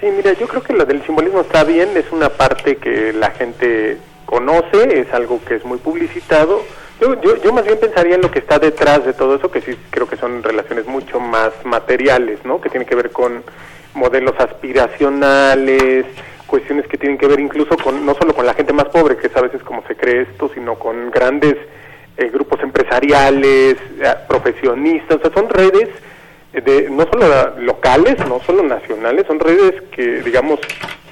Sí, 0.00 0.08
mira, 0.16 0.32
yo 0.32 0.48
creo 0.48 0.62
que 0.62 0.72
lo 0.72 0.84
del 0.84 1.04
simbolismo 1.06 1.42
está 1.42 1.62
bien, 1.62 1.96
es 1.96 2.10
una 2.10 2.28
parte 2.28 2.76
que 2.76 3.12
la 3.12 3.30
gente 3.30 3.98
conoce, 4.26 5.00
es 5.00 5.12
algo 5.14 5.40
que 5.44 5.54
es 5.54 5.64
muy 5.64 5.78
publicitado. 5.78 6.62
Yo, 7.00 7.20
yo, 7.20 7.36
yo 7.42 7.52
más 7.52 7.64
bien 7.64 7.78
pensaría 7.78 8.16
en 8.16 8.22
lo 8.22 8.30
que 8.30 8.40
está 8.40 8.58
detrás 8.58 9.04
de 9.04 9.12
todo 9.12 9.36
eso, 9.36 9.50
que 9.50 9.60
sí 9.60 9.76
creo 9.90 10.08
que 10.08 10.16
son 10.16 10.42
relaciones 10.42 10.86
mucho 10.86 11.20
más 11.20 11.52
materiales, 11.64 12.44
¿no? 12.44 12.60
Que 12.60 12.68
tienen 12.68 12.88
que 12.88 12.94
ver 12.94 13.10
con 13.10 13.44
modelos 13.94 14.34
aspiracionales, 14.38 16.06
cuestiones 16.46 16.86
que 16.86 16.98
tienen 16.98 17.18
que 17.18 17.26
ver 17.26 17.40
incluso 17.40 17.76
con 17.76 18.04
no 18.04 18.14
solo 18.14 18.34
con 18.34 18.44
la 18.44 18.54
gente 18.54 18.72
más 18.72 18.86
pobre, 18.86 19.16
que 19.16 19.28
es 19.28 19.36
a 19.36 19.40
veces 19.40 19.62
como 19.62 19.86
se 19.86 19.96
cree 19.96 20.22
esto, 20.22 20.50
sino 20.52 20.74
con 20.78 21.10
grandes 21.10 21.56
eh, 22.16 22.28
grupos 22.32 22.60
empresariales, 22.62 23.76
eh, 24.00 24.14
profesionistas, 24.28 25.18
o 25.18 25.20
sea, 25.20 25.32
son 25.32 25.48
redes 25.48 25.88
de, 26.52 26.90
no 26.90 27.06
solo 27.10 27.54
locales, 27.58 28.18
no 28.28 28.40
solo 28.40 28.62
nacionales, 28.62 29.26
son 29.26 29.40
redes 29.40 29.82
que, 29.90 30.22
digamos, 30.22 30.60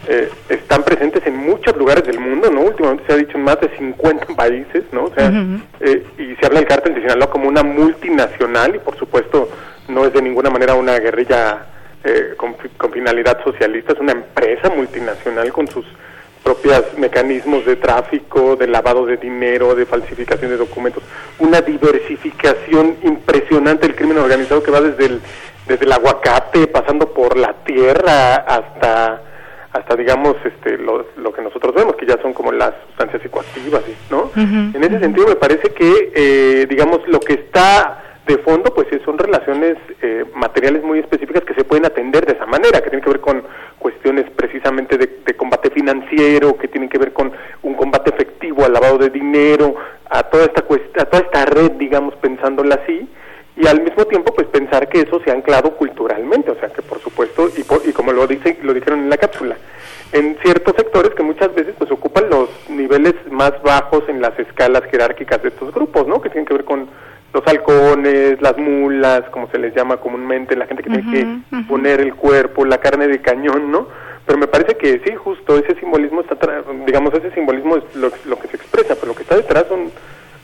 eh, 0.06 0.30
están 0.48 0.82
presentes 0.82 1.26
en 1.26 1.36
muchos 1.36 1.76
lugares 1.76 2.04
del 2.04 2.18
mundo, 2.18 2.50
¿no? 2.50 2.62
Últimamente 2.62 3.04
se 3.06 3.12
ha 3.12 3.16
dicho 3.16 3.36
en 3.36 3.44
más 3.44 3.60
de 3.60 3.68
50 3.76 4.26
países, 4.36 4.84
¿no? 4.92 5.04
O 5.04 5.14
sea, 5.14 5.32
eh, 5.80 6.04
y 6.18 6.36
se 6.36 6.46
habla 6.46 6.60
del 6.60 6.68
cártel 6.68 6.94
de 6.94 7.02
Sinaloa 7.02 7.30
como 7.30 7.48
una 7.48 7.62
multinacional 7.62 8.74
y, 8.76 8.78
por 8.78 8.96
supuesto, 8.98 9.48
no 9.88 10.04
es 10.04 10.12
de 10.12 10.22
ninguna 10.22 10.50
manera 10.50 10.74
una 10.74 10.98
guerrilla 10.98 11.66
eh, 12.04 12.34
con, 12.36 12.54
con 12.76 12.92
finalidad 12.92 13.42
socialista, 13.44 13.92
es 13.92 14.00
una 14.00 14.12
empresa 14.12 14.70
multinacional 14.70 15.52
con 15.52 15.68
sus 15.68 15.84
propios 16.42 16.96
mecanismos 16.96 17.64
de 17.66 17.76
tráfico, 17.76 18.56
de 18.56 18.66
lavado 18.66 19.06
de 19.06 19.16
dinero, 19.16 19.74
de 19.74 19.86
falsificación 19.86 20.50
de 20.50 20.56
documentos, 20.56 21.02
una 21.38 21.60
diversificación 21.60 22.96
impresionante 23.02 23.86
del 23.86 23.96
crimen 23.96 24.18
organizado 24.18 24.62
que 24.62 24.70
va 24.70 24.80
desde 24.80 25.06
el, 25.06 25.20
desde 25.66 25.84
el 25.84 25.92
aguacate, 25.92 26.66
pasando 26.66 27.12
por 27.12 27.36
la 27.36 27.54
tierra 27.64 28.36
hasta 28.36 29.22
hasta 29.72 29.94
digamos 29.94 30.34
este 30.44 30.78
lo, 30.78 31.06
lo 31.16 31.32
que 31.32 31.42
nosotros 31.42 31.72
vemos 31.72 31.94
que 31.94 32.04
ya 32.04 32.20
son 32.20 32.32
como 32.32 32.50
las 32.50 32.72
sustancias 32.88 33.22
psicoactivas 33.22 33.84
no 34.10 34.28
en 34.34 34.82
ese 34.82 34.98
sentido 34.98 35.28
me 35.28 35.36
parece 35.36 35.72
que 35.72 36.10
eh, 36.12 36.66
digamos 36.68 37.06
lo 37.06 37.20
que 37.20 37.34
está 37.34 38.09
de 38.30 38.38
fondo, 38.38 38.72
pues 38.72 38.86
son 39.04 39.18
relaciones 39.18 39.76
eh, 40.02 40.24
materiales 40.34 40.84
muy 40.84 41.00
específicas 41.00 41.44
que 41.44 41.54
se 41.54 41.64
pueden 41.64 41.84
atender 41.84 42.24
de 42.24 42.34
esa 42.34 42.46
manera, 42.46 42.80
que 42.80 42.90
tienen 42.90 43.02
que 43.02 43.10
ver 43.10 43.20
con 43.20 43.42
cuestiones 43.78 44.26
precisamente 44.36 44.96
de, 44.96 45.10
combate 45.36 45.70
financiero, 45.70 46.56
que 46.58 46.68
tienen 46.68 46.90
que 46.90 46.98
ver 46.98 47.12
con 47.12 47.32
un 47.62 47.74
combate 47.74 48.10
efectivo 48.10 48.64
al 48.64 48.74
lavado 48.74 48.98
de 48.98 49.08
dinero, 49.08 49.74
a 50.08 50.22
toda 50.24 50.44
esta 50.44 50.60
a 50.60 51.04
toda 51.06 51.22
esta 51.22 51.46
red, 51.46 51.72
digamos, 51.72 52.14
pensándola 52.16 52.74
así, 52.82 53.08
y 53.56 53.66
al 53.66 53.82
mismo 53.82 54.04
tiempo, 54.04 54.34
pues 54.34 54.46
pensar 54.48 54.88
que 54.88 55.00
eso 55.00 55.20
se 55.24 55.30
ha 55.30 55.34
anclado 55.34 55.76
culturalmente, 55.76 56.50
o 56.50 56.60
sea, 56.60 56.68
que 56.68 56.82
por 56.82 57.00
supuesto, 57.00 57.48
y, 57.56 57.62
y 57.88 57.92
como 57.92 58.12
lo 58.12 58.26
dice, 58.26 58.58
lo 58.62 58.74
dijeron 58.74 59.00
en 59.00 59.10
la 59.10 59.16
cápsula, 59.16 59.56
en 60.12 60.36
ciertos 60.42 60.76
sectores 60.76 61.14
que 61.14 61.22
muchas 61.22 61.54
veces 61.54 61.74
pues 61.78 61.90
ocupan 61.90 62.28
los 62.28 62.48
niveles 62.68 63.14
más 63.30 63.60
bajos 63.62 64.04
en 64.08 64.20
las 64.20 64.38
escalas 64.38 64.82
jerárquicas 64.90 65.42
de 65.42 65.48
estos 65.48 65.72
grupos, 65.72 66.06
¿no? 66.06 66.20
Que 66.20 66.28
tienen 66.28 66.46
que 66.46 66.54
ver 66.54 66.64
con 66.64 66.88
los 67.32 67.46
halcones, 67.46 68.40
las 68.40 68.56
mulas, 68.58 69.22
como 69.30 69.48
se 69.50 69.58
les 69.58 69.74
llama 69.74 69.98
comúnmente, 69.98 70.56
la 70.56 70.66
gente 70.66 70.82
que 70.82 70.90
tiene 70.90 71.12
que 71.12 71.62
poner 71.68 72.00
el 72.00 72.14
cuerpo, 72.14 72.64
la 72.64 72.78
carne 72.78 73.06
de 73.06 73.20
cañón, 73.20 73.70
¿no? 73.70 73.88
Pero 74.26 74.38
me 74.38 74.46
parece 74.46 74.76
que 74.76 75.00
sí, 75.04 75.14
justo 75.14 75.56
ese 75.58 75.78
simbolismo 75.78 76.20
está, 76.20 76.36
digamos, 76.86 77.14
ese 77.14 77.30
simbolismo 77.32 77.76
es 77.76 77.96
lo, 77.96 78.10
lo 78.26 78.38
que 78.38 78.48
se 78.48 78.56
expresa, 78.56 78.94
pero 78.94 79.08
lo 79.08 79.14
que 79.14 79.22
está 79.22 79.36
detrás 79.36 79.66
son 79.68 79.90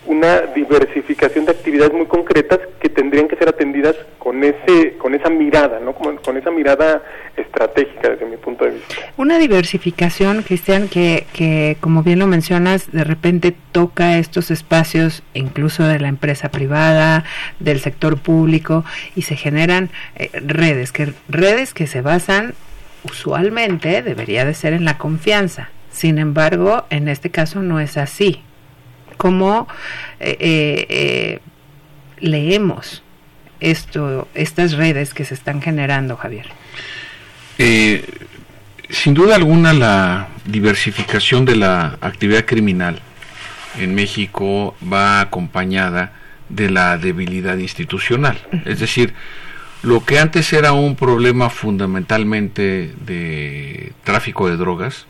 una 0.07 0.43
diversificación 0.55 1.45
de 1.45 1.53
actividades 1.53 1.93
muy 1.93 2.07
concretas 2.07 2.61
que 2.81 2.89
tendrían 2.89 3.29
que 3.29 3.37
ser 3.37 3.49
atendidas 3.49 3.95
con 4.19 4.43
ese 4.45 4.97
con 4.99 5.15
esa 5.15 5.29
mirada, 5.29 5.81
¿no? 5.81 5.95
Como, 5.95 6.17
con 6.17 6.37
esa 6.37 6.51
mirada 6.51 7.03
estratégica 7.37 8.11
desde 8.11 8.27
mi 8.27 8.37
punto 8.37 8.65
de 8.65 8.73
vista. 8.73 8.95
Una 9.17 9.39
diversificación, 9.39 10.43
Cristian, 10.43 10.89
que, 10.89 11.27
que 11.33 11.77
como 11.81 12.03
bien 12.03 12.19
lo 12.19 12.27
mencionas, 12.27 12.91
de 12.93 13.05
repente 13.05 13.55
toca 13.73 14.19
estos 14.19 14.51
espacios 14.51 15.23
incluso 15.35 15.85
de 15.85 15.99
la 15.99 16.09
empresa 16.09 16.51
privada, 16.51 17.25
del 17.59 17.81
sector 17.81 18.19
público 18.19 18.85
y 19.15 19.23
se 19.23 19.37
generan 19.37 19.91
eh, 20.17 20.31
redes, 20.35 20.93
que 20.93 21.13
redes 21.29 21.75
que 21.75 21.87
se 21.87 22.01
basan 22.01 22.55
usualmente 23.05 24.03
debería 24.03 24.45
de 24.45 24.55
ser 24.55 24.73
en 24.73 24.85
la 24.85 24.99
confianza. 24.99 25.71
Sin 25.91 26.19
embargo, 26.19 26.85
en 26.91 27.09
este 27.09 27.31
caso 27.31 27.63
no 27.63 27.81
es 27.81 27.97
así 27.97 28.43
cómo 29.17 29.69
eh, 30.21 30.37
eh, 30.41 30.87
eh, 30.89 31.41
leemos 32.21 33.03
esto, 33.61 34.29
estas 34.35 34.73
redes 34.73 35.15
que 35.15 35.25
se 35.25 35.35
están 35.35 35.63
generando, 35.63 36.17
Javier. 36.17 36.47
sin 38.89 39.15
duda 39.15 39.37
alguna 39.37 39.73
la 39.73 40.29
diversificación 40.45 41.45
de 41.45 41.57
la 41.57 41.99
actividad 42.01 42.45
criminal 42.45 43.01
en 43.79 43.95
México 43.95 44.77
va 44.93 45.21
acompañada 45.21 46.13
de 46.49 46.71
la 46.71 46.97
debilidad 46.97 47.57
institucional. 47.57 48.39
Es 48.65 48.79
decir, 48.79 49.15
lo 49.83 50.05
que 50.05 50.19
antes 50.19 50.53
era 50.53 50.73
un 50.73 50.97
problema 50.97 51.51
fundamentalmente 51.51 52.95
de 53.05 53.93
tráfico 54.05 54.49
de 54.49 54.57
drogas, 54.57 55.07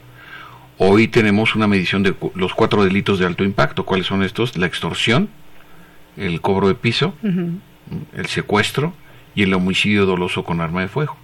Hoy 0.79 1.09
tenemos 1.09 1.55
una 1.55 1.66
medición 1.66 2.03
de 2.03 2.14
los 2.35 2.55
cuatro 2.55 2.85
delitos 2.85 3.18
de 3.18 3.27
alto 3.27 3.45
impacto. 3.45 3.87
¿Cuáles 3.87 4.07
son 4.07 4.22
estos? 4.22 4.57
La 4.59 4.66
extorsión, 4.66 5.31
el 6.16 6.41
cobro 6.43 6.68
de 6.68 6.74
piso, 6.74 7.14
el 8.14 8.27
secuestro 8.27 8.93
y 9.35 9.43
el 9.43 9.55
homicidio 9.55 10.05
doloso 10.05 10.45
con 10.45 10.61
arma 10.61 10.83
de 10.83 10.89
fuego. 10.89 11.16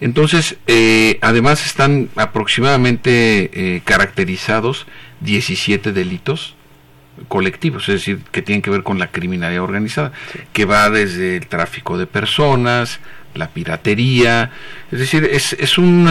Entonces, 0.00 0.58
eh, 0.66 1.18
además 1.22 1.64
están 1.64 2.10
aproximadamente 2.14 3.50
eh, 3.52 3.80
caracterizados 3.84 4.86
17 5.20 5.92
delitos 5.92 6.54
colectivos, 7.26 7.88
es 7.88 7.96
decir, 7.96 8.20
que 8.30 8.42
tienen 8.42 8.62
que 8.62 8.70
ver 8.70 8.84
con 8.84 8.98
la 8.98 9.10
criminalidad 9.10 9.64
organizada, 9.64 10.12
que 10.52 10.66
va 10.66 10.88
desde 10.88 11.36
el 11.36 11.46
tráfico 11.48 11.98
de 11.98 12.06
personas, 12.06 13.00
la 13.34 13.48
piratería, 13.48 14.50
es 14.90 14.98
decir, 14.98 15.24
es, 15.24 15.52
es 15.54 15.78
un, 15.78 16.08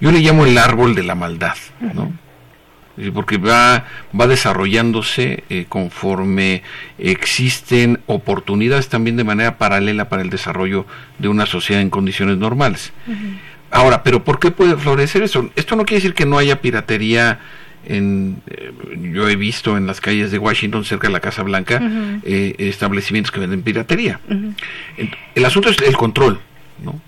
yo 0.00 0.12
le 0.12 0.20
llamo 0.20 0.44
el 0.44 0.58
árbol 0.58 0.94
de 0.94 1.02
la 1.02 1.14
maldad, 1.14 1.56
¿no? 1.80 2.12
porque 3.14 3.38
va, 3.38 3.84
va 4.18 4.26
desarrollándose 4.26 5.44
eh, 5.48 5.66
conforme 5.68 6.62
existen 6.98 8.00
oportunidades 8.06 8.88
también 8.88 9.16
de 9.16 9.24
manera 9.24 9.56
paralela 9.56 10.08
para 10.08 10.22
el 10.22 10.30
desarrollo 10.30 10.86
de 11.18 11.28
una 11.28 11.46
sociedad 11.46 11.80
en 11.80 11.90
condiciones 11.90 12.38
normales. 12.38 12.92
Ahora, 13.70 14.02
¿pero 14.02 14.24
por 14.24 14.38
qué 14.38 14.50
puede 14.50 14.76
florecer 14.76 15.22
eso? 15.22 15.50
Esto 15.54 15.76
no 15.76 15.84
quiere 15.84 16.02
decir 16.02 16.14
que 16.14 16.26
no 16.26 16.38
haya 16.38 16.60
piratería 16.60 17.38
en, 17.84 18.42
eh, 18.48 18.72
yo 19.12 19.28
he 19.28 19.36
visto 19.36 19.76
en 19.76 19.86
las 19.86 20.00
calles 20.00 20.30
de 20.30 20.38
Washington, 20.38 20.84
cerca 20.84 21.06
de 21.06 21.12
la 21.12 21.20
Casa 21.20 21.42
Blanca, 21.42 21.80
eh, 22.24 22.54
establecimientos 22.58 23.30
que 23.30 23.40
venden 23.40 23.62
piratería. 23.62 24.20
El, 25.34 25.44
asunto 25.44 25.70
es 25.70 25.78
el 25.82 25.96
control, 25.96 26.40
¿no? 26.82 27.00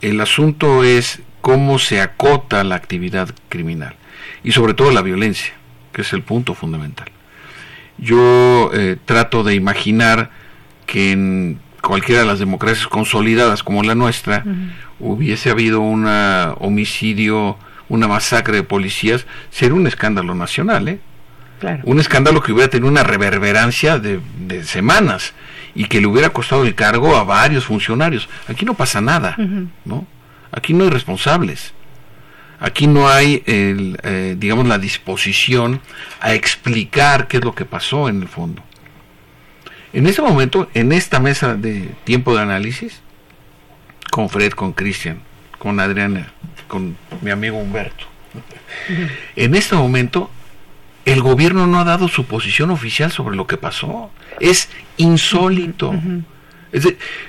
El 0.00 0.20
asunto 0.20 0.84
es 0.84 1.20
cómo 1.40 1.78
se 1.78 2.00
acota 2.00 2.62
la 2.64 2.76
actividad 2.76 3.30
criminal 3.48 3.96
y 4.44 4.52
sobre 4.52 4.74
todo 4.74 4.90
la 4.90 5.02
violencia, 5.02 5.54
que 5.92 6.02
es 6.02 6.12
el 6.12 6.22
punto 6.22 6.54
fundamental. 6.54 7.08
Yo 7.98 8.70
eh, 8.72 8.96
trato 9.04 9.42
de 9.42 9.54
imaginar 9.54 10.30
que 10.86 11.12
en 11.12 11.60
cualquiera 11.82 12.20
de 12.20 12.26
las 12.26 12.38
democracias 12.38 12.86
consolidadas 12.86 13.62
como 13.62 13.82
la 13.82 13.94
nuestra 13.94 14.44
hubiese 15.00 15.50
habido 15.50 15.80
un 15.80 16.06
homicidio 16.06 17.56
una 17.88 18.08
masacre 18.08 18.56
de 18.56 18.62
policías, 18.62 19.26
sería 19.50 19.74
un 19.74 19.86
escándalo 19.86 20.34
nacional, 20.34 20.88
¿eh? 20.88 21.00
Un 21.82 21.98
escándalo 21.98 22.40
que 22.40 22.52
hubiera 22.52 22.70
tenido 22.70 22.88
una 22.88 23.02
reverberancia 23.02 23.98
de, 23.98 24.20
semanas 24.64 25.32
y 25.74 25.84
que 25.84 26.00
le 26.00 26.06
hubiera 26.06 26.30
costado 26.30 26.64
el 26.64 26.74
cargo 26.74 27.16
a 27.16 27.24
varios 27.24 27.64
funcionarios. 27.64 28.28
Aquí 28.48 28.64
no 28.64 28.74
pasa 28.74 29.00
nada, 29.00 29.36
¿no? 29.84 30.06
Aquí 30.52 30.72
no 30.72 30.84
hay 30.84 30.90
responsables. 30.90 31.74
Aquí 32.60 32.88
no 32.88 33.08
hay, 33.08 33.42
el, 33.46 33.98
eh, 34.02 34.34
digamos, 34.36 34.66
la 34.66 34.78
disposición 34.78 35.80
a 36.20 36.34
explicar 36.34 37.28
qué 37.28 37.36
es 37.36 37.44
lo 37.44 37.54
que 37.54 37.64
pasó 37.64 38.08
en 38.08 38.22
el 38.22 38.28
fondo. 38.28 38.62
En 39.92 40.06
ese 40.06 40.22
momento, 40.22 40.68
en 40.74 40.92
esta 40.92 41.20
mesa 41.20 41.54
de 41.54 41.94
tiempo 42.04 42.34
de 42.34 42.42
análisis, 42.42 43.00
con 44.10 44.28
Fred, 44.28 44.52
con 44.52 44.72
Cristian, 44.72 45.20
con 45.58 45.78
Adriana, 45.78 46.32
con 46.66 46.96
mi 47.22 47.30
amigo 47.30 47.58
Humberto. 47.58 48.06
En 49.36 49.54
este 49.54 49.76
momento, 49.76 50.30
el 51.12 51.22
gobierno 51.22 51.66
no 51.66 51.80
ha 51.80 51.84
dado 51.84 52.08
su 52.08 52.24
posición 52.24 52.70
oficial 52.70 53.10
sobre 53.10 53.36
lo 53.36 53.46
que 53.46 53.56
pasó. 53.56 54.10
Es 54.40 54.68
insólito. 54.96 55.94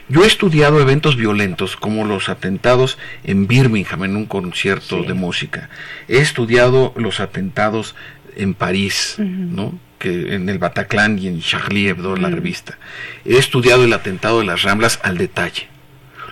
yo 0.10 0.24
he 0.24 0.28
estudiado 0.28 0.80
eventos 0.80 1.16
violentos 1.16 1.76
como 1.76 2.06
los 2.06 2.30
atentados 2.30 2.98
en 3.24 3.48
Birmingham 3.48 4.04
en 4.04 4.16
un 4.16 4.26
concierto 4.26 5.04
de 5.04 5.14
música. 5.14 5.70
He 6.08 6.18
estudiado 6.18 6.94
los 6.98 7.20
atentados 7.20 7.96
en 8.36 8.54
París, 8.54 9.16
¿no? 9.18 9.78
que 9.98 10.34
en 10.34 10.48
el 10.48 10.60
Bataclan 10.60 11.20
y 11.20 11.28
en 11.28 11.42
Charlie 11.42 11.90
Hebdo, 11.90 12.16
la 12.16 12.30
revista. 12.30 12.78
He 13.26 13.38
estudiado 13.38 13.84
el 13.84 13.94
atentado 13.94 14.40
de 14.40 14.46
las 14.46 14.64
Ramblas 14.64 15.00
al 15.04 15.18
detalle 15.18 15.68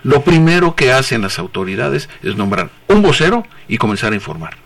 lo 0.02 0.22
primero 0.22 0.74
que 0.74 0.92
hacen 0.92 1.22
las 1.22 1.38
autoridades 1.38 2.08
es 2.22 2.36
nombrar 2.36 2.70
un 2.86 3.02
vocero 3.02 3.46
y 3.68 3.78
comenzar 3.78 4.12
a 4.12 4.16
informar. 4.16 4.56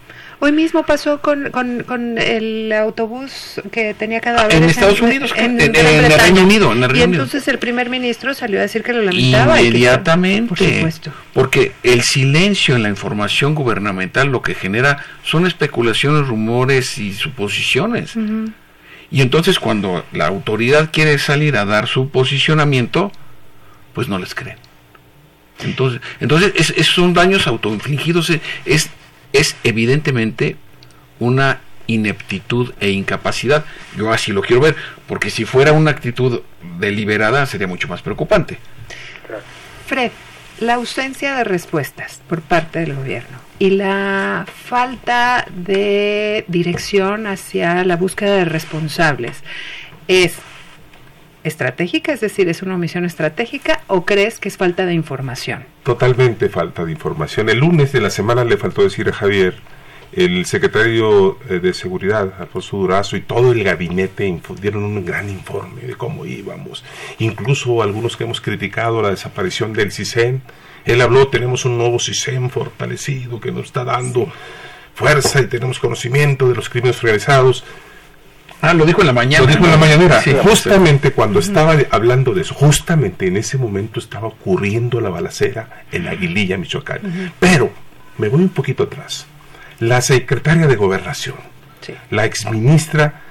Hoy 0.45 0.51
mismo 0.51 0.83
pasó 0.83 1.21
con, 1.21 1.53
con, 1.53 2.19
el 2.19 2.73
autobús 2.73 3.61
que 3.71 3.95
tenía 3.95 4.21
cadáveres. 4.21 4.57
En 4.57 4.65
Estados 4.65 5.01
Unidos, 5.01 5.33
en, 5.37 5.61
el 5.61 5.73
Reino 6.19 6.43
Unido. 6.43 6.73
En 6.73 6.83
el 6.83 6.97
y 6.97 7.03
entonces 7.03 7.47
el 7.47 7.61
primer 7.61 7.89
ministro 7.89 8.35
salió 8.35 8.59
a 8.59 8.63
decir 8.63 8.83
que 8.83 8.93
lo 8.93 9.03
lamentaba. 9.03 9.63
Inmediatamente. 9.63 10.49
por 10.49 10.59
supuesto. 10.59 11.13
Porque 11.33 11.71
el 11.85 12.03
silencio 12.03 12.75
en 12.75 12.83
la 12.83 12.89
información 12.89 13.55
gubernamental 13.55 14.33
lo 14.33 14.43
que 14.43 14.57
genera 14.57 15.05
son 15.23 15.47
especulaciones, 15.47 16.27
rumores 16.27 16.99
y 16.99 17.13
suposiciones. 17.13 18.15
Y 19.13 19.21
entonces 19.21 19.61
cuando 19.61 20.05
la 20.11 20.27
autoridad 20.27 20.91
quiere 20.93 21.21
salir 21.21 21.57
a 21.57 21.65
dar 21.67 21.87
su 21.87 22.09
posicionamiento, 22.09 23.13
pues 23.93 24.09
no 24.09 24.19
les 24.19 24.35
creen. 24.35 24.59
Entonces, 25.61 26.01
entonces 26.19 26.53
es, 26.57 26.87
son 26.89 27.15
daños 27.15 27.47
autoinfligidos, 27.47 28.31
es, 28.31 28.41
es 28.65 28.91
evidentemente 29.65 30.57
una 31.19 31.61
ineptitud 31.87 32.73
e 32.81 32.91
incapacidad. 32.91 33.65
Yo 33.97 34.13
así 34.13 34.33
lo 34.33 34.43
quiero 34.43 34.63
ver, 34.63 34.77
porque 35.07 35.31
si 35.31 35.45
fuera 35.45 35.73
una 35.73 35.91
actitud 35.91 36.43
deliberada 36.79 37.47
sería 37.47 37.67
mucho 37.67 37.89
más 37.89 38.03
preocupante. 38.03 38.59
Fred, 39.87 40.11
la 40.61 40.75
ausencia 40.75 41.35
de 41.35 41.45
respuestas 41.45 42.21
por 42.29 42.41
parte 42.41 42.81
del 42.81 42.95
gobierno 42.95 43.39
y 43.59 43.71
la 43.71 44.47
falta 44.67 45.47
de 45.51 46.45
dirección 46.49 47.27
hacia 47.27 47.85
la 47.85 47.97
búsqueda 47.97 48.37
de 48.37 48.45
responsables 48.45 49.43
es 50.09 50.37
estratégica? 51.45 52.13
Es 52.13 52.21
decir, 52.21 52.49
¿es 52.49 52.63
una 52.63 52.75
omisión 52.75 53.05
estratégica 53.05 53.81
o 53.87 54.05
crees 54.05 54.39
que 54.39 54.49
es 54.49 54.57
falta 54.57 54.87
de 54.87 54.95
información? 54.95 55.65
Totalmente 55.83 56.49
falta 56.49 56.85
de 56.85 56.93
información. 56.93 57.49
El 57.49 57.59
lunes 57.59 57.93
de 57.93 58.01
la 58.01 58.11
semana 58.11 58.45
le 58.45 58.57
faltó 58.57 58.83
decir 58.83 59.09
a 59.09 59.13
Javier, 59.13 59.55
el 60.13 60.45
secretario 60.45 61.39
eh, 61.49 61.59
de 61.59 61.73
Seguridad, 61.73 62.35
Alfonso 62.39 62.77
Durazo, 62.77 63.17
y 63.17 63.23
todo 63.23 63.53
el 63.53 63.65
gabinete 63.65 64.41
dieron 64.61 64.85
un 64.85 65.05
gran 65.05 65.31
informe 65.31 65.83
de 65.83 65.95
cómo 65.95 66.27
íbamos. 66.27 66.85
Incluso 67.19 67.83
algunos 67.83 68.17
que 68.17 68.25
hemos 68.25 68.41
criticado 68.41 69.01
la 69.01 69.11
desaparición 69.11 69.73
del 69.73 69.91
CISEN, 69.91 70.43
él 70.85 71.01
habló, 71.01 71.29
tenemos 71.29 71.65
un 71.65 71.79
nuevo 71.79 71.99
CISEN 71.99 72.51
fortalecido 72.51 73.41
que 73.41 73.53
nos 73.53 73.67
está 73.67 73.85
dando 73.85 74.31
fuerza 74.95 75.41
y 75.41 75.47
tenemos 75.47 75.79
conocimiento 75.79 76.49
de 76.49 76.57
los 76.57 76.69
crímenes 76.69 76.99
organizados 76.99 77.65
Ah, 78.63 78.75
lo 78.75 78.87
dijo 78.87 79.01
en 79.01 79.09
la 79.09 79.13
mañana. 79.13 79.45
Lo 79.45 79.51
dijo 79.51 79.65
en 79.65 79.71
la 79.73 79.77
mañanera. 79.77 80.23
justamente 80.45 81.11
cuando 81.11 81.41
estaba 81.41 81.77
hablando 81.91 82.33
de 82.33 82.43
eso, 82.43 82.55
justamente 82.55 83.27
en 83.27 83.37
ese 83.37 83.59
momento 83.59 83.99
estaba 83.99 84.29
ocurriendo 84.29 85.01
la 85.01 85.11
balacera 85.11 85.83
en 85.91 86.07
Aguililla, 86.07 86.57
Michoacán. 86.57 87.33
Pero, 87.41 87.73
me 88.19 88.29
voy 88.29 88.43
un 88.43 88.51
poquito 88.51 88.85
atrás. 88.85 89.27
La 89.81 90.01
secretaria 90.01 90.69
de 90.69 90.77
Gobernación, 90.77 91.35
la 92.11 92.25
exministra, 92.25 93.23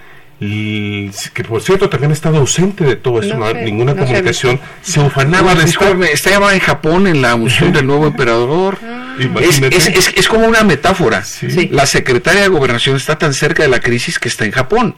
que 0.41 1.43
por 1.47 1.61
cierto 1.61 1.87
también 1.87 2.11
ha 2.11 2.13
estado 2.13 2.37
ausente 2.37 2.83
de 2.83 2.97
todo 2.97 3.21
esto, 3.21 3.37
no, 3.37 3.53
ninguna 3.53 3.95
comunicación, 3.95 4.59
se, 4.81 4.99
ufanaba 4.99 5.55
de 5.55 5.65
llamada 5.65 6.53
en 6.55 6.59
Japón 6.59 7.07
en 7.07 7.21
la 7.21 7.35
unción 7.35 7.71
del 7.71 7.87
nuevo 7.87 8.05
emperador. 8.05 8.79
Ah. 8.83 9.15
Es, 9.39 9.61
es, 9.61 10.13
es, 10.13 10.27
como 10.27 10.45
una 10.45 10.63
metáfora. 10.63 11.23
La 11.69 11.85
secretaria 11.85 12.41
de 12.41 12.47
Gobernación 12.49 12.97
está 12.97 13.17
tan 13.17 13.33
cerca 13.33 13.63
de 13.63 13.69
la 13.69 13.79
crisis 13.79 14.19
que 14.19 14.27
está 14.27 14.43
en 14.43 14.51
Japón. 14.51 14.95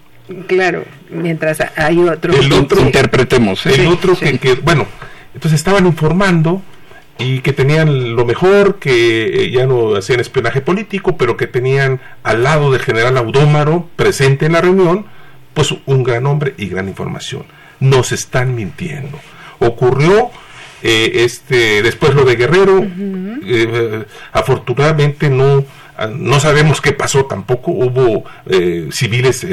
Claro, 0.47 0.85
mientras 1.09 1.59
hay 1.75 1.99
otro. 1.99 2.33
El 2.33 2.51
otro, 2.53 2.81
interpretemos. 2.81 3.65
¿eh? 3.65 3.73
El 3.75 3.87
otro 3.87 4.15
que, 4.17 4.55
bueno, 4.63 4.87
entonces 5.33 5.59
estaban 5.59 5.85
informando 5.85 6.61
y 7.19 7.41
que 7.41 7.51
tenían 7.51 8.15
lo 8.15 8.25
mejor, 8.25 8.79
que 8.79 9.51
ya 9.51 9.65
no 9.65 9.95
hacían 9.95 10.21
espionaje 10.21 10.61
político, 10.61 11.17
pero 11.17 11.35
que 11.35 11.47
tenían 11.47 11.99
al 12.23 12.43
lado 12.43 12.71
del 12.71 12.81
general 12.81 13.17
Audómaro 13.17 13.89
presente 13.95 14.45
en 14.45 14.53
la 14.53 14.61
reunión, 14.61 15.05
pues 15.53 15.75
un 15.85 16.03
gran 16.03 16.25
hombre 16.25 16.53
y 16.57 16.67
gran 16.67 16.87
información. 16.87 17.43
Nos 17.79 18.13
están 18.13 18.55
mintiendo. 18.55 19.19
Ocurrió 19.59 20.31
eh, 20.81 21.11
este 21.15 21.81
después 21.83 22.15
lo 22.15 22.23
de 22.23 22.35
Guerrero, 22.37 22.85
eh, 23.45 24.05
afortunadamente 24.31 25.29
no 25.29 25.65
no 26.09 26.39
sabemos 26.39 26.81
qué 26.81 26.91
pasó 26.91 27.25
tampoco, 27.25 27.69
hubo 27.69 28.23
civiles 28.91 29.45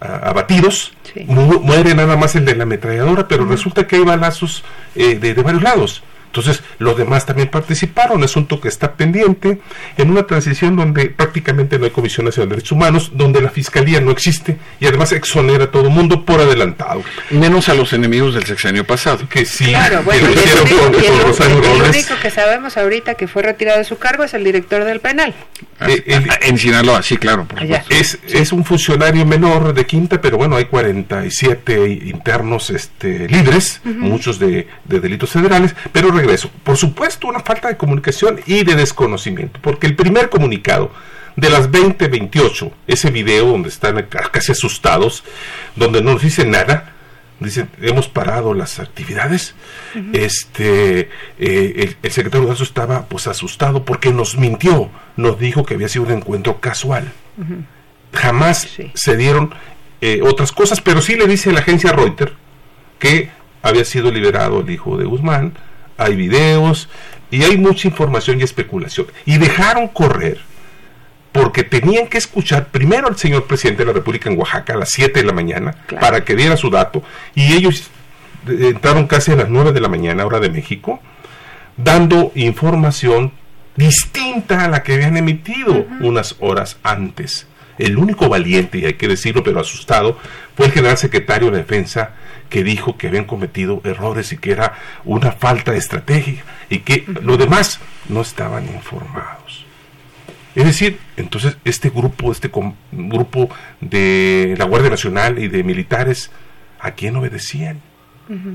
abatidos, 0.00 0.92
muere 1.26 1.94
nada 1.94 2.16
más 2.16 2.34
el 2.34 2.44
de 2.44 2.54
la 2.54 2.62
ametralladora, 2.62 3.28
pero 3.28 3.44
resulta 3.44 3.86
que 3.86 3.96
hay 3.96 4.02
balazos 4.02 4.64
eh, 4.94 5.18
de, 5.18 5.34
de, 5.34 5.42
varios 5.42 5.62
lados. 5.62 6.02
Entonces, 6.30 6.62
los 6.78 6.96
demás 6.96 7.26
también 7.26 7.48
participaron, 7.48 8.22
asunto 8.22 8.60
que 8.60 8.68
está 8.68 8.94
pendiente, 8.94 9.58
en 9.96 10.10
una 10.10 10.28
transición 10.28 10.76
donde 10.76 11.06
prácticamente 11.06 11.76
no 11.76 11.86
hay 11.86 11.90
Comisión 11.90 12.26
Nacional 12.26 12.48
de 12.50 12.54
Derechos 12.54 12.72
Humanos, 12.72 13.10
donde 13.14 13.40
la 13.40 13.50
Fiscalía 13.50 14.00
no 14.00 14.12
existe 14.12 14.56
y 14.78 14.86
además 14.86 15.10
exonera 15.10 15.64
a 15.64 15.70
todo 15.72 15.88
el 15.88 15.90
mundo 15.90 16.24
por 16.24 16.40
adelantado. 16.40 17.02
Menos 17.30 17.68
a 17.68 17.74
los 17.74 17.92
enemigos 17.92 18.34
del 18.34 18.44
sexenio 18.44 18.86
pasado. 18.86 19.28
Que 19.28 19.44
sí, 19.44 19.66
claro, 19.66 20.04
bueno, 20.04 20.28
lo 20.28 20.34
hicieron 20.34 20.92
con, 20.92 21.20
Rosario 21.26 21.56
Robles. 21.56 21.82
El 21.82 21.90
único 21.90 22.14
que 22.22 22.30
sabemos 22.30 22.76
ahorita 22.76 23.14
que 23.14 23.26
fue 23.26 23.42
retirado 23.42 23.78
de 23.78 23.84
su 23.84 23.98
cargo 23.98 24.22
es 24.22 24.32
el 24.32 24.44
director 24.44 24.84
del 24.84 25.00
penal. 25.00 25.34
Ah, 25.80 25.88
eh, 25.88 26.24
ah, 26.30 26.38
en 26.42 26.58
Sinaloa, 26.58 27.02
sí, 27.02 27.16
claro. 27.16 27.48
es, 27.88 28.18
es 28.28 28.52
un 28.52 28.64
funcionario 28.64 29.26
menor 29.26 29.74
de 29.74 29.84
quinta, 29.84 30.20
pero 30.20 30.36
bueno, 30.36 30.54
hay 30.54 30.66
47 30.66 31.88
internos 32.04 32.70
este, 32.70 33.26
libres, 33.26 33.80
muchos 33.84 34.38
de, 34.38 34.68
de 34.84 35.00
delitos 35.00 35.30
federales, 35.30 35.74
pero 35.90 36.19
regreso. 36.20 36.50
Por 36.64 36.76
supuesto, 36.76 37.28
una 37.28 37.40
falta 37.40 37.68
de 37.68 37.76
comunicación 37.76 38.40
y 38.46 38.64
de 38.64 38.74
desconocimiento, 38.76 39.60
porque 39.62 39.86
el 39.86 39.96
primer 39.96 40.30
comunicado 40.30 40.90
de 41.36 41.50
las 41.50 41.70
20:28, 41.70 42.72
ese 42.86 43.10
video 43.10 43.46
donde 43.46 43.68
están 43.68 44.06
casi 44.32 44.52
asustados, 44.52 45.24
donde 45.76 46.02
no 46.02 46.12
nos 46.12 46.22
dicen 46.22 46.50
nada, 46.50 46.92
dicen 47.40 47.70
hemos 47.80 48.08
parado 48.08 48.54
las 48.54 48.78
actividades. 48.78 49.54
Este 50.12 51.08
eh, 51.38 51.96
el, 52.02 52.12
secretario 52.12 52.46
de 52.46 52.62
estaba 52.62 53.06
pues 53.06 53.26
asustado 53.26 53.84
porque 53.84 54.12
nos 54.12 54.36
mintió, 54.36 54.90
nos 55.16 55.38
dijo 55.38 55.64
que 55.64 55.74
había 55.74 55.88
sido 55.88 56.04
un 56.04 56.12
encuentro 56.12 56.60
casual. 56.60 57.12
Jamás 58.12 58.68
se 58.94 59.16
dieron 59.16 59.54
eh, 60.00 60.20
otras 60.22 60.52
cosas, 60.52 60.80
pero 60.80 61.00
sí 61.00 61.14
le 61.16 61.26
dice 61.26 61.52
la 61.52 61.60
agencia 61.60 61.92
Reuters 61.92 62.32
que 62.98 63.30
había 63.62 63.84
sido 63.84 64.10
liberado 64.10 64.60
el 64.60 64.70
hijo 64.70 64.96
de 64.96 65.04
Guzmán, 65.04 65.54
hay 66.00 66.16
videos 66.16 66.88
y 67.30 67.42
hay 67.42 67.56
mucha 67.56 67.86
información 67.86 68.40
y 68.40 68.42
especulación. 68.42 69.06
Y 69.26 69.38
dejaron 69.38 69.88
correr 69.88 70.40
porque 71.32 71.62
tenían 71.62 72.08
que 72.08 72.18
escuchar 72.18 72.68
primero 72.68 73.06
al 73.06 73.16
señor 73.16 73.46
presidente 73.46 73.82
de 73.82 73.86
la 73.86 73.92
República 73.92 74.28
en 74.28 74.38
Oaxaca 74.38 74.72
a 74.72 74.76
las 74.76 74.90
7 74.90 75.20
de 75.20 75.26
la 75.26 75.32
mañana 75.32 75.76
para 76.00 76.24
que 76.24 76.34
diera 76.34 76.56
su 76.56 76.70
dato 76.70 77.04
y 77.36 77.52
ellos 77.52 77.90
eh, 78.48 78.70
entraron 78.70 79.06
casi 79.06 79.30
a 79.30 79.36
las 79.36 79.48
9 79.48 79.72
de 79.72 79.80
la 79.80 79.88
mañana, 79.88 80.26
hora 80.26 80.40
de 80.40 80.50
México, 80.50 81.00
dando 81.76 82.32
información 82.34 83.32
distinta 83.76 84.64
a 84.64 84.68
la 84.68 84.82
que 84.82 84.94
habían 84.94 85.16
emitido 85.16 85.86
unas 86.00 86.36
horas 86.40 86.78
antes. 86.82 87.46
El 87.78 87.96
único 87.96 88.28
valiente, 88.28 88.78
y 88.78 88.84
hay 88.84 88.94
que 88.94 89.08
decirlo, 89.08 89.42
pero 89.42 89.60
asustado, 89.60 90.18
fue 90.56 90.66
el 90.66 90.72
general 90.72 90.98
secretario 90.98 91.50
de 91.50 91.58
Defensa 91.58 92.14
que 92.50 92.62
dijo 92.62 92.98
que 92.98 93.08
habían 93.08 93.24
cometido 93.24 93.80
errores 93.84 94.32
y 94.32 94.36
que 94.36 94.52
era 94.52 94.74
una 95.04 95.32
falta 95.32 95.72
de 95.72 95.78
estrategia 95.78 96.44
y 96.68 96.80
que 96.80 97.06
los 97.22 97.38
demás 97.38 97.80
no 98.08 98.20
estaban 98.20 98.66
informados. 98.66 99.64
Es 100.54 100.64
decir, 100.64 100.98
entonces 101.16 101.56
este 101.64 101.88
grupo, 101.88 102.32
este 102.32 102.50
grupo 102.92 103.48
de 103.80 104.54
la 104.58 104.64
Guardia 104.66 104.90
Nacional 104.90 105.38
y 105.38 105.48
de 105.48 105.62
militares, 105.62 106.30
¿a 106.80 106.90
quién 106.90 107.16
obedecían? 107.16 107.80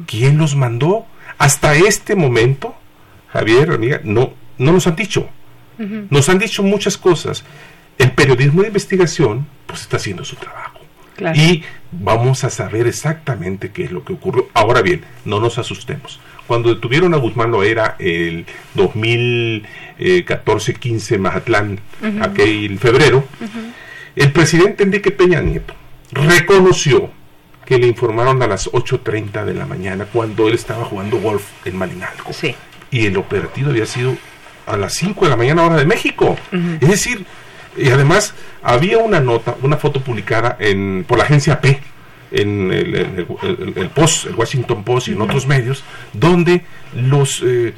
¿Quién 0.06 0.38
los 0.38 0.56
mandó? 0.56 1.06
Hasta 1.38 1.76
este 1.76 2.16
momento, 2.16 2.76
Javier, 3.30 3.72
amiga, 3.72 4.02
no, 4.04 4.34
no 4.58 4.72
nos 4.72 4.88
han 4.88 4.96
dicho. 4.96 5.30
Nos 5.78 6.30
han 6.30 6.40
dicho 6.40 6.64
muchas 6.64 6.98
cosas 6.98 7.44
el 7.98 8.12
periodismo 8.12 8.62
de 8.62 8.68
investigación 8.68 9.48
pues 9.66 9.82
está 9.82 9.98
haciendo 9.98 10.24
su 10.24 10.36
trabajo. 10.36 10.65
Y 11.36 11.64
vamos 11.92 12.44
a 12.44 12.50
saber 12.50 12.88
exactamente 12.88 13.70
qué 13.72 13.84
es 13.86 13.92
lo 13.92 14.04
que 14.04 14.14
ocurrió. 14.14 14.50
Ahora 14.54 14.82
bien, 14.82 15.04
no 15.24 15.40
nos 15.40 15.58
asustemos. 15.58 16.20
Cuando 16.48 16.74
detuvieron 16.74 17.14
a 17.14 17.18
Guzmán 17.18 17.54
era 17.64 17.96
el 18.00 18.46
2014-15 18.76 21.18
Mazatlán, 21.18 21.80
aquel 22.22 22.66
en 22.66 22.80
febrero, 22.80 23.24
el 24.16 24.32
presidente 24.32 24.84
Enrique 24.84 25.12
Peña 25.12 25.42
Nieto 25.42 25.74
reconoció 26.12 27.10
que 27.66 27.80
le 27.80 27.88
informaron 27.88 28.44
a 28.44 28.48
las 28.48 28.72
8.30 28.72 29.44
de 29.44 29.56
la 29.56 29.66
mañana 29.66 30.06
cuando 30.06 30.48
él 30.48 30.54
estaba 30.54 30.86
jugando 30.86 31.20
golf 31.20 31.46
en 31.66 31.76
Malinalco. 31.78 32.32
Y 32.92 33.08
el 33.08 33.18
operativo 33.18 33.72
había 33.72 33.88
sido 33.88 34.16
a 34.68 34.78
las 34.78 34.94
5 34.94 35.26
de 35.26 35.32
la 35.32 35.38
mañana 35.38 35.64
hora 35.64 35.78
de 35.78 35.86
México. 35.86 36.38
Es 36.80 36.88
decir, 36.88 37.26
y 37.78 37.90
además 37.90 38.34
había 38.64 38.98
una 39.00 39.20
nota, 39.20 39.56
una 39.62 39.78
foto 39.78 40.02
publicada 40.02 40.58
en, 40.60 41.06
por 41.08 41.18
la 41.18 41.26
agencia 41.26 41.62
P, 41.62 41.80
en 42.32 42.72
el, 42.72 43.90
Post, 43.94 44.26
el 44.26 44.36
Washington 44.36 44.84
Post 44.84 45.08
y 45.08 45.12
en 45.12 45.22
otros 45.22 45.48
medios, 45.48 45.84
donde 46.14 46.64
los 46.94 47.42
eh, 47.46 47.74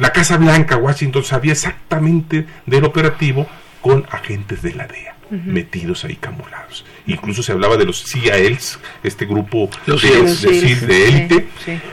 la 0.00 0.12
Casa 0.12 0.36
Blanca, 0.38 0.76
Washington, 0.76 1.24
sabía 1.24 1.52
exactamente 1.52 2.46
del 2.64 2.84
operativo 2.84 3.46
con 3.80 4.06
agentes 4.10 4.62
de 4.62 4.74
la 4.74 4.86
DEA. 4.86 5.14
metidos 5.30 6.04
ahí 6.04 6.16
camulados. 6.16 6.84
Incluso 7.06 7.42
se 7.42 7.52
hablaba 7.52 7.76
de 7.76 7.84
los 7.84 8.04
CIALs, 8.04 8.78
este 9.02 9.26
grupo 9.26 9.68
de, 9.86 11.08
élite 11.08 11.48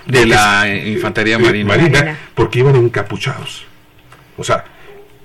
de, 0.06 0.26
la 0.26 0.74
infantería 0.74 1.38
marina, 1.38 2.18
porque 2.36 2.60
iban 2.60 2.76
encapuchados. 2.76 3.66
O 4.38 4.44
sea, 4.44 4.66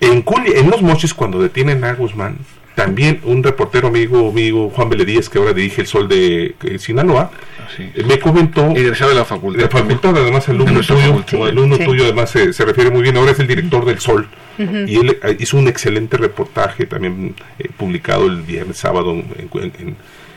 en, 0.00 0.24
en 0.54 0.70
Los 0.70 0.82
Mochis, 0.82 1.14
cuando 1.14 1.40
detienen 1.40 1.84
a 1.84 1.94
Guzmán, 1.94 2.38
también 2.74 3.20
un 3.24 3.42
reportero 3.42 3.88
amigo, 3.88 4.30
amigo 4.30 4.70
Juan 4.70 4.88
Beledíez, 4.88 5.28
que 5.28 5.38
ahora 5.38 5.52
dirige 5.52 5.80
el 5.80 5.88
Sol 5.88 6.08
de 6.08 6.54
Sinaloa, 6.78 7.32
eh, 7.76 8.04
me 8.06 8.20
comentó. 8.20 8.70
Y 8.70 8.82
de 8.82 9.14
la 9.14 9.24
facultad. 9.24 9.64
De 9.64 9.68
facultad, 9.68 10.16
además, 10.16 10.48
el 10.48 10.56
alumno 10.56 10.80
tuyo, 10.80 11.24
el 11.46 11.58
alumno 11.58 11.78
tuyo 11.78 12.04
además 12.04 12.30
se, 12.30 12.64
refiere 12.64 12.90
muy 12.90 13.02
bien, 13.02 13.16
ahora 13.16 13.32
es 13.32 13.40
el 13.40 13.48
director 13.48 13.84
del 13.84 13.98
Sol. 13.98 14.28
Y 14.58 14.96
él 14.96 15.18
eh, 15.22 15.36
hizo 15.40 15.56
un 15.56 15.66
excelente 15.66 16.16
reportaje 16.16 16.86
también 16.86 17.34
eh, 17.58 17.68
publicado 17.76 18.26
el 18.26 18.42
viernes, 18.42 18.76
sábado, 18.76 19.12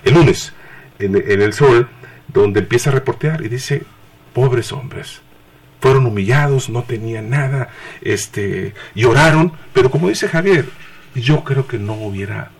el 0.04 0.14
lunes, 0.14 0.54
en, 0.98 1.16
en 1.16 1.42
el 1.42 1.54
Sol, 1.54 1.88
donde 2.28 2.62
empieza 2.62 2.90
a 2.90 2.94
reportear 2.94 3.44
y 3.44 3.50
dice: 3.50 3.84
pobres 4.34 4.72
hombres 4.72 5.22
fueron 5.82 6.06
humillados, 6.06 6.70
no 6.70 6.84
tenían 6.84 7.30
nada, 7.30 7.70
este, 8.02 8.74
lloraron, 8.96 9.54
pero 9.74 9.90
como 9.92 10.08
dice 10.10 10.28
Javier, 10.28 10.70
yo 11.16 11.44
creo 11.44 11.68
que 11.68 11.80
no 11.80 11.94
hubiera 11.94 12.52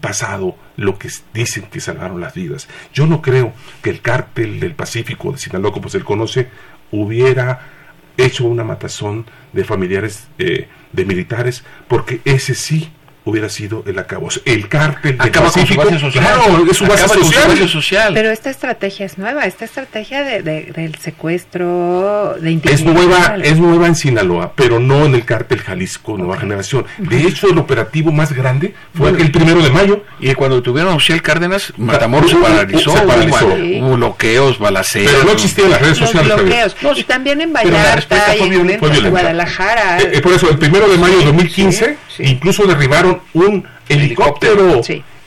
pasado 0.00 0.56
lo 0.76 0.98
que 0.98 1.10
dicen 1.34 1.64
que 1.70 1.80
salvaron 1.80 2.20
las 2.20 2.34
vidas. 2.34 2.68
Yo 2.92 3.06
no 3.06 3.20
creo 3.20 3.52
que 3.82 3.90
el 3.90 4.00
cártel 4.00 4.58
del 4.58 4.74
Pacífico 4.74 5.30
de 5.30 5.38
Sinaloa, 5.38 5.72
como 5.72 5.90
se 5.90 5.98
le 5.98 6.04
conoce, 6.04 6.48
hubiera 6.90 7.68
hecho 8.16 8.46
una 8.46 8.64
matazón 8.64 9.26
de 9.52 9.64
familiares 9.64 10.28
eh, 10.38 10.68
de 10.92 11.04
militares, 11.04 11.64
porque 11.86 12.20
ese 12.24 12.54
sí 12.54 12.90
hubiera 13.30 13.48
sido 13.48 13.82
el 13.86 13.98
acabo. 13.98 14.28
El 14.44 14.68
cártel 14.68 15.18
del 15.18 15.28
Acaba 15.28 15.46
Pacífico, 15.46 15.82
con 15.82 15.98
su 15.98 16.06
base 16.06 16.12
social. 16.12 16.24
Claro, 16.24 16.70
es 16.70 16.76
su 16.76 16.86
base 16.86 17.68
social. 17.68 18.14
Pero 18.14 18.30
esta 18.30 18.50
estrategia 18.50 19.06
es 19.06 19.18
nueva, 19.18 19.44
esta 19.44 19.64
estrategia 19.64 20.22
de, 20.22 20.42
del 20.42 20.94
secuestro 20.96 22.36
de 22.40 22.60
Es 22.64 22.84
nueva, 22.84 23.36
es 23.42 23.58
nueva 23.58 23.86
en 23.86 23.94
Sinaloa, 23.94 24.52
pero 24.54 24.78
no 24.78 25.06
en 25.06 25.14
el 25.14 25.24
cártel 25.24 25.60
Jalisco 25.60 26.16
Nueva 26.16 26.38
Generación. 26.38 26.86
De 26.98 27.22
hecho, 27.22 27.48
el 27.48 27.58
operativo 27.58 28.12
más 28.12 28.32
grande 28.32 28.74
fue 28.94 29.10
el 29.10 29.30
primero 29.30 29.62
de 29.62 29.70
mayo. 29.70 30.04
Y 30.18 30.34
cuando 30.34 30.62
tuvieron 30.62 30.92
a 30.92 30.96
Ociel 30.96 31.22
Cárdenas, 31.22 31.72
Matamoros 31.76 32.30
se 32.30 32.36
paralizó, 32.36 32.96
se 32.96 33.02
paralizó. 33.02 33.46
Hubo, 33.46 33.96
bloqueos, 33.96 34.58
balaceros. 34.58 35.12
Pero 35.12 35.24
no 35.24 35.32
existían 35.32 35.70
las 35.70 35.80
redes 35.80 35.98
sociales. 35.98 36.34
Bloqueos. 36.34 36.76
y 36.98 37.04
también 37.04 37.40
en 37.40 37.52
Vallarta 37.52 38.36
y 38.36 38.42
en 38.42 39.10
Guadalajara. 39.10 40.00
Eh, 40.00 40.10
eh, 40.14 40.20
por 40.20 40.32
eso, 40.32 40.50
el 40.50 40.58
primero 40.58 40.88
de 40.88 40.98
mayo 40.98 41.18
de 41.18 41.24
2015, 41.26 41.96
incluso 42.22 42.66
derribaron 42.66 43.20
un 43.34 43.64
helicóptero. 43.88 44.80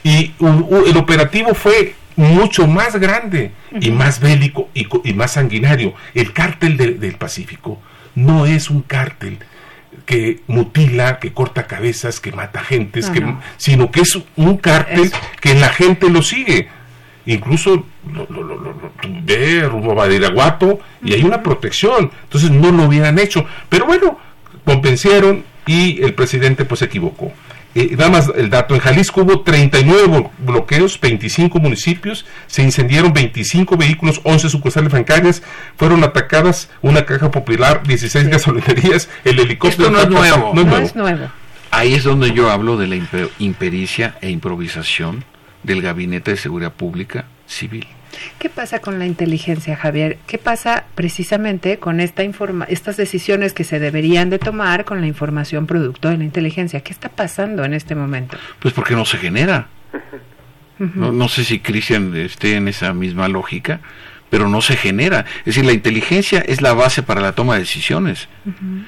Y 0.04 0.34
el 0.88 0.98
operativo 0.98 1.54
fue 1.54 1.96
mucho 2.16 2.68
más 2.68 2.96
grande 2.98 3.52
y 3.80 3.90
más 3.92 4.20
bélico 4.20 4.70
y, 4.74 5.14
más 5.14 5.32
sanguinario. 5.32 5.94
El 6.14 6.34
cártel 6.34 6.78
del 6.78 7.16
Pacífico 7.16 7.82
no 8.16 8.46
es 8.46 8.70
un 8.70 8.82
cártel 8.82 9.40
que 10.06 10.42
mutila, 10.48 11.20
que 11.20 11.34
corta 11.34 11.68
cabezas, 11.68 12.20
que 12.20 12.32
mata 12.32 12.64
gentes, 12.64 13.10
que, 13.10 13.24
sino 13.58 13.92
que 13.92 14.02
es 14.02 14.20
un 14.36 14.58
cártel 14.58 15.12
que 15.40 15.56
la 15.56 15.70
gente 15.70 16.10
lo 16.10 16.22
sigue. 16.22 16.68
Incluso 17.26 17.86
lo, 18.12 18.28
lo, 18.30 18.44
lo, 18.44 18.76
ve 19.24 19.62
rumbo 19.62 19.92
a 19.92 19.96
Badiraguato 19.96 20.80
y 21.02 21.14
hay 21.14 21.24
una 21.24 21.42
protección. 21.42 22.12
Entonces 22.24 22.52
no 22.52 22.72
lo 22.72 22.84
hubieran 22.84 23.18
hecho. 23.18 23.46
Pero 23.70 23.86
bueno, 23.86 24.20
convencieron 24.66 25.46
y 25.66 26.04
el 26.04 26.14
presidente 26.14 26.66
pues 26.66 26.80
se 26.80 26.86
equivocó. 26.86 27.32
Eh, 27.76 27.96
nada 27.98 28.12
más 28.12 28.32
el 28.36 28.52
dato, 28.52 28.76
en 28.76 28.82
Jalisco 28.82 29.22
hubo 29.22 29.42
39 29.42 30.30
bloqueos, 30.38 31.00
25 31.02 31.60
municipios, 31.60 32.26
se 32.46 32.62
incendiaron 32.62 33.14
25 33.14 33.76
vehículos, 33.78 34.22
11 34.24 34.50
sucursales 34.50 34.92
bancarias, 34.92 35.42
fueron 35.76 36.04
atacadas 36.04 36.70
una 36.84 37.06
caja 37.06 37.32
popular, 37.32 37.82
16 37.84 38.28
gasolinerías, 38.28 39.10
el 39.24 39.40
helicóptero... 39.40 39.88
Esto 39.88 40.10
no 40.10 40.24
es 40.24 40.32
nuevo. 40.32 40.54
No 40.54 40.78
es 40.78 40.96
nuevo. 40.96 41.32
Ahí 41.72 41.96
es 41.96 42.04
donde 42.04 42.32
yo 42.32 42.52
hablo 42.52 42.78
de 42.78 42.88
la 42.88 43.28
impericia 43.40 44.16
e 44.22 44.30
improvisación 44.30 45.26
del 45.64 45.82
Gabinete 45.82 46.32
de 46.32 46.38
Seguridad 46.38 46.74
Pública 46.74 47.26
Civil. 47.48 47.88
¿Qué 48.40 48.50
pasa 48.50 48.80
con 48.80 49.00
la 49.00 49.06
inteligencia, 49.06 49.76
Javier? 49.76 50.18
¿Qué 50.28 50.38
pasa 50.38 50.86
precisamente 50.96 51.80
con 51.80 52.00
esta 52.00 52.24
informa 52.24 52.66
estas 52.66 52.98
decisiones 52.98 53.54
que 53.54 53.64
se 53.64 53.80
deberían 53.80 54.30
de 54.30 54.40
tomar 54.40 54.86
con 54.86 55.02
la 55.02 55.08
información 55.08 55.66
producto 55.66 56.10
de 56.10 56.18
la 56.18 56.24
inteligencia? 56.24 56.82
¿Qué 56.82 56.92
está 56.92 57.10
pasando 57.10 57.64
en 57.64 57.74
este 57.74 57.96
momento? 57.96 58.38
Pues 58.60 58.74
porque 58.74 58.96
no 58.96 59.06
se 59.06 59.18
genera. 59.18 59.68
no, 60.80 61.28
sé 61.28 61.44
si 61.44 61.60
Cristian 61.60 62.16
esté 62.16 62.56
en 62.56 62.68
esa 62.68 62.94
misma 62.94 63.28
lógica, 63.28 63.80
pero 64.30 64.50
no 64.50 64.62
se 64.62 64.76
genera. 64.76 65.26
Es 65.40 65.46
decir, 65.46 65.66
la 65.66 65.74
inteligencia 65.74 66.40
es 66.40 66.62
la 66.62 66.74
base 66.74 67.04
para 67.04 67.22
la 67.22 67.34
toma 67.34 67.54
de 67.54 67.62
decisiones. 67.62 68.28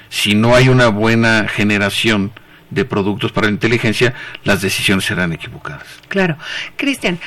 Si 0.10 0.36
no 0.36 0.56
hay 0.56 0.70
una 0.70 0.88
buena 0.88 1.48
generación 1.48 2.32
de 2.72 2.86
productos 2.86 3.32
para 3.32 3.48
la 3.48 3.54
inteligencia, 3.54 4.14
las 4.44 4.62
decisiones 4.62 5.06
serán 5.06 5.34
equivocadas. 5.34 5.86
Claro. 6.08 6.38
Cristian, 6.76 7.20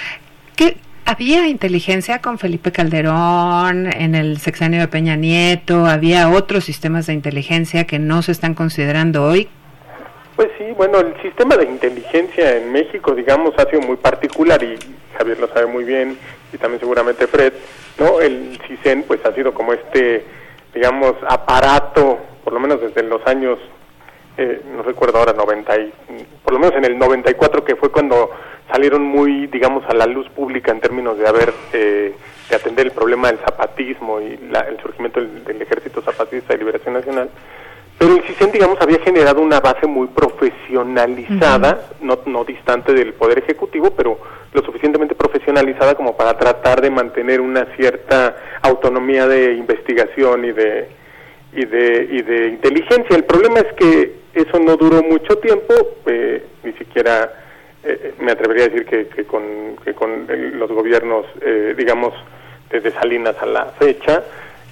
¿qué, 0.57 0.77
había 1.09 1.49
inteligencia 1.49 2.21
con 2.21 2.39
Felipe 2.39 2.71
Calderón, 2.71 3.91
en 3.91 4.15
el 4.15 4.37
sexenio 4.37 4.81
de 4.81 4.89
Peña 4.89 5.17
Nieto, 5.17 5.87
había 5.87 6.29
otros 6.29 6.65
sistemas 6.65 7.07
de 7.07 7.15
inteligencia 7.15 7.87
que 7.87 7.99
no 7.99 8.21
se 8.21 8.33
están 8.33 8.53
considerando 8.53 9.25
hoy. 9.25 9.49
Pues 10.37 10.51
sí, 10.59 10.65
bueno, 10.77 11.01
el 11.01 11.19
sistema 11.23 11.57
de 11.57 11.65
inteligencia 11.65 12.59
en 12.59 12.71
México, 12.73 13.15
digamos, 13.15 13.55
ha 13.57 13.65
sido 13.71 13.81
muy 13.81 13.97
particular 13.97 14.63
y 14.63 14.77
Javier 15.17 15.41
lo 15.41 15.49
sabe 15.49 15.65
muy 15.65 15.85
bien 15.85 16.19
y 16.53 16.59
también 16.59 16.79
seguramente 16.79 17.27
Fred, 17.27 17.55
¿no? 17.99 18.21
El 18.21 18.59
CISEN 18.69 19.05
pues 19.05 19.25
ha 19.25 19.35
sido 19.35 19.55
como 19.55 19.73
este, 19.73 20.27
digamos, 20.75 21.15
aparato, 21.27 22.19
por 22.45 22.53
lo 22.53 22.61
menos 22.61 22.83
desde 22.83 23.03
los 23.03 23.27
años, 23.27 23.59
eh, 24.37 24.61
no 24.77 24.83
recuerdo 24.83 25.19
ahora, 25.19 25.33
90 25.33 25.81
y, 25.81 25.93
por 26.45 26.53
lo 26.53 26.59
menos 26.59 26.77
en 26.77 26.85
el 26.85 26.99
94 26.99 27.65
que 27.65 27.77
fue 27.77 27.91
cuando 27.91 28.31
salieron 28.71 29.03
muy, 29.03 29.47
digamos, 29.47 29.85
a 29.89 29.95
la 29.95 30.07
luz 30.07 30.29
pública 30.31 30.73
en 30.73 30.81
términos 30.81 31.19
de 31.19 31.29
haber, 31.29 31.53
eh, 31.73 32.14
de 32.49 32.57
atender 32.57 32.87
el 32.87 32.93
problema 32.93 33.29
del 33.29 33.39
zapatismo 33.39 34.21
y 34.21 34.35
el 34.35 34.81
surgimiento 34.83 35.21
del, 35.21 35.45
del 35.45 35.62
Ejército 35.62 36.03
Zapatista 36.03 36.53
de 36.53 36.59
Liberación 36.59 36.95
Nacional 36.95 37.31
pero 37.99 38.14
el 38.14 38.23
CISEN, 38.23 38.53
digamos, 38.53 38.81
había 38.81 39.01
generado 39.01 39.43
una 39.43 39.59
base 39.59 39.89
muy 39.89 40.07
profesionalizada, 40.07 41.89
no, 42.01 42.21
no 42.27 42.45
distante 42.45 42.93
del 42.93 43.12
Poder 43.14 43.41
Ejecutivo, 43.41 43.91
pero 43.91 44.21
lo 44.53 44.62
suficientemente 44.62 45.16
profesionalizada 45.16 45.97
como 45.97 46.16
para 46.16 46.39
tratar 46.39 46.81
de 46.81 46.91
mantener 46.91 47.41
una 47.41 47.66
cierta 47.77 48.37
autonomía 48.62 49.27
de 49.27 49.55
investigación 49.55 50.45
y 50.45 50.53
de, 50.53 50.89
y 51.53 51.64
de, 51.64 52.09
y 52.12 52.23
de 52.23 52.49
inteligencia. 52.49 53.16
El 53.16 53.25
problema 53.25 53.59
es 53.59 53.73
que 53.73 54.12
eso 54.33 54.61
no 54.61 54.77
duró 54.77 55.03
mucho 55.03 55.39
tiempo, 55.39 55.75
eh, 56.07 56.45
ni 56.62 56.73
siquiera 56.75 57.33
eh, 57.85 58.14
me 58.20 58.33
atrevería 58.33 58.64
a 58.64 58.68
decir 58.68 58.87
que, 58.87 59.24
con, 59.24 59.76
que 59.85 59.95
con 59.95 60.26
los 60.59 60.70
gobiernos, 60.70 61.26
eh, 61.41 61.74
digamos, 61.76 62.14
desde 62.70 62.91
Salinas 62.93 63.37
a 63.41 63.47
la 63.47 63.66
fecha, 63.79 64.22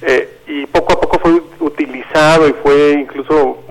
eh, 0.03 0.41
y 0.47 0.67
poco 0.67 0.93
a 0.93 1.01
poco 1.01 1.19
fue 1.19 1.41
utilizado 1.61 2.49
y 2.49 2.53
fue 2.53 2.93
incluso 2.93 3.65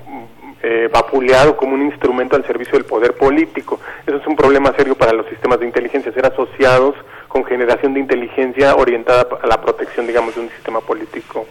eh, 0.64 0.90
vapuleado 0.92 1.56
como 1.56 1.76
un 1.76 1.84
instrumento 1.84 2.36
al 2.36 2.44
servicio 2.46 2.74
del 2.74 2.86
poder 2.86 3.14
político. 3.14 3.80
Eso 4.08 4.18
es 4.18 4.26
un 4.26 4.36
problema 4.36 4.74
serio 4.76 4.96
para 4.96 5.14
los 5.14 5.28
sistemas 5.28 5.60
de 5.60 5.68
inteligencia, 5.68 6.12
ser 6.12 6.26
asociados 6.26 6.96
con 7.28 7.46
generación 7.46 7.94
de 7.94 8.00
inteligencia 8.00 8.76
orientada 8.76 9.28
a 9.44 9.46
la 9.46 9.62
protección, 9.62 10.08
digamos, 10.08 10.34
de 10.34 10.42
un 10.42 10.50
sistema 10.50 10.80
político 10.82 11.46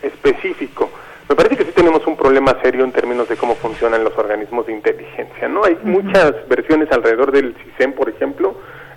específico. 0.00 0.88
Me 1.30 1.36
parece 1.36 1.56
que 1.56 1.64
sí 1.64 1.70
tenemos 1.70 2.04
un 2.08 2.16
problema 2.16 2.60
serio 2.60 2.82
en 2.82 2.90
términos 2.90 3.28
de 3.28 3.36
cómo 3.36 3.54
funcionan 3.54 4.02
los 4.02 4.18
organismos 4.18 4.66
de 4.66 4.72
inteligencia, 4.72 5.46
¿no? 5.46 5.62
Hay 5.62 5.78
muchas 5.84 6.34
versiones 6.48 6.90
alrededor 6.90 7.30
del 7.30 7.54
CISEN, 7.54 7.92
por 7.92 8.08
ejemplo. 8.08 8.56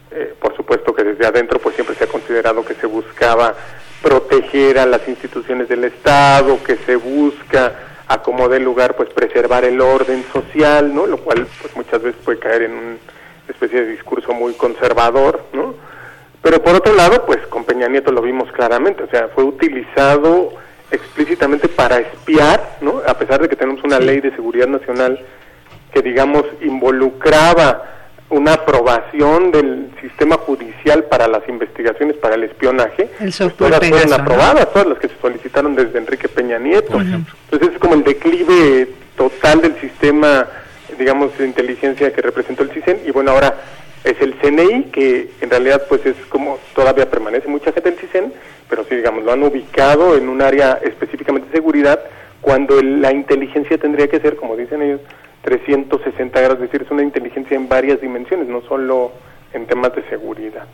Eh, 0.10 0.34
por 0.40 0.56
supuesto 0.56 0.96
que 0.96 1.04
desde 1.04 1.28
adentro 1.28 1.60
pues 1.60 1.76
siempre 1.76 1.96
se 1.96 2.06
ha 2.06 2.08
considerado 2.08 2.66
que 2.66 2.74
se 2.74 2.88
buscaba 2.88 3.54
proteger 4.02 4.80
a 4.80 4.88
las 4.88 5.08
instituciones 5.08 5.70
del 5.70 5.84
Estado, 5.84 6.58
que 6.64 6.78
se 6.78 6.96
busca 6.96 7.76
a 8.08 8.24
como 8.24 8.50
dé 8.50 8.60
lugar 8.60 8.96
pues 8.96 9.10
preservar 9.10 9.64
el 9.64 9.80
orden 9.80 10.26
social, 10.34 10.92
¿no? 10.92 11.06
Lo 11.06 11.18
cual 11.18 11.46
pues 11.62 11.76
muchas 11.76 12.02
veces 12.02 12.20
puede 12.26 12.40
caer 12.40 12.64
en 12.64 12.72
una 12.72 12.98
especie 13.48 13.82
de 13.82 13.92
discurso 13.92 14.34
muy 14.34 14.54
conservador, 14.54 15.40
¿no? 15.54 15.76
Pero 16.42 16.64
por 16.64 16.74
otro 16.74 16.96
lado, 16.96 17.28
pues 17.28 17.46
con 17.46 17.64
Peña 17.64 17.88
Nieto 17.88 18.12
lo 18.12 18.24
vimos 18.24 18.52
claramente, 18.54 19.04
o 19.04 19.08
sea, 19.08 19.28
fue 19.36 19.44
utilizado 19.44 20.64
explícitamente 20.94 21.68
para 21.68 21.98
espiar, 22.00 22.78
¿no? 22.82 23.02
A 23.06 23.18
pesar 23.18 23.42
de 23.42 23.50
que 23.50 23.56
tenemos 23.56 23.84
una 23.84 24.00
ley 24.00 24.22
de 24.22 24.32
seguridad 24.32 24.68
nacional 24.68 25.20
que 25.92 26.02
digamos 26.02 26.46
involucraba 26.62 27.90
una 28.30 28.54
aprobación 28.54 29.52
del 29.52 29.92
sistema 30.02 30.38
judicial 30.38 31.04
para 31.04 31.28
las 31.28 31.48
investigaciones 31.48 32.18
para 32.18 32.36
el 32.36 32.44
espionaje. 32.44 33.10
todas 33.58 33.88
fueron 33.88 34.14
aprobadas, 34.14 34.72
todas 34.72 34.88
las 34.88 35.00
que 35.00 35.08
se 35.08 35.16
solicitaron 35.22 35.76
desde 35.76 36.00
Enrique 36.00 36.28
Peña 36.28 36.58
Nieto. 36.58 37.00
Entonces 37.00 37.74
es 37.74 37.80
como 37.80 37.94
el 37.96 38.04
declive 38.04 38.88
total 39.16 39.62
del 39.62 39.80
sistema, 39.80 40.48
digamos, 40.98 41.38
de 41.38 41.46
inteligencia 41.46 42.12
que 42.12 42.22
representó 42.22 42.64
el 42.64 42.72
CISEN 42.72 43.02
y 43.06 43.12
bueno, 43.12 43.32
ahora 43.32 43.56
es 44.04 44.20
el 44.22 44.36
CNI 44.36 44.86
que 44.86 45.30
en 45.42 45.50
realidad 45.50 45.84
pues 45.88 46.06
es 46.06 46.16
como 46.30 46.60
todavía 46.76 47.10
permanece 47.10 47.48
mucha 47.48 47.72
gente 47.72 47.92
del 47.92 48.00
CISEN, 48.00 48.34
pero 48.70 48.84
sí, 48.84 48.96
digamos, 48.96 49.24
lo 49.24 49.32
han 49.32 49.44
ubicado 49.44 50.18
en 50.18 50.30
un 50.30 50.42
área 50.42 50.80
específicamente 50.84 51.48
de 51.50 51.56
seguridad 51.56 52.00
cuando 52.42 52.82
la 52.82 53.14
inteligencia 53.14 53.78
tendría 53.78 54.08
que 54.08 54.20
ser, 54.20 54.36
como 54.36 54.58
dicen 54.58 54.82
ellos, 54.82 55.02
360 55.44 56.40
grados, 56.40 56.58
es 56.58 56.72
decir, 56.72 56.82
es 56.84 56.92
una 56.92 57.04
inteligencia 57.04 57.56
en 57.56 57.70
varias 57.70 58.02
dimensiones, 58.02 58.48
no 58.48 58.62
solo 58.64 59.12
en 59.54 59.66
temas 59.68 59.96
de 59.96 60.04
seguridad. 60.10 60.66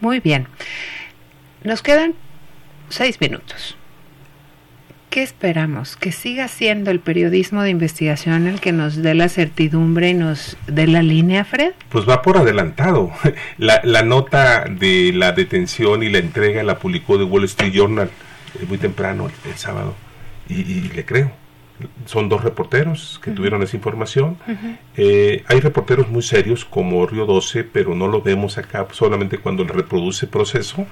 Muy 0.00 0.20
bien. 0.20 0.46
Nos 1.64 1.82
quedan 1.82 2.14
seis 2.88 3.20
minutos. 3.20 3.76
¿Qué 5.12 5.22
esperamos? 5.22 5.96
¿Que 5.96 6.10
siga 6.10 6.48
siendo 6.48 6.90
el 6.90 6.98
periodismo 6.98 7.62
de 7.62 7.68
investigación 7.68 8.46
el 8.46 8.62
que 8.62 8.72
nos 8.72 8.96
dé 8.96 9.12
la 9.12 9.28
certidumbre 9.28 10.08
y 10.08 10.14
nos 10.14 10.56
dé 10.66 10.86
la 10.86 11.02
línea, 11.02 11.44
Fred? 11.44 11.74
Pues 11.90 12.08
va 12.08 12.22
por 12.22 12.38
adelantado. 12.38 13.12
La, 13.58 13.82
la 13.84 14.02
nota 14.02 14.64
de 14.64 15.12
la 15.12 15.32
detención 15.32 16.02
y 16.02 16.08
la 16.08 16.16
entrega 16.16 16.62
la 16.62 16.78
publicó 16.78 17.18
The 17.18 17.24
Wall 17.24 17.44
Street 17.44 17.74
Journal 17.74 18.08
eh, 18.58 18.64
muy 18.66 18.78
temprano 18.78 19.30
el, 19.44 19.58
sábado 19.58 19.94
y 20.48 20.80
le 20.80 21.04
creo 21.04 21.41
son 22.06 22.28
dos 22.28 22.42
reporteros 22.44 23.20
que 23.22 23.30
tuvieron 23.30 23.62
esa 23.62 23.76
información. 23.76 24.36
Eh, 24.96 25.44
hay 25.48 25.60
reporteros 25.60 26.08
muy 26.08 26.22
serios 26.22 26.64
como 26.64 27.06
Río 27.06 27.26
12, 27.26 27.64
pero 27.64 27.94
no 27.94 28.08
lo 28.08 28.22
vemos 28.22 28.58
acá 28.58 28.86
solamente 28.92 29.38
cuando 29.38 29.64
le 29.64 29.72
reproduce 29.72 30.26
proceso. 30.26 30.86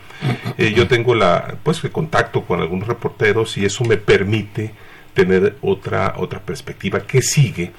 Eh, 0.58 0.72
yo 0.74 0.88
tengo 0.88 1.14
la, 1.14 1.56
pues, 1.62 1.82
el 1.84 1.90
contacto 1.90 2.42
con 2.42 2.60
algunos 2.60 2.88
reporteros 2.88 3.56
y 3.58 3.64
eso 3.64 3.84
me 3.84 3.96
permite 3.96 4.72
tener 5.14 5.56
otra, 5.62 6.14
otra 6.16 6.40
perspectiva. 6.40 7.00
que 7.00 7.22
sigue? 7.22 7.72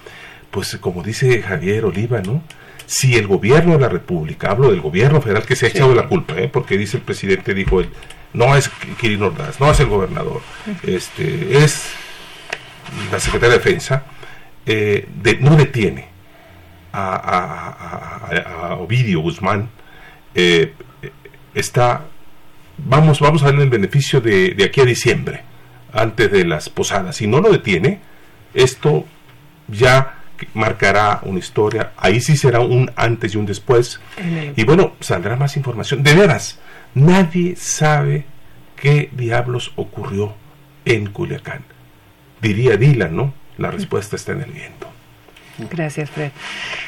Pues 0.50 0.78
como 0.82 1.02
dice 1.02 1.42
Javier 1.42 1.86
Oliva, 1.86 2.22
¿no? 2.22 2.44
Si 2.86 3.16
el 3.16 3.26
gobierno 3.26 3.74
de 3.74 3.80
la 3.80 3.88
República, 3.88 4.52
hablo 4.52 4.70
del 4.70 4.82
gobierno 4.82 5.22
federal 5.22 5.46
que 5.46 5.56
se 5.56 5.66
ha 5.66 5.70
echado 5.70 5.96
la 5.96 6.08
culpa, 6.08 6.38
¿eh? 6.38 6.50
porque 6.52 6.78
dice 6.78 6.98
el 6.98 7.04
presidente, 7.04 7.54
dijo 7.54 7.80
él, 7.80 7.90
no 8.34 8.54
es 8.56 8.70
Kirin 9.00 9.24
Ordaz, 9.24 9.62
no 9.62 9.72
es 9.72 9.80
el 9.80 9.88
gobernador, 9.88 10.42
este, 10.84 11.64
es 11.64 11.94
la 13.12 13.20
Secretaría 13.20 13.54
de 13.54 13.60
Defensa 13.60 14.04
eh, 14.66 15.08
no 15.40 15.56
detiene 15.56 16.08
a, 16.94 18.78
Ovidio 18.80 19.22
Guzmán, 19.22 19.70
eh, 20.36 20.74
está, 21.54 22.06
vamos, 22.78 23.20
vamos 23.20 23.44
a 23.44 23.46
darle 23.46 23.64
el 23.64 23.70
beneficio 23.70 24.22
de, 24.22 24.56
aquí 24.64 24.82
a 24.82 24.86
diciembre, 24.86 25.44
antes 25.94 26.32
de 26.32 26.46
las 26.46 26.70
posadas. 26.70 27.16
Si 27.18 27.28
no 27.28 27.40
lo 27.40 27.50
detiene, 27.50 28.00
esto 28.54 29.06
ya 29.68 30.18
marcará 30.54 31.22
una 31.24 31.40
historia, 31.40 31.92
ahí 31.98 32.20
sí 32.20 32.36
será 32.36 32.62
un 32.62 32.92
antes 32.96 33.34
y 33.34 33.38
un 33.38 33.46
después. 33.46 34.00
Y 34.56 34.64
bueno, 34.64 34.94
saldrá 35.00 35.36
más 35.36 35.58
información. 35.58 36.04
De 36.04 36.14
veras, 36.14 36.60
nadie 36.94 37.56
sabe 37.56 38.26
qué 38.76 39.10
diablos 39.14 39.72
ocurrió 39.76 40.34
en 40.86 41.08
Culiacán 41.12 41.64
diría 42.42 42.78
Dylan, 42.78 43.16
¿no? 43.16 43.34
La 43.58 43.72
respuesta 43.72 44.16
está 44.16 44.32
en 44.32 44.42
el 44.42 44.52
viento. 44.52 44.88
Gracias, 45.70 46.10
Fred. 46.10 46.32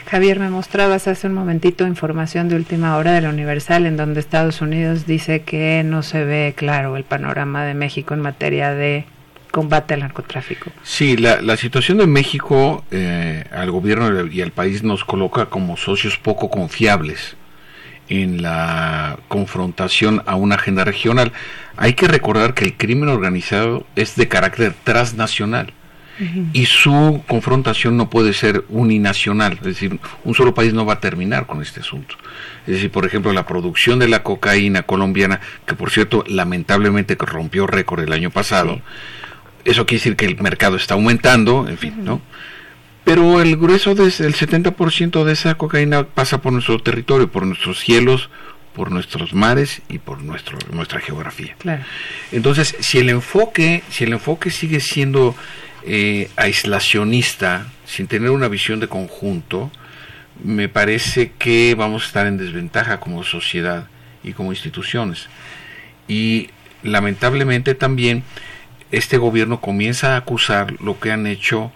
Javier, 0.10 0.39
me 0.39 0.49
mostrabas 0.49 1.08
hace 1.08 1.28
un 1.28 1.34
momentito 1.34 1.86
información 1.86 2.49
de 2.49 2.56
última 2.56 2.97
hora 2.97 3.14
de 3.14 3.22
la 3.22 3.30
Universal 3.30 3.86
en 3.86 3.97
donde 3.97 4.20
Estados 4.20 4.62
Unidos 4.62 5.06
dice 5.06 5.41
que 5.41 5.84
no 5.86 6.01
se 6.01 6.24
ve 6.24 6.54
claro 6.56 6.97
el 6.97 7.04
panorama 7.04 7.66
de 7.66 7.74
México 7.74 8.14
en 8.14 8.22
materia 8.22 8.74
de 8.74 9.06
combate 9.51 9.93
al 9.93 9.99
narcotráfico. 9.99 10.72
Sí, 10.82 11.16
la, 11.16 11.58
situación 11.58 11.99
de 11.99 12.08
México 12.08 12.84
eh, 12.89 13.43
al 13.51 13.70
gobierno 13.70 14.26
y 14.26 14.41
al 14.41 14.51
país 14.51 14.82
nos 14.82 15.04
coloca 15.04 15.45
como 15.45 15.78
socios 15.78 16.18
poco 16.18 16.49
confiables 16.49 17.36
en 18.22 18.41
la 18.41 19.18
confrontación 19.28 20.22
a 20.26 20.36
una 20.36 20.55
agenda 20.55 20.84
regional. 20.84 21.32
Hay 21.78 21.93
que 21.93 22.07
recordar 22.07 22.53
que 22.53 22.66
el 22.66 22.76
crimen 22.76 23.09
organizado 23.09 23.86
es 23.95 24.16
de 24.16 24.28
carácter 24.28 24.74
transnacional 24.84 25.74
y 26.53 26.68
su 26.68 27.24
confrontación 27.28 27.97
no 27.97 28.09
puede 28.09 28.34
ser 28.34 28.66
uninacional, 28.70 29.53
es 29.53 29.64
decir, 29.64 29.99
un 30.24 30.36
solo 30.36 30.53
país 30.53 30.72
no 30.72 30.86
va 30.86 30.93
a 30.93 30.99
terminar 30.99 31.47
con 31.47 31.61
este 31.61 31.80
asunto. 31.80 32.16
Es 32.68 32.76
decir, 32.76 32.91
por 32.91 33.05
ejemplo, 33.05 33.34
la 33.34 33.47
producción 33.47 33.97
de 33.97 34.07
la 34.07 34.22
cocaína 34.22 34.84
colombiana, 34.84 35.41
que 35.66 35.74
por 35.74 35.89
cierto 35.89 36.24
lamentablemente 36.28 37.18
rompió 37.20 37.66
récord 37.66 38.03
el 38.03 38.14
año 38.14 38.30
pasado, 38.30 38.80
eso 39.66 39.86
quiere 39.88 39.99
decir 39.99 40.16
que 40.16 40.26
el 40.26 40.39
mercado 40.39 40.76
está 40.76 40.93
aumentando, 40.93 41.68
en 41.68 41.78
fin, 41.78 41.95
¿no? 42.03 42.22
Pero 43.04 43.41
el 43.41 43.58
grueso, 43.58 43.95
del 43.95 44.08
el 44.08 44.36
70% 44.36 45.24
de 45.24 45.34
esa 45.34 45.56
cocaína 45.56 46.06
pasa 46.06 46.41
por 46.41 46.54
nuestro 46.54 46.80
territorio, 46.80 47.30
por 47.30 47.45
nuestros 47.45 47.80
cielos, 47.80 48.30
por 48.74 48.91
nuestros 48.91 49.34
mares 49.34 49.82
y 49.89 49.99
por 49.99 50.22
nuestro, 50.22 50.58
nuestra 50.72 50.99
geografía. 50.99 51.56
Entonces, 52.32 52.76
si 52.80 52.99
el 52.99 53.10
enfoque, 53.10 53.84
si 53.89 54.06
el 54.06 54.14
enfoque 54.14 54.51
sigue 54.51 54.80
siendo 54.80 55.36
eh, 55.86 56.30
aislacionista, 56.36 57.68
sin 57.86 58.08
tener 58.08 58.32
una 58.32 58.47
visión 58.47 58.80
de 58.80 58.88
conjunto, 58.88 59.72
me 60.43 60.70
parece 60.70 61.34
que 61.38 61.76
vamos 61.76 62.04
a 62.04 62.08
estar 62.08 62.28
en 62.28 62.38
desventaja 62.38 62.99
como 62.99 63.24
sociedad 63.24 63.88
y 64.24 64.34
como 64.34 64.51
instituciones. 64.51 65.28
Y 66.08 66.49
lamentablemente 66.82 67.76
también 67.76 68.24
este 68.91 69.18
gobierno 69.18 69.62
comienza 69.62 70.14
a 70.14 70.18
acusar 70.18 70.80
lo 70.82 70.99
que 70.99 71.12
han 71.12 71.28
hecho 71.28 71.72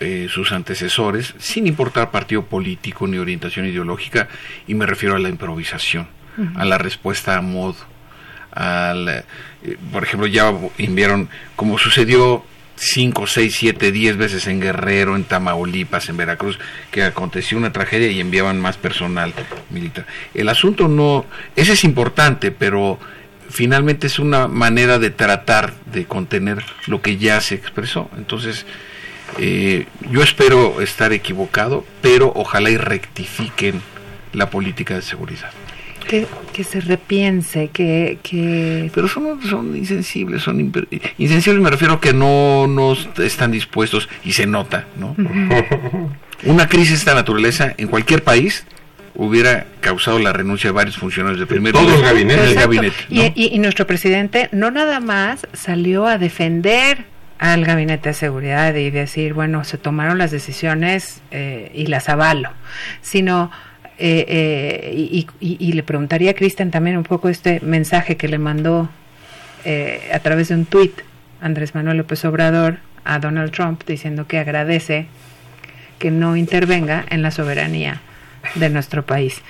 eh, 0.00 0.28
sus 0.30 0.52
antecesores, 0.52 1.34
sin 1.38 1.66
importar 1.66 2.10
partido 2.10 2.44
político 2.44 3.06
ni 3.06 3.18
orientación 3.18 3.66
ideológica, 3.66 4.28
y 4.66 4.74
me 4.74 4.86
refiero 4.86 5.16
a 5.16 5.18
la 5.18 5.28
improvisación, 5.28 6.06
a 6.54 6.64
la 6.64 6.78
respuesta 6.78 7.36
a 7.36 7.40
modo. 7.40 7.76
Al, 8.52 9.08
eh, 9.08 9.24
por 9.92 10.04
ejemplo, 10.04 10.26
ya 10.26 10.52
enviaron, 10.78 11.28
como 11.56 11.78
sucedió 11.78 12.44
5, 12.76 13.26
6, 13.26 13.54
7, 13.56 13.92
10 13.92 14.16
veces 14.16 14.46
en 14.46 14.60
Guerrero, 14.60 15.16
en 15.16 15.24
Tamaulipas, 15.24 16.08
en 16.08 16.16
Veracruz, 16.16 16.58
que 16.90 17.02
aconteció 17.02 17.58
una 17.58 17.72
tragedia 17.72 18.10
y 18.10 18.20
enviaban 18.20 18.60
más 18.60 18.76
personal 18.76 19.34
militar. 19.70 20.06
El 20.34 20.48
asunto 20.48 20.88
no, 20.88 21.26
ese 21.56 21.72
es 21.72 21.84
importante, 21.84 22.50
pero 22.50 22.98
finalmente 23.50 24.06
es 24.06 24.18
una 24.18 24.46
manera 24.46 24.98
de 24.98 25.10
tratar 25.10 25.74
de 25.92 26.04
contener 26.04 26.64
lo 26.86 27.02
que 27.02 27.16
ya 27.16 27.40
se 27.40 27.54
expresó. 27.54 28.10
Entonces, 28.16 28.64
eh, 29.38 29.86
yo 30.10 30.22
espero 30.22 30.80
estar 30.80 31.12
equivocado, 31.12 31.84
pero 32.00 32.32
ojalá 32.34 32.70
y 32.70 32.76
rectifiquen 32.76 33.80
la 34.32 34.50
política 34.50 34.94
de 34.94 35.02
seguridad. 35.02 35.50
Que, 36.08 36.26
que 36.54 36.64
se 36.64 36.80
repiense, 36.80 37.68
que... 37.68 38.18
que... 38.22 38.90
Pero 38.94 39.08
son, 39.08 39.42
son 39.42 39.76
insensibles, 39.76 40.42
son 40.42 40.72
insensibles 41.18 41.62
me 41.62 41.70
refiero 41.70 41.94
a 41.94 42.00
que 42.00 42.14
no, 42.14 42.66
no 42.66 42.96
están 43.22 43.52
dispuestos 43.52 44.08
y 44.24 44.32
se 44.32 44.46
nota, 44.46 44.86
¿no? 44.98 45.14
Una 46.44 46.68
crisis 46.68 46.90
de 46.90 46.96
esta 46.96 47.14
naturaleza 47.14 47.74
en 47.76 47.88
cualquier 47.88 48.24
país 48.24 48.64
hubiera 49.16 49.66
causado 49.80 50.18
la 50.18 50.32
renuncia 50.32 50.68
de 50.68 50.72
varios 50.72 50.96
funcionarios 50.96 51.40
de 51.40 51.46
primer 51.46 51.72
Todo 51.72 51.94
el 51.94 52.02
gabinete. 52.02 52.54
gabinete 52.54 52.96
y, 53.10 53.54
y, 53.54 53.58
nuestro 53.58 53.86
presidente 53.86 54.48
no 54.52 54.70
nada 54.70 55.00
más 55.00 55.46
salió 55.52 56.06
a 56.06 56.16
defender 56.18 57.04
al 57.38 57.64
gabinete 57.64 58.10
de 58.10 58.14
seguridad 58.14 58.74
y 58.74 58.90
decir, 58.90 59.34
bueno, 59.34 59.64
se 59.64 59.78
tomaron 59.78 60.18
las 60.18 60.30
decisiones 60.30 61.20
eh, 61.30 61.70
y 61.74 61.86
las 61.86 62.08
avalo, 62.08 62.50
sino... 63.00 63.50
Eh, 64.00 64.24
eh, 64.28 64.94
y, 64.94 65.26
y, 65.40 65.72
le 65.72 65.82
preguntaría 65.82 66.30
a 66.30 66.34
Cristian 66.34 66.70
también 66.70 66.96
un 66.96 67.02
poco 67.02 67.28
este 67.28 67.58
mensaje 67.58 68.16
que 68.16 68.28
le 68.28 68.38
mandó 68.38 68.88
a 70.12 70.18
través 70.20 70.50
de 70.50 70.54
un 70.54 70.66
tuit 70.66 70.92
Andrés 71.40 71.74
Manuel 71.74 71.96
López 71.96 72.24
Obrador 72.24 72.78
a 73.04 73.18
Donald 73.18 73.50
Trump 73.50 73.82
diciendo 73.84 74.28
que 74.28 74.38
agradece 74.38 75.08
que 75.98 76.12
no 76.12 76.36
intervenga 76.36 77.04
en 77.10 77.22
la 77.22 77.32
soberanía 77.32 78.00
de 78.54 78.70
nuestro 78.70 79.04
país. 79.04 79.42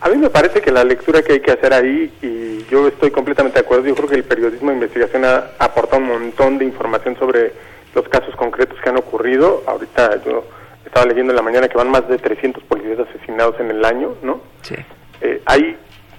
A 0.00 0.08
mí 0.08 0.16
me 0.16 0.28
parece 0.28 0.60
que 0.60 0.70
la 0.70 0.84
lectura 0.84 1.22
que 1.22 1.34
hay 1.34 1.40
que 1.40 1.52
hacer 1.52 1.72
ahí, 1.72 2.12
y 2.20 2.64
yo 2.70 2.86
estoy 2.88 3.10
completamente 3.10 3.58
de 3.58 3.64
acuerdo, 3.64 3.86
yo 3.86 3.94
creo 3.94 4.08
que 4.08 4.16
el 4.16 4.24
periodismo 4.24 4.68
de 4.68 4.76
investigación 4.76 5.24
ha 5.24 5.52
aportado 5.58 6.02
un 6.02 6.08
montón 6.08 6.58
de 6.58 6.66
información 6.66 7.16
sobre 7.18 7.52
los 7.94 8.06
casos 8.08 8.36
concretos 8.36 8.78
que 8.80 8.88
han 8.90 8.98
ocurrido. 8.98 9.62
Ahorita 9.66 10.22
yo 10.24 10.44
estaba 10.84 11.06
leyendo 11.06 11.32
en 11.32 11.36
la 11.36 11.42
mañana 11.42 11.68
que 11.68 11.78
van 11.78 11.90
más 11.90 12.06
de 12.08 12.18
300 12.18 12.62
policías 12.64 12.98
asesinados 13.00 13.58
en 13.58 13.70
el 13.70 13.84
año, 13.84 14.14
¿no? 14.22 14.40
Sí. 14.60 14.76
Eh, 15.22 15.40
hay, 15.46 15.76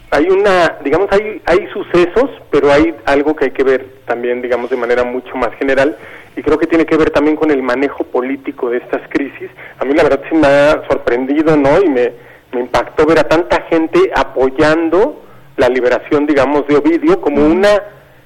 hay 0.10 0.30
una, 0.30 0.78
digamos, 0.84 1.10
hay, 1.12 1.42
hay 1.46 1.68
sucesos, 1.68 2.32
pero 2.50 2.72
hay 2.72 2.96
algo 3.06 3.36
que 3.36 3.46
hay 3.46 3.52
que 3.52 3.64
ver 3.64 3.86
también, 4.06 4.42
digamos, 4.42 4.72
de 4.72 4.78
manera 4.78 5.04
mucho 5.04 5.36
más 5.36 5.54
general, 5.56 5.96
y 6.36 6.42
creo 6.42 6.58
que 6.58 6.68
tiene 6.68 6.86
que 6.86 6.98
ver 6.98 7.12
también 7.12 7.36
con 7.36 7.52
el 7.52 7.62
manejo 7.62 8.04
político 8.06 8.72
de 8.72 8.78
estas 8.78 9.08
crisis. 9.10 9.50
A 9.80 9.86
mí 9.86 9.94
la 9.94 10.04
verdad 10.04 10.22
sí 10.30 10.36
me 10.36 10.48
ha 10.48 10.84
sorprendido, 10.88 11.56
¿no? 11.56 11.82
Y 11.82 11.90
me, 11.90 12.14
me 12.52 12.62
impactó 12.62 13.06
ver 13.06 13.20
a 13.20 13.28
tanta 13.28 13.62
gente 13.64 14.12
apoyando 14.16 15.24
la 15.58 15.70
liberación, 15.70 16.26
digamos, 16.26 16.68
de 16.68 16.78
Ovidio 16.78 17.20
como 17.20 17.46
una 17.46 17.82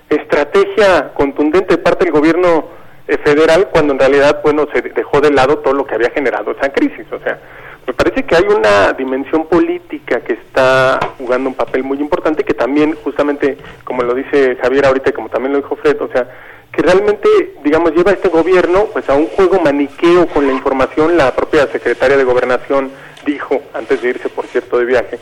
estrategia 0.09 1.13
contundente 1.13 1.75
de 1.75 1.81
parte 1.81 2.05
del 2.05 2.13
gobierno 2.13 2.65
eh, 3.07 3.17
federal 3.23 3.69
cuando 3.71 3.93
en 3.93 3.99
realidad, 3.99 4.41
bueno, 4.43 4.67
se 4.73 4.81
dejó 4.81 5.21
de 5.21 5.31
lado 5.31 5.59
todo 5.59 5.73
lo 5.73 5.85
que 5.85 5.95
había 5.95 6.11
generado 6.11 6.51
esa 6.51 6.69
crisis. 6.69 7.05
O 7.11 7.19
sea, 7.19 7.39
me 7.87 7.93
parece 7.93 8.23
que 8.23 8.35
hay 8.35 8.43
una 8.43 8.93
dimensión 8.93 9.47
política 9.47 10.19
que 10.21 10.33
está 10.33 10.99
jugando 11.17 11.49
un 11.49 11.55
papel 11.55 11.83
muy 11.83 11.99
importante 11.99 12.43
que 12.43 12.53
también, 12.53 12.95
justamente, 13.03 13.57
como 13.83 14.03
lo 14.03 14.13
dice 14.13 14.57
Javier 14.61 14.85
ahorita 14.85 15.09
y 15.09 15.13
como 15.13 15.29
también 15.29 15.53
lo 15.53 15.61
dijo 15.61 15.75
Fred, 15.77 15.99
o 16.01 16.09
sea, 16.09 16.27
que 16.71 16.81
realmente, 16.81 17.27
digamos, 17.63 17.93
lleva 17.93 18.11
este 18.11 18.29
gobierno 18.29 18.85
pues 18.93 19.09
a 19.09 19.15
un 19.15 19.27
juego 19.27 19.59
maniqueo 19.59 20.27
con 20.27 20.47
la 20.47 20.53
información. 20.53 21.17
La 21.17 21.35
propia 21.35 21.67
secretaria 21.67 22.17
de 22.17 22.23
Gobernación 22.23 22.91
dijo, 23.25 23.61
antes 23.73 24.01
de 24.01 24.09
irse, 24.09 24.29
por 24.29 24.47
cierto, 24.47 24.77
de 24.79 24.85
viaje, 24.85 25.19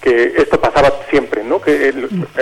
que 0.00 0.34
esto 0.36 0.60
pasaba 0.60 0.92
siempre, 1.10 1.44
¿no? 1.44 1.60
Que 1.60 1.92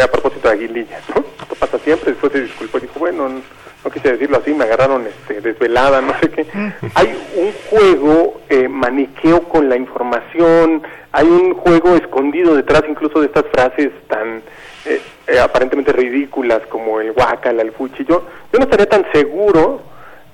a 0.02 0.06
propósito 0.08 0.48
de 0.48 0.54
Aguililla, 0.54 1.00
¿no? 1.14 1.24
Esto 1.42 1.54
pasa 1.58 1.78
siempre, 1.78 2.12
después 2.12 2.32
se 2.32 2.42
disculpó 2.42 2.78
y 2.78 2.82
dijo, 2.82 2.98
bueno, 2.98 3.42
no, 3.84 3.90
quise 3.90 4.12
decirlo 4.12 4.38
así, 4.38 4.52
me 4.52 4.64
agarraron 4.64 5.06
este, 5.06 5.40
desvelada, 5.40 6.00
no 6.00 6.12
sé 6.20 6.30
qué. 6.30 6.46
Hay 6.94 7.14
un 7.36 7.52
juego 7.70 8.40
eh, 8.48 8.68
maniqueo 8.68 9.42
con 9.48 9.68
la 9.68 9.76
información, 9.76 10.82
hay 11.12 11.26
un 11.26 11.54
juego 11.54 11.96
escondido 11.96 12.54
detrás 12.54 12.82
incluso 12.88 13.20
de 13.20 13.26
estas 13.26 13.46
frases 13.52 13.90
tan 14.08 14.42
eh, 14.86 15.00
eh, 15.26 15.38
aparentemente 15.38 15.92
ridículas 15.92 16.60
como 16.68 17.00
el 17.00 17.12
guacal, 17.12 17.58
el 17.60 17.72
fuchi. 17.72 18.04
Yo, 18.04 18.26
yo 18.52 18.58
no 18.58 18.64
estaría 18.64 18.86
tan 18.86 19.06
seguro 19.12 19.82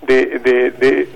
de, 0.02 0.38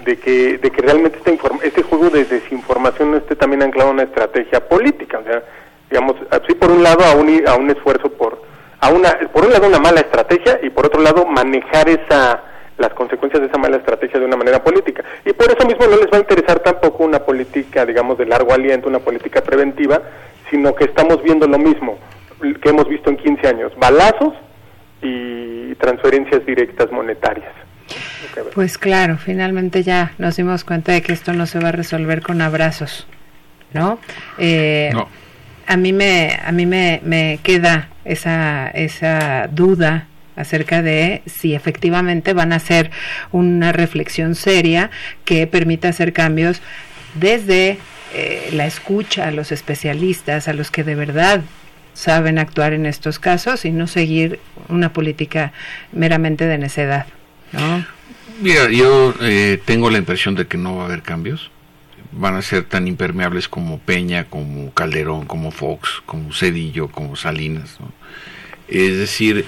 de, 0.05 0.17
que, 0.19 0.59
de 0.59 0.71
que 0.71 0.83
realmente 0.83 1.19
este, 1.19 1.39
este 1.63 1.83
juego 1.83 2.11
de 2.11 2.25
desinformación 2.25 3.13
no 3.13 3.17
esté 3.19 3.37
también 3.37 3.63
anclado 3.63 3.91
en 3.91 3.95
una 3.95 4.03
estrategia 4.05 4.61
política. 4.69 5.19
O 5.19 5.25
sea, 5.25 5.43
digamos, 5.89 6.17
así 6.31 6.55
por 6.55 6.71
un 6.71 6.83
lado 6.83 7.05
a 7.05 7.15
un, 7.15 7.49
a 7.49 7.55
un 7.57 7.71
esfuerzo 7.71 8.11
por, 8.13 8.43
a 8.81 8.91
una, 8.91 9.19
por 9.33 9.45
un 9.45 9.53
lado 9.53 9.67
una 9.67 9.79
mala 9.79 10.01
estrategia 10.01 10.59
y 10.63 10.71
por 10.71 10.87
otro 10.87 11.03
lado 11.03 11.27
manejar 11.27 11.89
esa 11.89 12.43
las 12.79 12.95
consecuencias 12.95 13.43
de 13.43 13.49
esa 13.49 13.59
mala 13.59 13.77
estrategia 13.77 14.19
de 14.19 14.25
una 14.25 14.39
manera 14.39 14.65
política. 14.65 15.05
Y 15.27 15.35
por 15.35 15.51
eso 15.51 15.67
mismo 15.67 15.87
no 15.87 15.99
les 15.99 16.07
va 16.11 16.17
a 16.17 16.21
interesar 16.21 16.61
tampoco 16.61 17.05
una 17.05 17.19
política, 17.19 17.85
digamos, 17.85 18.17
de 18.17 18.25
largo 18.25 18.55
aliento, 18.55 18.89
una 18.89 19.01
política 19.01 19.43
preventiva, 19.43 20.01
sino 20.49 20.75
que 20.75 20.85
estamos 20.85 21.23
viendo 21.23 21.47
lo 21.47 21.59
mismo, 21.59 21.99
que 22.41 22.71
hemos 22.71 22.89
visto 22.89 23.11
en 23.11 23.19
15 23.19 23.49
años, 23.49 23.73
balazos 23.77 24.33
y 25.03 25.75
transferencias 25.75 26.45
directas 26.47 26.91
monetarias. 26.91 27.53
Pues 28.55 28.79
claro, 28.79 29.19
finalmente 29.19 29.83
ya 29.83 30.13
nos 30.17 30.37
dimos 30.37 30.65
cuenta 30.65 30.93
de 30.93 31.03
que 31.03 31.13
esto 31.13 31.35
no 31.35 31.45
se 31.45 31.59
va 31.61 31.69
a 31.69 31.73
resolver 31.73 32.23
con 32.23 32.41
abrazos, 32.41 33.07
¿no? 33.75 33.99
Eh, 34.39 34.91
A 35.67 35.77
mí 35.77 35.93
me, 35.93 36.39
a 36.45 36.51
mí 36.51 36.67
me, 36.67 37.01
me 37.05 37.39
queda 37.43 37.91
esa, 38.11 38.69
esa 38.69 39.49
duda 39.49 40.07
acerca 40.37 40.83
de 40.83 41.23
si 41.27 41.55
efectivamente 41.55 42.33
van 42.33 42.53
a 42.53 42.57
hacer 42.57 42.91
una 43.33 43.73
reflexión 43.73 44.35
seria 44.35 44.91
que 45.25 45.47
permita 45.47 45.89
hacer 45.89 46.13
cambios 46.13 46.61
desde 47.15 47.79
eh, 48.15 48.51
la 48.53 48.67
escucha 48.67 49.29
a 49.29 49.31
los 49.31 49.53
especialistas, 49.53 50.49
a 50.49 50.53
los 50.53 50.71
que 50.71 50.85
de 50.85 50.95
verdad 50.95 51.43
saben 51.95 52.39
actuar 52.39 52.73
en 52.73 52.87
estos 52.87 53.19
casos 53.19 53.65
y 53.65 53.73
no 53.73 53.87
seguir 53.87 54.41
una 54.69 54.93
política 54.93 55.53
meramente 55.93 56.47
de 56.47 56.59
necedad. 56.59 57.07
¿no? 57.53 57.85
Mira, 58.41 58.71
yo 58.71 59.15
eh, 59.21 59.61
tengo 59.65 59.91
la 59.91 59.99
impresión 59.99 60.35
de 60.35 60.47
que 60.47 60.57
no 60.57 60.77
va 60.77 60.83
a 60.83 60.87
haber 60.87 61.03
cambios. 61.03 61.51
Van 62.13 62.35
a 62.35 62.43
ser 62.43 62.65
tan 62.65 62.89
impermeables 62.89 63.49
como 63.49 63.79
Peña, 63.79 64.25
como 64.25 64.73
Calderón, 64.73 65.27
como 65.27 65.51
Fox, 65.51 66.03
como 66.07 66.33
Cedillo, 66.33 66.89
como 66.89 67.17
Salinas. 67.17 67.79
Es 68.71 68.97
decir, 68.97 69.45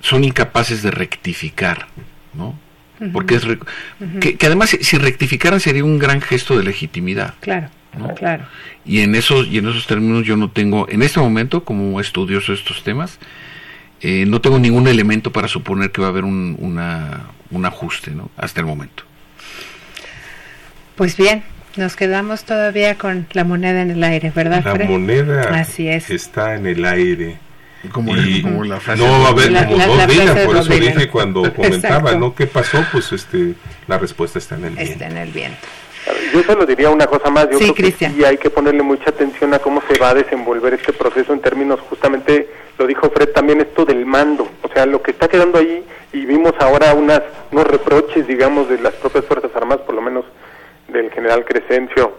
son 0.00 0.24
incapaces 0.24 0.82
de 0.82 0.90
rectificar, 0.90 1.88
¿no? 2.32 2.58
Porque 3.12 3.34
es 3.34 3.42
que, 4.20 4.46
además 4.46 4.70
si 4.80 4.98
rectificaran 4.98 5.60
sería 5.60 5.84
un 5.84 5.98
gran 5.98 6.20
gesto 6.20 6.56
de 6.56 6.64
legitimidad. 6.64 7.34
Claro. 7.40 7.68
Claro. 8.16 8.44
Y 8.84 9.00
en 9.00 9.14
esos 9.14 9.46
y 9.46 9.58
en 9.58 9.68
esos 9.68 9.86
términos 9.86 10.24
yo 10.24 10.36
no 10.36 10.50
tengo 10.50 10.88
en 10.88 11.02
este 11.02 11.20
momento 11.20 11.64
como 11.64 12.00
estudioso 12.00 12.50
de 12.50 12.58
estos 12.58 12.82
temas 12.82 13.20
eh, 14.00 14.26
no 14.26 14.40
tengo 14.42 14.58
ningún 14.58 14.86
elemento 14.86 15.32
para 15.32 15.48
suponer 15.48 15.90
que 15.90 16.02
va 16.02 16.08
a 16.08 16.10
haber 16.10 16.24
un, 16.24 16.56
una, 16.58 17.30
un 17.50 17.64
ajuste, 17.64 18.10
¿no? 18.10 18.30
Hasta 18.36 18.60
el 18.60 18.66
momento. 18.66 19.02
Pues 20.94 21.16
bien, 21.16 21.42
nos 21.76 21.96
quedamos 21.96 22.44
todavía 22.44 22.96
con 22.96 23.26
la 23.32 23.44
moneda 23.44 23.80
en 23.80 23.90
el 23.90 24.04
aire, 24.04 24.30
¿verdad? 24.34 24.62
La 24.62 24.84
moneda 24.84 25.58
Así 25.58 25.88
es. 25.88 26.10
está 26.10 26.54
en 26.54 26.66
el 26.66 26.84
aire. 26.84 27.38
Como, 27.92 28.14
la 28.64 28.80
frase 28.80 29.02
no 29.02 29.20
va 29.20 29.26
a 29.26 29.30
haber 29.30 29.66
como 29.66 29.86
dos 29.86 30.38
por 30.46 30.56
eso 30.56 30.72
dije 30.72 31.08
cuando 31.08 31.52
comentaba, 31.54 32.14
¿no? 32.14 32.34
¿Qué 32.34 32.46
pasó? 32.46 32.84
Pues 32.90 33.12
este, 33.12 33.54
la 33.86 33.98
respuesta 33.98 34.38
está 34.38 34.56
en 34.56 34.64
el 34.64 34.74
viento. 34.74 34.92
Está 34.92 35.06
en 35.06 35.16
el 35.16 35.30
viento. 35.30 35.66
Yo 36.32 36.42
solo 36.42 36.66
diría 36.66 36.90
una 36.90 37.06
cosa 37.06 37.30
más, 37.30 37.48
yo 37.50 37.58
creo 37.58 37.74
que 37.74 37.92
sí 37.92 38.24
hay 38.24 38.36
que 38.36 38.50
ponerle 38.50 38.82
mucha 38.82 39.08
atención 39.08 39.54
a 39.54 39.58
cómo 39.58 39.82
se 39.88 39.98
va 39.98 40.10
a 40.10 40.14
desenvolver 40.14 40.74
este 40.74 40.92
proceso 40.92 41.32
en 41.32 41.40
términos, 41.40 41.80
justamente 41.88 42.48
lo 42.76 42.86
dijo 42.86 43.08
Fred 43.10 43.30
también, 43.30 43.60
esto 43.60 43.84
del 43.84 44.04
mando, 44.04 44.48
o 44.62 44.68
sea, 44.68 44.84
lo 44.84 45.02
que 45.02 45.12
está 45.12 45.28
quedando 45.28 45.58
ahí, 45.58 45.82
y 46.12 46.26
vimos 46.26 46.52
ahora 46.58 46.92
unas, 46.92 47.22
unos 47.52 47.66
reproches, 47.66 48.26
digamos, 48.26 48.68
de 48.68 48.78
las 48.80 48.92
propias 48.94 49.24
Fuerzas 49.24 49.50
Armadas, 49.54 49.84
por 49.86 49.94
lo 49.94 50.02
menos 50.02 50.24
del 50.88 51.10
general 51.10 51.44
Crescencio, 51.44 52.18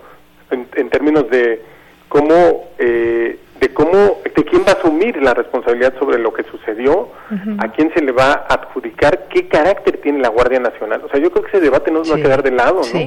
en, 0.49 0.89
términos 0.89 1.30
de 1.30 1.61
cómo 2.07 2.70
eh, 2.80 3.38
de 3.60 3.74
cómo, 3.74 4.18
de 4.24 4.43
quién 4.43 4.64
va 4.64 4.72
a 4.72 4.76
asumir 4.76 5.22
la 5.22 5.34
responsabilidad 5.34 5.93
sobre 5.99 6.20
lo 6.20 6.34
que 6.34 6.43
sucedió, 6.43 7.10
a 7.60 7.72
quién 7.72 7.91
se 7.93 8.01
le 8.01 8.12
va 8.12 8.45
a 8.49 8.53
adjudicar, 8.56 9.28
qué 9.30 9.47
carácter 9.47 9.99
tiene 10.01 10.20
la 10.20 10.30
Guardia 10.30 10.60
Nacional. 10.60 11.01
O 11.06 11.10
sea, 11.10 11.20
yo 11.20 11.32
creo 11.32 11.43
que 11.43 11.49
ese 11.49 11.62
debate 11.62 11.91
no 11.91 11.99
nos 11.99 12.12
va 12.12 12.16
a 12.16 12.22
quedar 12.22 12.43
de 12.43 12.51
lado, 12.51 12.82
¿no? 12.93 12.99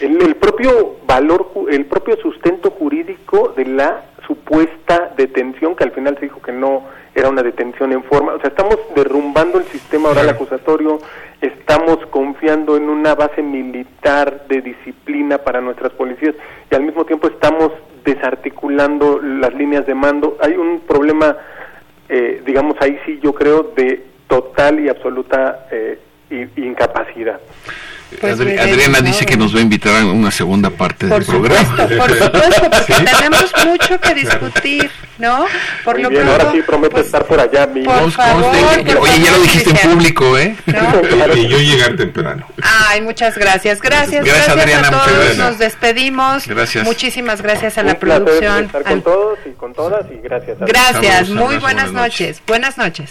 El, 0.00 0.22
el 0.22 0.36
propio 0.36 0.96
valor, 1.06 1.50
el 1.70 1.86
propio 1.86 2.16
sustento 2.18 2.70
jurídico 2.70 3.54
de 3.56 3.64
la 3.64 4.04
supuesta 4.26 5.12
detención, 5.16 5.76
que 5.76 5.84
al 5.84 5.92
final 5.92 6.16
se 6.16 6.26
dijo 6.26 6.42
que 6.42 6.52
no 6.52 6.84
era 7.14 7.28
una 7.28 7.42
detención 7.42 7.92
en 7.92 8.02
forma. 8.04 8.34
O 8.34 8.40
sea, 8.40 8.50
estamos 8.50 8.76
derrumbando 8.94 9.58
el 9.58 9.64
sistema 9.66 10.10
oral 10.10 10.28
acusatorio, 10.28 10.98
estamos 11.40 11.98
confiando 12.10 12.76
en 12.76 12.88
una 12.88 13.14
base 13.14 13.42
militar 13.42 14.46
de 14.48 14.60
disciplina 14.60 15.38
para 15.38 15.60
nuestras 15.60 15.92
policías 15.92 16.34
y 16.70 16.74
al 16.74 16.82
mismo 16.82 17.04
tiempo 17.04 17.28
estamos 17.28 17.72
desarticulando 18.04 19.20
las 19.20 19.54
líneas 19.54 19.86
de 19.86 19.94
mando. 19.94 20.36
Hay 20.40 20.56
un 20.56 20.80
problema, 20.80 21.36
eh, 22.08 22.42
digamos, 22.44 22.76
ahí 22.80 22.98
sí 23.06 23.18
yo 23.22 23.32
creo, 23.32 23.72
de 23.76 24.04
total 24.28 24.80
y 24.80 24.88
absoluta 24.88 25.66
eh, 25.70 25.98
incapacidad. 26.56 27.40
Pues 28.20 28.38
Adri- 28.38 28.58
Adriana 28.58 29.00
¿no? 29.00 29.06
dice 29.06 29.26
que 29.26 29.36
nos 29.36 29.54
va 29.54 29.58
a 29.58 29.62
invitar 29.62 29.96
a 29.96 30.06
una 30.06 30.30
segunda 30.30 30.70
parte 30.70 31.08
Por 31.08 31.18
del 31.24 31.26
programa. 31.26 31.68
supuesto, 31.68 31.96
por 31.98 32.18
supuesto, 32.22 32.70
porque 32.70 32.92
tenemos 33.04 33.52
mucho 33.66 34.00
que 34.00 34.14
discutir, 34.14 34.90
¿no? 35.18 35.46
Por 35.84 35.94
Muy 35.96 36.02
lo 36.04 36.10
bien, 36.10 36.22
pronto, 36.22 36.42
ahora 36.46 36.52
sí 36.52 36.62
prometo 36.62 37.00
estar 37.00 37.24
por 37.26 37.40
allá. 37.40 37.66
Mi... 37.66 37.82
por 37.82 38.10
favor, 38.12 38.52
por 38.84 38.96
Oye, 38.98 39.20
ya 39.24 39.32
lo 39.32 39.40
dijiste 39.42 39.70
en 39.70 39.90
público, 39.90 40.38
¿eh? 40.38 40.56
Y 41.34 41.48
yo 41.48 41.58
llegar 41.58 41.96
temprano. 41.96 42.46
Ay, 42.62 43.00
muchas 43.00 43.36
gracias. 43.36 43.82
Gracias, 43.82 44.24
Gracias, 44.24 44.46
gracias, 44.46 44.56
Adriana, 44.64 44.88
a 44.88 44.90
todos. 44.92 45.12
gracias. 45.18 45.36
Nos 45.38 45.58
despedimos. 45.58 46.46
Gracias. 46.46 46.84
Muchísimas 46.84 47.42
gracias 47.42 47.76
a 47.76 47.80
Un 47.80 47.86
la 47.88 47.98
placer 47.98 48.24
producción. 48.24 48.64
estar 48.66 48.82
al- 48.86 48.92
con 48.92 49.02
todos 49.02 49.38
y 49.46 49.50
con 49.50 49.74
todas 49.74 50.06
y 50.12 50.16
gracias. 50.22 50.58
Gracias, 50.60 51.26
Saludos, 51.26 51.28
muy 51.30 51.56
buenas 51.58 51.90
buenas 51.90 51.92
noches. 51.92 52.42
Buenas 52.46 52.78
noches. 52.78 53.10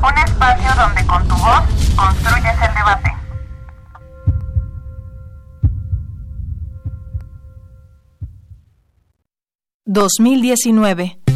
Un 0.00 0.16
espacio 0.16 0.70
donde 0.76 1.06
con 1.06 1.26
tu 1.26 1.34
voz 1.34 1.62
construyes 1.96 2.54
el 2.62 2.74
debate. 2.74 3.14
...2019... 9.86 11.27